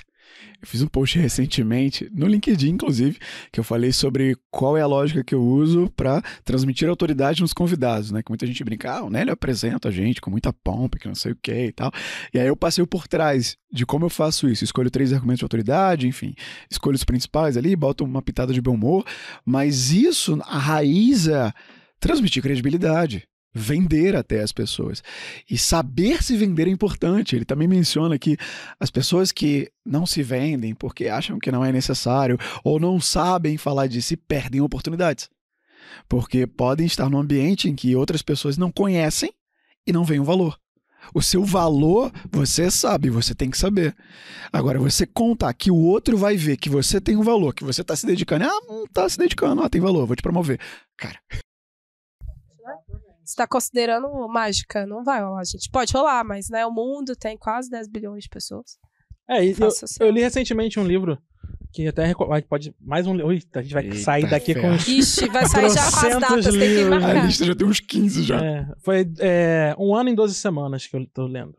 [0.61, 3.17] Eu fiz um post recentemente, no LinkedIn, inclusive,
[3.51, 7.53] que eu falei sobre qual é a lógica que eu uso para transmitir autoridade nos
[7.53, 8.23] convidados, né?
[8.23, 11.15] Que muita gente brinca, ah, o Nélio apresenta a gente com muita pompa, que não
[11.15, 11.91] sei o que e tal.
[12.33, 14.63] E aí eu passei por trás de como eu faço isso.
[14.63, 16.33] Escolho três argumentos de autoridade, enfim,
[16.69, 19.05] escolho os principais ali, boto uma pitada de bom humor,
[19.45, 21.51] mas isso, a raiz é
[21.99, 23.27] transmitir credibilidade
[23.57, 25.03] vender até as pessoas.
[25.49, 27.35] E saber se vender é importante.
[27.35, 28.37] Ele também menciona que
[28.79, 33.57] as pessoas que não se vendem porque acham que não é necessário ou não sabem
[33.57, 35.29] falar de si perdem oportunidades.
[36.07, 39.33] Porque podem estar num ambiente em que outras pessoas não conhecem
[39.85, 40.57] e não veem o valor.
[41.13, 43.95] O seu valor, você sabe, você tem que saber.
[44.51, 47.81] Agora, você contar que o outro vai ver que você tem um valor, que você
[47.81, 48.45] está se dedicando.
[48.45, 50.59] Ah, não está se dedicando, ah, tem valor, vou te promover.
[50.97, 51.19] Cara,
[53.27, 54.85] está considerando mágica.
[54.85, 55.69] Não vai rolar, gente.
[55.69, 58.77] Pode rolar, mas né, o mundo tem quase 10 bilhões de pessoas.
[59.29, 61.17] É, e eu, eu, li recentemente um livro
[61.73, 62.13] que até
[62.47, 63.13] pode mais um.
[63.25, 64.87] Ui, a gente vai Eita sair daqui com uns.
[64.87, 67.17] Ixi, vai sair já com as datas, tem que marcar.
[67.17, 68.43] A lista já tem uns 15 já.
[68.43, 71.55] É, foi é, um ano em 12 semanas que eu tô lendo.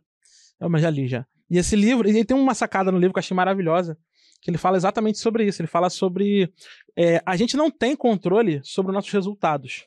[0.58, 1.26] Eu, mas já li já.
[1.50, 3.98] E esse livro, ele tem uma sacada no livro que eu achei maravilhosa,
[4.40, 5.60] que ele fala exatamente sobre isso.
[5.60, 6.50] Ele fala sobre.
[6.96, 9.86] É, a gente não tem controle sobre os nossos resultados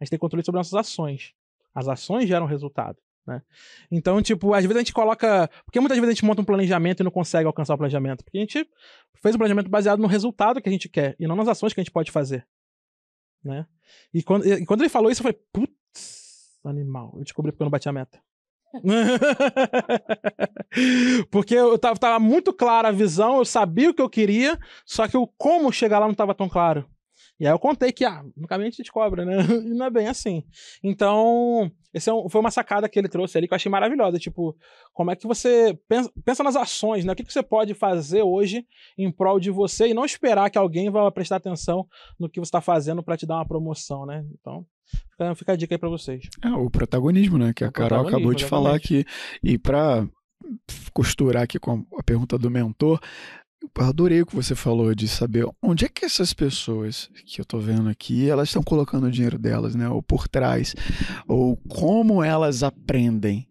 [0.00, 1.34] a gente tem controle sobre nossas ações.
[1.74, 2.98] As ações geram resultado.
[3.26, 3.42] Né?
[3.90, 5.50] Então, tipo, às vezes a gente coloca.
[5.64, 8.24] Porque muitas vezes a gente monta um planejamento e não consegue alcançar o planejamento.
[8.24, 8.68] Porque a gente
[9.16, 11.80] fez um planejamento baseado no resultado que a gente quer e não nas ações que
[11.80, 12.46] a gente pode fazer.
[13.42, 13.66] Né?
[14.14, 17.12] E, quando, e quando ele falou isso, eu falei, putz, animal.
[17.16, 18.20] Eu descobri porque eu não bati a meta.
[21.30, 25.08] porque eu tava, tava muito clara a visão, eu sabia o que eu queria, só
[25.08, 26.86] que o como chegar lá não estava tão claro.
[27.38, 29.36] E aí eu contei que, ah, no caminho a gente cobra, né?
[29.66, 30.42] E não é bem assim.
[30.82, 34.18] Então, esse é um, foi uma sacada que ele trouxe ali que eu achei maravilhosa.
[34.18, 34.56] Tipo,
[34.92, 37.12] como é que você pensa, pensa nas ações, né?
[37.12, 40.58] O que, que você pode fazer hoje em prol de você e não esperar que
[40.58, 41.86] alguém vá prestar atenção
[42.18, 44.24] no que você está fazendo para te dar uma promoção, né?
[44.40, 44.64] Então,
[45.10, 46.28] fica, fica a dica aí para vocês.
[46.42, 47.52] É, o protagonismo, né?
[47.54, 48.48] Que a Carol acabou de exatamente.
[48.48, 49.04] falar aqui.
[49.42, 50.08] E para
[50.92, 53.00] costurar aqui com a pergunta do mentor,
[53.62, 57.44] eu adorei o que você falou de saber onde é que essas pessoas que eu
[57.44, 59.88] tô vendo aqui, elas estão colocando o dinheiro delas, né?
[59.88, 60.74] Ou por trás,
[61.28, 63.46] ou como elas aprendem.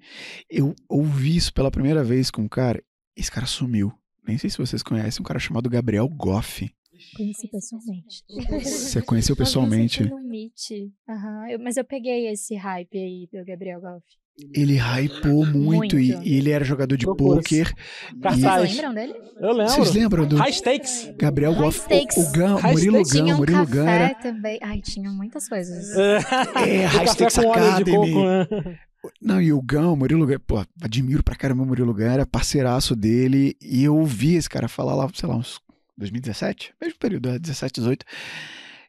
[0.50, 2.84] Eu ouvi isso pela primeira vez com um cara,
[3.16, 3.94] esse cara sumiu.
[4.28, 6.70] Nem sei se vocês conhecem, um cara chamado Gabriel Goff.
[7.16, 8.24] Conheci pessoalmente.
[8.64, 10.04] Você conheceu pessoalmente?
[10.04, 14.06] Eu uhum, eu, mas eu peguei esse hype aí do Gabriel Goff.
[14.54, 16.00] Ele hypou muito, muito.
[16.00, 17.74] E, e, ele era jogador de pôquer.
[18.22, 19.14] Vocês lembram dele?
[19.40, 19.74] Eu lembro.
[19.74, 20.36] Vocês lembram do.
[20.36, 21.10] High Stakes.
[21.18, 21.80] Gabriel High Goff.
[21.80, 22.18] Stakes.
[22.18, 24.16] O, o Gan, High Murilo Gan, tinha um Murilo Gan era.
[24.16, 24.60] também.
[24.62, 25.90] Ai, tinha muitas coisas.
[25.98, 26.20] É,
[26.86, 28.14] High Stakes Academy.
[28.14, 28.80] Coco, né?
[29.22, 32.26] Não, e o Gão, o Murilo Gão, pô, admiro pra caramba o Murilo Gão, era
[32.26, 35.62] parceiraço dele, e eu ouvi esse cara falar lá, sei lá, uns
[35.96, 38.06] 2017, mesmo período, 17, 18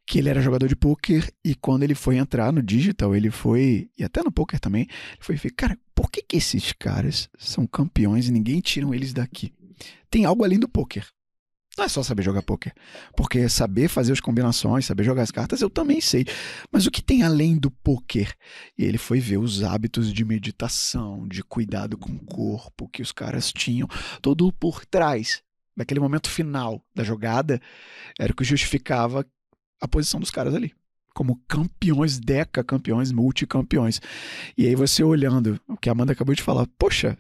[0.06, 3.90] que ele era jogador de pôquer e quando ele foi entrar no digital, ele foi,
[3.98, 7.66] e até no poker também, ele foi ver, cara, por que, que esses caras são
[7.66, 9.52] campeões e ninguém tira eles daqui?
[10.08, 11.06] Tem algo além do poker.
[11.76, 12.72] Não é só saber jogar poker,
[13.14, 16.24] porque saber fazer as combinações, saber jogar as cartas, eu também sei.
[16.72, 18.32] Mas o que tem além do poker?
[18.78, 23.12] E ele foi ver os hábitos de meditação, de cuidado com o corpo que os
[23.12, 23.86] caras tinham,
[24.22, 25.42] todo por trás
[25.76, 27.60] daquele momento final da jogada,
[28.18, 29.26] era o que justificava
[29.80, 30.72] a posição dos caras ali.
[31.14, 34.00] Como campeões, deca campeões, multicampeões.
[34.56, 37.16] E aí você olhando o que a Amanda acabou de falar, poxa,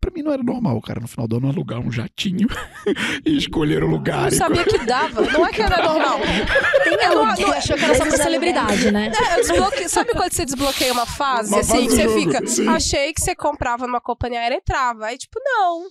[0.00, 2.48] Pra mim não era normal, cara, no final do ano alugar um jatinho
[3.24, 4.24] e escolher o lugar.
[4.24, 5.22] Eu e sabia que dava.
[5.22, 6.18] Não é que era normal.
[6.82, 7.52] Tem aluguel.
[7.52, 9.12] Achou que era só pra celebridade, né?
[9.38, 11.50] É, Sabe quando você desbloqueia uma fase?
[11.52, 12.46] Uma assim, fase que você jogo, fica.
[12.46, 12.68] sim.
[12.68, 15.06] Achei que você comprava numa companhia aérea e entrava.
[15.06, 15.84] Aí, tipo, não.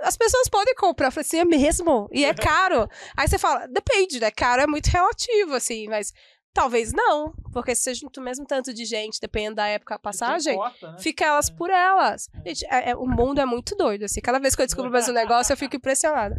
[0.00, 1.08] As pessoas podem comprar.
[1.08, 2.08] Eu falei assim, é mesmo?
[2.12, 2.88] E é caro.
[3.16, 4.30] Aí você fala, depende, né?
[4.30, 6.12] Caro é muito relativo, assim, mas
[6.54, 7.32] talvez não.
[7.52, 10.54] Porque se você junta o mesmo tanto de gente, dependendo da época da passagem,
[10.92, 10.96] né?
[10.98, 12.28] fica elas por elas.
[12.44, 14.20] Gente, é- é- o mundo é muito doido, assim.
[14.20, 16.36] Cada vez que eu descubro mais um negócio, eu fico impressionada.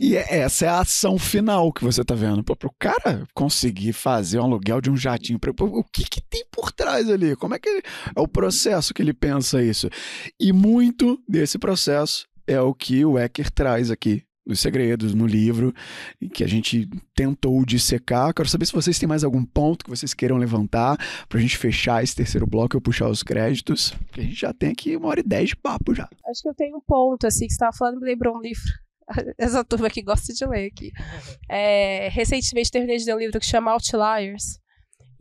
[0.00, 2.42] E é- essa é a ação final que você tá vendo.
[2.42, 6.20] Pô, pro cara conseguir fazer um aluguel de um jatinho, pra- pô, o que que
[6.20, 7.36] tem por trás ali?
[7.36, 7.82] Como é que ele-
[8.16, 9.88] é o processo que ele pensa isso?
[10.40, 14.22] E muito desse processo é o que o Ecker traz aqui.
[14.46, 15.72] Os segredos no livro,
[16.20, 18.34] e que a gente tentou dissecar.
[18.34, 20.98] Quero saber se vocês têm mais algum ponto que vocês queiram levantar
[21.30, 23.92] pra gente fechar esse terceiro bloco e eu puxar os créditos.
[23.92, 26.10] Porque a gente já tem aqui uma hora e dez de papo já.
[26.28, 28.70] Acho que eu tenho um ponto, assim, que você tava falando, me lembrou um livro.
[29.38, 30.92] Essa turma que gosta de ler aqui.
[31.48, 34.58] É, recentemente terminei de ler um livro que chama Outliers.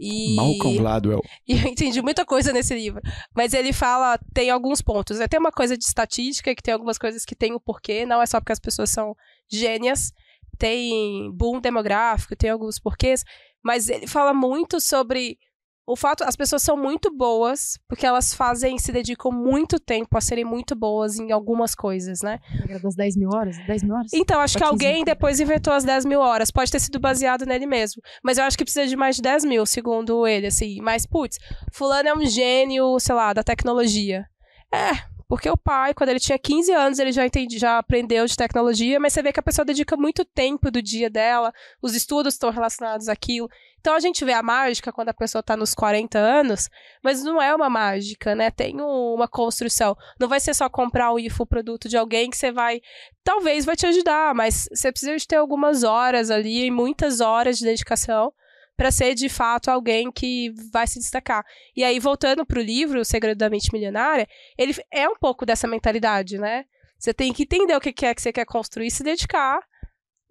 [0.03, 0.35] E...
[0.35, 1.21] Malcolm Gladwell.
[1.47, 3.01] E eu entendi muita coisa nesse livro.
[3.35, 5.19] Mas ele fala, tem alguns pontos.
[5.19, 5.27] né?
[5.27, 8.25] Tem uma coisa de estatística, que tem algumas coisas que tem o porquê, não é
[8.25, 9.15] só porque as pessoas são
[9.51, 10.11] gênias.
[10.57, 13.23] Tem boom demográfico, tem alguns porquês.
[13.63, 15.38] Mas ele fala muito sobre
[15.85, 20.22] o fato, as pessoas são muito boas, porque elas fazem, se dedicam muito tempo a
[20.22, 22.39] serem muito boas em algumas coisas, né?
[22.49, 23.57] Regra das 10 mil horas?
[23.68, 24.14] 10 mil horas?
[24.14, 26.51] Então, acho que 15 alguém depois inventou as 10 mil horas.
[26.51, 28.01] Pode ter sido baseado nele mesmo.
[28.23, 30.80] Mas eu acho que precisa de mais de 10 mil, segundo ele, assim.
[30.81, 31.38] Mas, putz,
[31.73, 34.26] fulano é um gênio, sei lá, da tecnologia.
[34.73, 34.91] É,
[35.34, 38.99] porque o pai, quando ele tinha 15 anos, ele já entendi, já aprendeu de tecnologia,
[38.99, 41.51] mas você vê que a pessoa dedica muito tempo do dia dela,
[41.81, 43.49] os estudos estão relacionados àquilo.
[43.80, 46.69] Então a gente vê a mágica quando a pessoa tá nos 40 anos,
[47.03, 48.51] mas não é uma mágica, né?
[48.51, 49.97] Tem um- uma construção.
[50.19, 52.80] Não vai ser só comprar o infoproduto de alguém que você vai
[53.23, 57.65] talvez vai te ajudar, mas você precisa de ter algumas horas ali, muitas horas de
[57.65, 58.31] dedicação
[58.75, 61.43] para ser de fato alguém que vai se destacar.
[61.75, 64.27] E aí voltando pro livro O Segredo da Mente Milionária,
[64.57, 66.65] ele é um pouco dessa mentalidade, né?
[66.97, 69.59] Você tem que entender o que é que você quer construir se dedicar.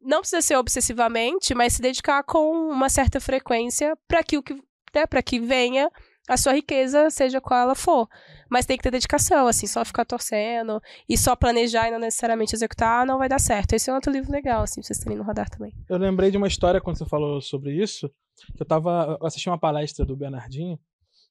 [0.01, 4.55] Não precisa ser obsessivamente, mas se dedicar com uma certa frequência para que o que,
[4.95, 5.91] né, para que venha
[6.29, 8.09] a sua riqueza, seja qual ela for.
[8.51, 12.55] Mas tem que ter dedicação, assim, só ficar torcendo e só planejar e não necessariamente
[12.55, 13.73] executar, não vai dar certo.
[13.73, 15.73] Esse é um outro livro legal, assim, pra vocês terem no radar também.
[15.89, 18.11] Eu lembrei de uma história quando você falou sobre isso.
[18.55, 19.19] Que eu tava.
[19.21, 20.79] Eu assisti uma palestra do Bernardinho.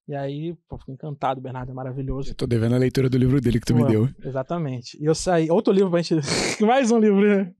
[0.07, 2.31] E aí, pô, fiquei encantado, o Bernardo é maravilhoso.
[2.31, 4.09] Eu tô devendo a leitura do livro dele que tu me Pô, deu.
[4.23, 5.01] Exatamente.
[5.01, 5.49] E eu saí.
[5.49, 6.15] Outro livro pra gente.
[6.65, 7.53] Mais um livro, né?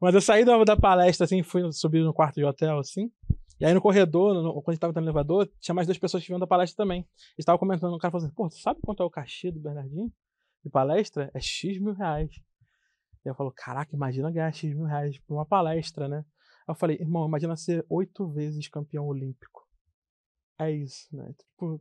[0.00, 3.10] Mas eu saí da, da palestra, assim, fui subir no quarto de hotel, assim.
[3.60, 6.22] E aí no corredor, no- quando a gente tava no elevador, tinha mais duas pessoas
[6.22, 7.00] que vinham da palestra também.
[7.00, 9.60] Eles estavam comentando, o cara falou assim, pô, tu sabe quanto é o cachê do
[9.60, 10.10] Bernardinho?
[10.64, 11.30] De palestra?
[11.32, 12.30] É X mil reais.
[13.24, 16.24] E eu falo, caraca, imagina ganhar X mil reais por uma palestra, né?
[16.66, 19.66] Eu falei, irmão, imagina ser oito vezes campeão olímpico.
[20.58, 21.32] É isso, né?
[21.38, 21.80] Tipo,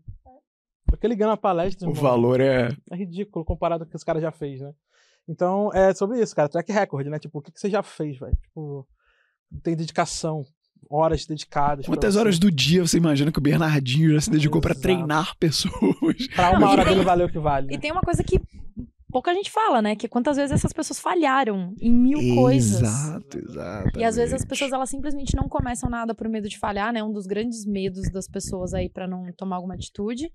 [0.92, 2.70] o que ele ganha na palestra, O irmão, valor é.
[2.92, 4.74] é ridículo comparado com o que esse cara já fez, né?
[5.28, 6.50] Então, é sobre isso, cara.
[6.50, 7.18] Track record, né?
[7.18, 8.36] Tipo, o que, que você já fez, velho?
[8.36, 8.88] Tipo,
[9.62, 10.44] tem dedicação,
[10.90, 11.86] horas dedicadas.
[11.86, 12.20] Quantas você.
[12.20, 14.82] horas do dia você imagina que o Bernardinho já se dedicou pra Exato.
[14.82, 16.28] treinar pessoas?
[16.36, 17.68] Pra uma hora dele valeu o que vale.
[17.70, 17.78] E né?
[17.78, 18.42] tem uma coisa que
[19.14, 19.96] pouca gente fala, né?
[19.96, 22.82] Que quantas vezes essas pessoas falharam em mil coisas.
[22.82, 24.00] Exato, exato.
[24.00, 27.02] E às vezes as pessoas elas simplesmente não começam nada por medo de falhar, né?
[27.04, 30.32] Um dos grandes medos das pessoas aí pra não tomar alguma atitude.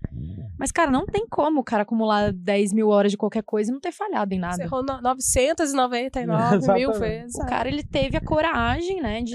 [0.59, 3.75] Mas, cara, não tem como o cara acumular 10 mil horas de qualquer coisa e
[3.75, 4.63] não ter falhado em Você nada.
[4.63, 7.35] errou no- 999 mil vezes.
[7.37, 9.35] O cara, ele teve a coragem, né, de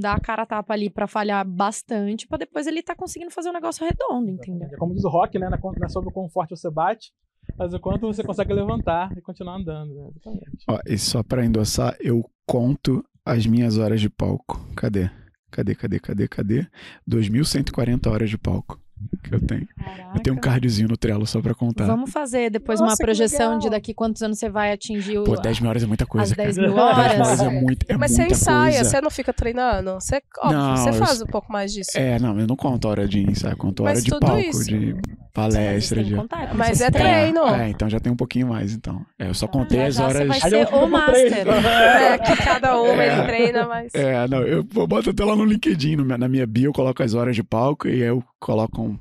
[0.00, 3.50] dar a cara a tapa ali pra falhar bastante, pra depois ele tá conseguindo fazer
[3.50, 4.68] um negócio redondo, entendeu?
[4.72, 5.46] É como diz o Rock, né?
[5.46, 7.12] É não é sobre o quão forte você bate,
[7.58, 9.94] mas o quanto você consegue levantar e continuar andando.
[9.94, 10.08] Né?
[10.10, 10.64] Exatamente.
[10.68, 14.66] Ó, e só pra endossar, eu conto as minhas horas de palco.
[14.76, 15.10] Cadê?
[15.50, 16.66] Cadê, cadê, cadê, cadê?
[17.08, 18.80] 2.140 horas de palco
[19.22, 19.66] que eu tenho.
[20.14, 21.84] Eu tenho um cardiozinho no Trello só pra contar.
[21.86, 25.24] Vamos fazer depois Nossa, uma projeção de daqui quantos anos você vai atingir o.
[25.24, 26.68] Pô, 10 mil horas é muita coisa, As 10 cara.
[26.68, 27.12] mil 10 horas.
[27.16, 28.90] mil horas é, muito, é Mas você muita ensaia, coisa.
[28.90, 29.92] você não fica treinando?
[29.94, 31.90] Você, óbvio, Não, você eu- faz um pouco mais disso.
[31.96, 34.40] É, não, eu não conto hora de ensaio, eu conto hora Mas de tudo palco,
[34.40, 34.64] isso.
[34.64, 34.96] de
[35.34, 36.14] palestra, que de...
[36.16, 37.46] contar, é Mas se é fosse treino.
[37.48, 39.04] É, então já tem um pouquinho mais, então.
[39.18, 40.28] É, eu só contei já as já você horas...
[40.28, 41.46] vai Aí ser fico o master.
[41.48, 43.12] É, que cada uma É.
[43.18, 43.94] ele treina, mas.
[43.94, 47.02] É, não, eu eu boto até lá no LinkedIn, no- na minha bio, eu coloco
[47.02, 48.98] as horas de palco e aí eu coloco um-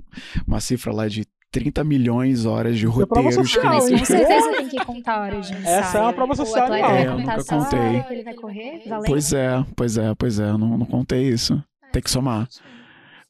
[0.48, 3.36] uma cifra lá de 30 milhões horas de é roteiros.
[3.36, 4.00] social, Mas hein?
[4.00, 5.76] com certeza tem que contar horas de ensaio.
[5.78, 8.02] Essa é uma prova social O atleta vai É, eu contar só contei.
[8.08, 9.06] que ele vai correr, valendo.
[9.06, 11.64] Pois é, pois é, pois é, eu não, não contei isso.
[11.92, 12.48] Tem que somar.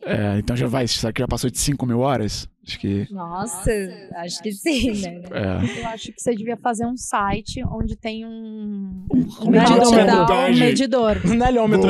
[0.05, 2.47] É, então já vai, será que já passou de 5 mil horas?
[2.65, 3.07] Acho que.
[3.11, 3.71] Nossa,
[4.15, 5.21] acho que sim, né?
[5.31, 5.81] É.
[5.81, 10.47] Eu acho que você devia fazer um site onde tem um, Um um medidor, medidor.
[10.49, 11.17] um medidor.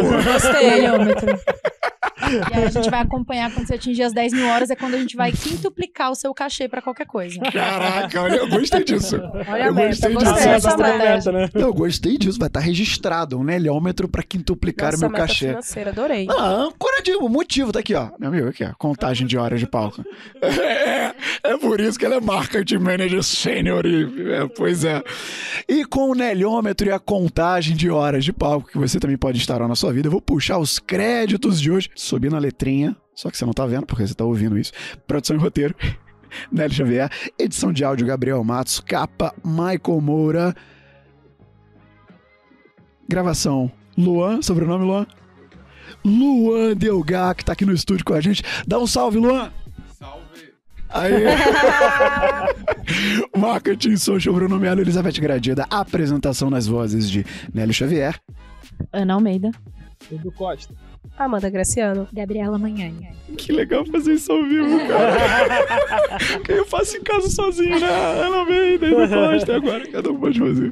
[0.02, 0.24] Boa.
[0.34, 1.93] Gostei.
[2.32, 4.96] E aí a gente vai acompanhar quando você atingir as 10 mil horas, é quando
[4.96, 7.40] a gente vai quintuplicar o seu cachê pra qualquer coisa.
[7.40, 9.18] Caraca, olha, eu gostei disso.
[9.48, 10.48] Olha a eu meta, gostei gostei disso.
[10.48, 10.98] dessa Essa meta.
[10.98, 11.50] meta, né?
[11.54, 15.48] Eu gostei disso, vai estar registrado um nelhômetro pra quintuplicar Nossa, o meu meta cachê.
[15.50, 16.28] financeira, adorei.
[16.30, 16.70] Ah,
[17.04, 18.10] de o motivo tá aqui, ó.
[18.18, 18.72] Meu amigo, aqui, ó.
[18.78, 20.04] Contagem de horas de palco.
[20.74, 21.14] É,
[21.52, 23.86] é por isso que ela é marketing manager sênior.
[23.86, 25.02] e- é, pois é.
[25.68, 29.38] E com o nelhômetro e a contagem de horas de palco que você também pode
[29.38, 33.32] instaurar na sua vida, eu vou puxar os créditos de hoje, subir na letrinha, só
[33.32, 34.72] que você não tá vendo, porque você tá ouvindo isso.
[35.08, 35.76] Produção e roteiro.
[36.52, 40.56] Nélio Xavier, edição de áudio Gabriel Matos, capa Michael Moura,
[43.08, 45.06] gravação Luan, sobrenome Luan?
[46.04, 48.42] Luan Delgar, que tá aqui no estúdio com a gente.
[48.66, 49.52] Dá um salve, Luan!
[49.94, 50.54] Salve!
[50.90, 51.24] Aí!
[53.38, 55.68] Marketing Social, Bruno Melo, Elizabeth Gradida.
[55.70, 57.24] Apresentação nas vozes de
[57.54, 58.20] Nélio Xavier.
[58.92, 59.52] Ana Almeida.
[60.12, 60.74] Edu Costa.
[61.18, 62.08] Amanda Graciano.
[62.12, 63.14] Gabriela Manhães.
[63.38, 66.18] Que legal fazer isso ao vivo, cara.
[66.44, 67.88] que eu faço em casa sozinho, né?
[68.22, 70.72] Ela vem, daí não gosta, agora cada um pode fazer.